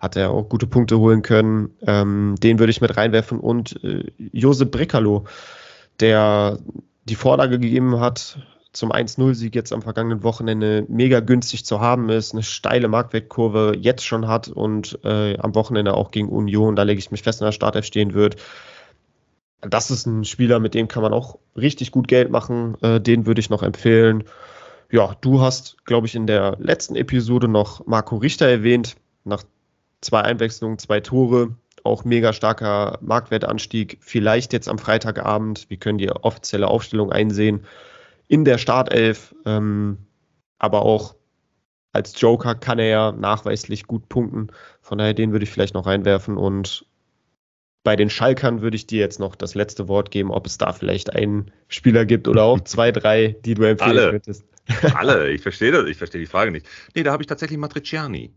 Hat 0.00 0.16
er 0.16 0.30
auch 0.30 0.48
gute 0.48 0.66
Punkte 0.66 0.98
holen 0.98 1.20
können. 1.20 1.76
Ähm, 1.86 2.36
den 2.42 2.58
würde 2.58 2.70
ich 2.70 2.80
mit 2.80 2.96
reinwerfen. 2.96 3.38
Und 3.38 3.78
äh, 3.84 4.06
Josep 4.32 4.70
Brekalo, 4.70 5.24
der 6.00 6.58
die 7.04 7.14
Vorlage 7.14 7.58
gegeben 7.58 8.00
hat 8.00 8.38
zum 8.72 8.90
1-0-Sieg 8.90 9.54
jetzt 9.54 9.72
am 9.72 9.82
vergangenen 9.82 10.22
Wochenende 10.22 10.86
mega 10.88 11.20
günstig 11.20 11.64
zu 11.66 11.80
haben 11.80 12.08
ist, 12.08 12.32
eine 12.32 12.42
steile 12.42 12.88
Marktwertkurve 12.88 13.76
jetzt 13.78 14.04
schon 14.04 14.26
hat 14.26 14.48
und 14.48 14.98
äh, 15.04 15.36
am 15.38 15.54
Wochenende 15.54 15.94
auch 15.94 16.10
gegen 16.10 16.28
Union, 16.28 16.74
da 16.74 16.82
lege 16.82 16.98
ich 16.98 17.10
mich 17.10 17.22
fest, 17.22 17.40
in 17.40 17.44
der 17.44 17.52
Startelf 17.52 17.84
stehen 17.84 18.14
wird. 18.14 18.36
Das 19.60 19.90
ist 19.90 20.06
ein 20.06 20.24
Spieler, 20.24 20.58
mit 20.58 20.74
dem 20.74 20.88
kann 20.88 21.02
man 21.02 21.12
auch 21.12 21.38
richtig 21.54 21.92
gut 21.92 22.08
Geld 22.08 22.30
machen. 22.30 22.76
Äh, 22.82 23.00
den 23.00 23.26
würde 23.26 23.40
ich 23.40 23.50
noch 23.50 23.62
empfehlen. 23.62 24.24
Ja, 24.90 25.16
du 25.20 25.40
hast, 25.40 25.84
glaube 25.84 26.06
ich, 26.06 26.14
in 26.14 26.26
der 26.26 26.56
letzten 26.58 26.96
Episode 26.96 27.48
noch 27.48 27.86
Marco 27.86 28.16
Richter 28.16 28.48
erwähnt. 28.48 28.96
Nach 29.24 29.44
zwei 30.00 30.22
Einwechslungen, 30.22 30.78
zwei 30.78 31.00
Tore, 31.00 31.54
auch 31.84 32.04
mega 32.04 32.32
starker 32.32 32.98
Marktwertanstieg. 33.02 33.98
Vielleicht 34.00 34.52
jetzt 34.52 34.68
am 34.68 34.78
Freitagabend. 34.78 35.66
Wir 35.68 35.76
können 35.76 35.98
die 35.98 36.10
offizielle 36.10 36.68
Aufstellung 36.68 37.12
einsehen 37.12 37.64
in 38.32 38.46
der 38.46 38.56
Startelf, 38.56 39.34
ähm, 39.44 39.98
aber 40.58 40.86
auch 40.86 41.16
als 41.92 42.18
Joker 42.18 42.54
kann 42.54 42.78
er 42.78 42.86
ja 42.86 43.12
nachweislich 43.12 43.86
gut 43.86 44.08
punkten. 44.08 44.46
Von 44.80 44.96
daher, 44.96 45.12
den 45.12 45.32
würde 45.32 45.42
ich 45.42 45.50
vielleicht 45.50 45.74
noch 45.74 45.84
reinwerfen. 45.84 46.38
Und 46.38 46.86
bei 47.84 47.94
den 47.94 48.08
Schalkern 48.08 48.62
würde 48.62 48.76
ich 48.76 48.86
dir 48.86 49.00
jetzt 49.00 49.20
noch 49.20 49.36
das 49.36 49.54
letzte 49.54 49.86
Wort 49.86 50.10
geben, 50.10 50.30
ob 50.30 50.46
es 50.46 50.56
da 50.56 50.72
vielleicht 50.72 51.14
einen 51.14 51.50
Spieler 51.68 52.06
gibt 52.06 52.26
oder 52.26 52.44
auch 52.44 52.60
zwei, 52.64 52.90
drei, 52.90 53.36
die 53.44 53.52
du 53.52 53.64
empfehlen 53.64 53.98
Alle. 53.98 54.10
könntest. 54.12 54.46
Alle, 54.94 55.30
ich 55.32 55.42
verstehe 55.42 55.70
das, 55.70 55.86
ich 55.86 55.98
verstehe 55.98 56.22
die 56.22 56.26
Frage 56.26 56.52
nicht. 56.52 56.66
Nee, 56.94 57.02
da 57.02 57.12
habe 57.12 57.22
ich 57.22 57.26
tatsächlich 57.26 57.58
Matriciani. 57.58 58.32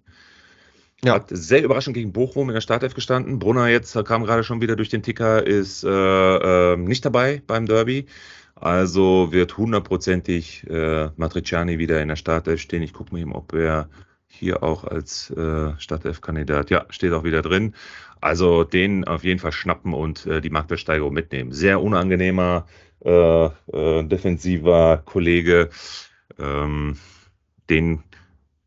Ja. 1.06 1.14
Hat 1.14 1.30
sehr 1.30 1.64
überraschend 1.64 1.93
gegen 1.93 2.12
Bochum 2.12 2.50
in 2.50 2.54
der 2.54 2.62
Startelf 2.62 2.96
gestanden. 2.96 3.39
Brunner 3.39 3.70
jetzt 3.70 3.93
kam 4.04 4.26
gerade 4.26 4.43
schon 4.43 4.60
wieder 4.60 4.76
durch 4.76 4.89
den 4.89 5.04
Ticker, 5.04 5.48
ist 5.48 5.86
äh, 5.86 6.74
äh, 6.74 6.76
nicht 6.76 7.06
dabei 7.06 7.41
beim 7.48 7.66
Derby. 7.66 8.08
Also 8.56 9.32
wird 9.32 9.58
hundertprozentig 9.58 10.66
äh, 10.70 11.10
Matriciani 11.18 11.78
wieder 11.78 12.01
in 12.01 12.08
der 12.08 12.16
Startelf 12.16 12.62
stehen. 12.62 12.84
Ich 12.84 12.93
gucke 12.93 13.14
mir 13.14 13.22
eben, 13.22 13.34
ob 13.34 13.53
er 13.53 13.89
hier 14.28 14.64
auch 14.64 14.86
als 14.86 15.30
äh, 15.32 15.74
Startelf-Kandidat, 15.78 16.70
ja, 16.70 16.86
steht 16.89 17.14
auch 17.14 17.24
wieder 17.24 17.41
drin. 17.41 17.76
Also 18.22 18.64
den 18.64 19.06
auf 19.06 19.24
jeden 19.24 19.39
Fall 19.39 19.51
schnappen 19.51 19.93
und 19.93 20.26
äh, 20.26 20.41
die 20.41 20.49
Marktwertsteigerung 20.49 21.14
mitnehmen. 21.14 21.51
Sehr 21.51 21.82
unangenehmer, 21.82 22.66
äh, 23.03 23.45
äh, 23.45 24.03
defensiver 24.03 25.03
Kollege. 25.06 25.70
Ähm, 26.39 26.97
den 27.70 28.03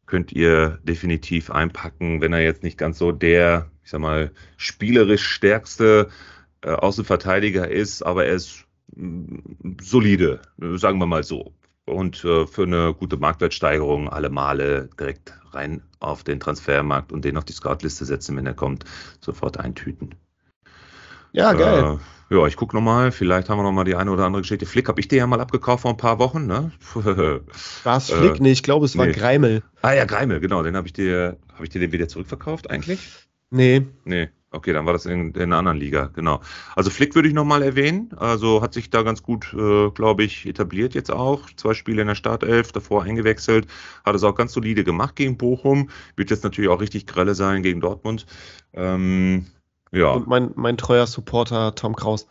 könnt 0.07 0.32
ihr 0.32 0.78
definitiv 0.82 1.51
einpacken, 1.51 2.20
wenn 2.20 2.32
er 2.32 2.41
jetzt 2.41 2.62
nicht 2.62 2.78
ganz 2.78 2.99
so 2.99 3.12
der, 3.12 3.70
ich 3.84 3.91
sag 3.91 4.01
mal, 4.01 4.32
spielerisch 4.57 5.26
stärkste 5.26 6.09
äh, 6.62 6.70
Außenverteidiger 6.70 7.68
ist, 7.68 8.03
aber 8.03 8.26
er 8.26 8.34
ist 8.34 8.68
solide, 9.80 10.40
sagen 10.76 10.99
wir 10.99 11.07
mal 11.07 11.22
so. 11.22 11.53
Und 11.84 12.22
äh, 12.24 12.46
für 12.46 12.64
eine 12.64 12.94
gute 12.94 13.16
Marktwertsteigerung 13.16 14.09
alle 14.09 14.28
Male 14.28 14.90
direkt 14.99 15.32
rein 15.53 15.82
auf 16.01 16.22
den 16.22 16.38
Transfermarkt 16.38 17.12
und 17.12 17.24
den 17.24 17.36
auf 17.36 17.44
die 17.44 17.55
Scoutliste 17.55 18.05
setzen, 18.05 18.36
wenn 18.36 18.46
er 18.46 18.55
kommt, 18.55 18.84
sofort 19.20 19.59
eintüten. 19.59 20.14
Ja, 21.32 21.53
geil. 21.55 21.99
Äh, 22.30 22.34
ja, 22.34 22.46
ich 22.46 22.57
gucke 22.57 22.76
nochmal, 22.76 23.11
vielleicht 23.11 23.49
haben 23.49 23.59
wir 23.59 23.62
nochmal 23.62 23.84
die 23.84 23.94
eine 23.94 24.11
oder 24.11 24.26
andere 24.26 24.42
Geschichte. 24.42 24.66
Flick 24.66 24.88
habe 24.88 25.01
ich 25.01 25.09
dir 25.09 25.16
ja 25.16 25.26
mal 25.26 25.40
abgekauft 25.40 25.82
vor 25.82 25.90
ein 25.92 25.96
paar 25.96 26.18
Wochen, 26.18 26.46
ne? 26.46 26.72
War 27.84 27.96
es 27.96 28.11
Flick? 28.11 28.36
Äh, 28.36 28.42
nee, 28.42 28.53
ich 28.53 28.62
glaube, 28.62 28.84
es 28.84 28.99
war 28.99 29.07
nee. 29.07 29.12
Greimel. 29.12 29.62
Ah 29.80 29.92
ja, 29.92 30.05
Greimel, 30.05 30.40
genau. 30.40 30.62
Den 30.62 30.76
habe 30.76 30.86
ich 30.86 30.92
dir, 30.92 31.38
habe 31.55 31.64
ich 31.64 31.70
dir 31.70 31.80
den 31.80 31.92
wieder 31.92 32.09
zurückverkauft 32.09 32.68
eigentlich? 32.70 33.09
Nee. 33.51 33.86
Nee. 34.05 34.28
Okay, 34.51 34.72
dann 34.72 34.86
war 34.86 34.94
das 34.94 35.05
in, 35.05 35.32
in 35.32 35.42
einer 35.42 35.59
anderen 35.59 35.76
Liga, 35.76 36.07
genau. 36.14 36.40
Also 36.74 36.88
Flick 36.88 37.14
würde 37.14 37.28
ich 37.28 37.34
nochmal 37.34 37.62
erwähnen. 37.62 38.11
Also 38.16 38.62
hat 38.62 38.72
sich 38.72 38.88
da 38.88 39.03
ganz 39.03 39.22
gut, 39.22 39.53
äh, 39.53 39.90
glaube 39.90 40.24
ich, 40.24 40.46
etabliert 40.46 40.94
jetzt 40.94 41.11
auch. 41.11 41.51
Zwei 41.57 41.74
Spiele 41.74 42.01
in 42.01 42.09
der 42.09 42.14
Startelf, 42.14 42.72
davor 42.72 43.03
eingewechselt. 43.03 43.66
Hat 44.07 44.14
es 44.14 44.24
auch 44.24 44.34
ganz 44.34 44.55
solide 44.55 44.84
gemacht 44.84 45.16
gegen 45.16 45.36
Bochum. 45.36 45.90
Wird 46.16 46.30
jetzt 46.30 46.44
natürlich 46.44 46.70
auch 46.70 46.80
richtig 46.80 47.07
grelle 47.07 47.34
sein 47.34 47.62
gegen 47.62 47.82
Dortmund. 47.82 48.24
Ähm, 48.72 49.46
ja. 49.92 50.12
Und 50.12 50.28
mein, 50.28 50.53
mein 50.55 50.78
treuer 50.78 51.07
Supporter 51.07 51.74
Tom 51.74 51.94
Kraus. 51.94 52.26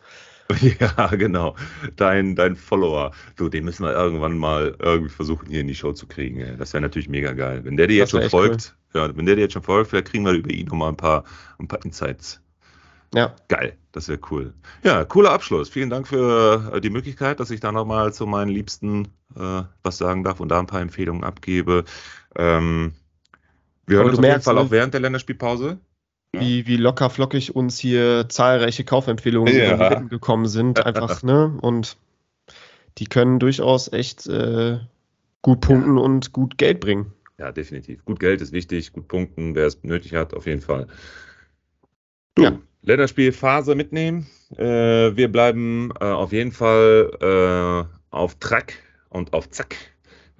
Ja, 0.80 1.06
genau. 1.08 1.56
Dein, 1.96 2.34
dein 2.34 2.56
Follower. 2.56 3.12
Du, 3.36 3.48
den 3.48 3.64
müssen 3.64 3.84
wir 3.84 3.92
irgendwann 3.92 4.38
mal 4.38 4.74
irgendwie 4.78 5.10
versuchen, 5.10 5.48
hier 5.48 5.60
in 5.60 5.68
die 5.68 5.74
Show 5.74 5.92
zu 5.92 6.06
kriegen. 6.06 6.56
Das 6.58 6.72
wäre 6.72 6.80
natürlich 6.80 7.08
mega 7.08 7.32
geil. 7.32 7.64
Wenn 7.64 7.76
der 7.76 7.86
dir 7.86 7.96
jetzt 7.96 8.10
schon 8.10 8.28
folgt, 8.30 8.74
cool. 8.94 9.00
ja, 9.00 9.16
wenn 9.16 9.26
der 9.26 9.36
dir 9.36 9.42
jetzt 9.42 9.52
schon 9.52 9.62
folgt, 9.62 9.90
vielleicht 9.90 10.08
kriegen 10.08 10.24
wir 10.24 10.32
über 10.32 10.50
ihn 10.50 10.66
nochmal 10.66 10.90
ein 10.90 10.96
paar, 10.96 11.24
ein 11.58 11.68
paar 11.68 11.84
Insights. 11.84 12.40
Ja. 13.14 13.34
Geil, 13.48 13.76
das 13.92 14.08
wäre 14.08 14.20
cool. 14.30 14.52
Ja, 14.82 15.04
cooler 15.04 15.32
Abschluss. 15.32 15.68
Vielen 15.68 15.90
Dank 15.90 16.06
für 16.06 16.72
äh, 16.74 16.80
die 16.80 16.90
Möglichkeit, 16.90 17.40
dass 17.40 17.50
ich 17.50 17.60
da 17.60 17.72
nochmal 17.72 18.12
zu 18.12 18.26
meinen 18.26 18.50
Liebsten 18.50 19.08
äh, 19.34 19.62
was 19.82 19.98
sagen 19.98 20.24
darf 20.24 20.40
und 20.40 20.48
da 20.48 20.58
ein 20.58 20.66
paar 20.66 20.82
Empfehlungen 20.82 21.24
abgebe. 21.24 21.84
Ähm, 22.36 22.92
wir 23.86 23.98
hören 23.98 24.10
uns 24.10 24.18
auf 24.18 24.24
jeden 24.24 24.42
Fall 24.42 24.54
ne? 24.54 24.60
auch 24.60 24.70
während 24.70 24.92
der 24.92 25.00
Länderspielpause. 25.00 25.78
Wie, 26.32 26.66
wie 26.66 26.76
locker 26.76 27.08
flockig 27.08 27.56
uns 27.56 27.78
hier 27.78 28.28
zahlreiche 28.28 28.84
Kaufempfehlungen 28.84 29.56
ja. 29.56 30.00
gekommen 30.00 30.46
sind, 30.46 30.84
einfach, 30.86 31.22
ne? 31.22 31.56
Und 31.60 31.96
die 32.98 33.06
können 33.06 33.38
durchaus 33.38 33.90
echt 33.92 34.26
äh, 34.26 34.78
gut 35.42 35.60
punkten 35.60 35.96
ja. 35.96 36.02
und 36.02 36.32
gut 36.32 36.58
Geld 36.58 36.80
bringen. 36.80 37.12
Ja, 37.38 37.52
definitiv. 37.52 38.04
Gut 38.04 38.20
Geld 38.20 38.40
ist 38.40 38.52
wichtig, 38.52 38.92
gut 38.92 39.08
punkten, 39.08 39.54
wer 39.54 39.66
es 39.66 39.82
nötig 39.84 40.14
hat, 40.14 40.34
auf 40.34 40.46
jeden 40.46 40.60
Fall. 40.60 40.88
Du, 42.34 42.42
ja. 42.42 42.58
Länderspielphase 42.82 43.74
mitnehmen. 43.74 44.26
Äh, 44.56 45.16
wir 45.16 45.30
bleiben 45.30 45.92
äh, 46.00 46.04
auf 46.04 46.32
jeden 46.32 46.52
Fall 46.52 47.10
äh, 47.20 48.14
auf 48.14 48.34
Track 48.36 48.74
und 49.08 49.32
auf 49.32 49.50
Zack. 49.50 49.76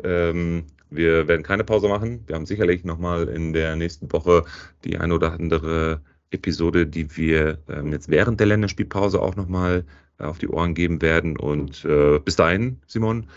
Ähm, 0.02 0.64
wir 0.90 1.28
werden 1.28 1.42
keine 1.42 1.64
Pause 1.64 1.88
machen. 1.88 2.24
Wir 2.26 2.36
haben 2.36 2.46
sicherlich 2.46 2.84
nochmal 2.84 3.28
in 3.28 3.52
der 3.52 3.76
nächsten 3.76 4.10
Woche 4.12 4.44
die 4.84 4.98
ein 4.98 5.12
oder 5.12 5.32
andere 5.32 6.00
Episode, 6.30 6.86
die 6.86 7.16
wir 7.16 7.58
ähm, 7.68 7.92
jetzt 7.92 8.08
während 8.08 8.40
der 8.40 8.46
Länderspielpause 8.46 9.20
auch 9.20 9.36
nochmal 9.36 9.84
äh, 10.18 10.24
auf 10.24 10.38
die 10.38 10.48
Ohren 10.48 10.74
geben 10.74 11.00
werden. 11.00 11.36
Und 11.36 11.84
äh, 11.84 12.18
bis 12.18 12.36
dahin, 12.36 12.80
Simon, 12.86 13.28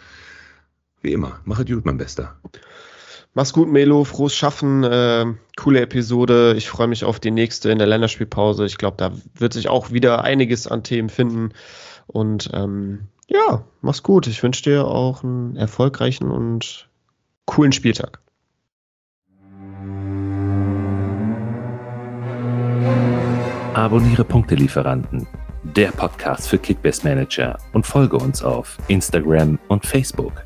wie 1.01 1.13
immer, 1.13 1.39
mache 1.45 1.65
gut, 1.65 1.85
mein 1.85 1.97
Bester. 1.97 2.39
Mach's 3.33 3.53
gut, 3.53 3.69
Melo. 3.69 4.03
Frohes 4.03 4.35
Schaffen. 4.35 4.83
Äh, 4.83 5.25
coole 5.55 5.81
Episode. 5.81 6.53
Ich 6.57 6.69
freue 6.69 6.87
mich 6.87 7.05
auf 7.05 7.19
die 7.19 7.31
nächste 7.31 7.71
in 7.71 7.77
der 7.77 7.87
Länderspielpause. 7.87 8.65
Ich 8.65 8.77
glaube, 8.77 8.97
da 8.97 9.13
wird 9.35 9.53
sich 9.53 9.69
auch 9.69 9.91
wieder 9.91 10.23
einiges 10.23 10.67
an 10.67 10.83
Themen 10.83 11.09
finden. 11.09 11.53
Und 12.07 12.49
ähm, 12.53 13.07
ja, 13.27 13.63
mach's 13.79 14.03
gut. 14.03 14.27
Ich 14.27 14.43
wünsche 14.43 14.63
dir 14.63 14.85
auch 14.85 15.23
einen 15.23 15.55
erfolgreichen 15.55 16.29
und 16.29 16.89
coolen 17.45 17.71
Spieltag. 17.71 18.19
Abonniere 23.73 24.23
Punktelieferanten, 24.23 25.25
der 25.63 25.91
Podcast 25.91 26.49
für 26.49 26.57
Kickbase 26.57 27.07
Manager 27.07 27.57
und 27.73 27.85
folge 27.85 28.17
uns 28.17 28.43
auf 28.43 28.77
Instagram 28.89 29.57
und 29.69 29.85
Facebook. 29.85 30.43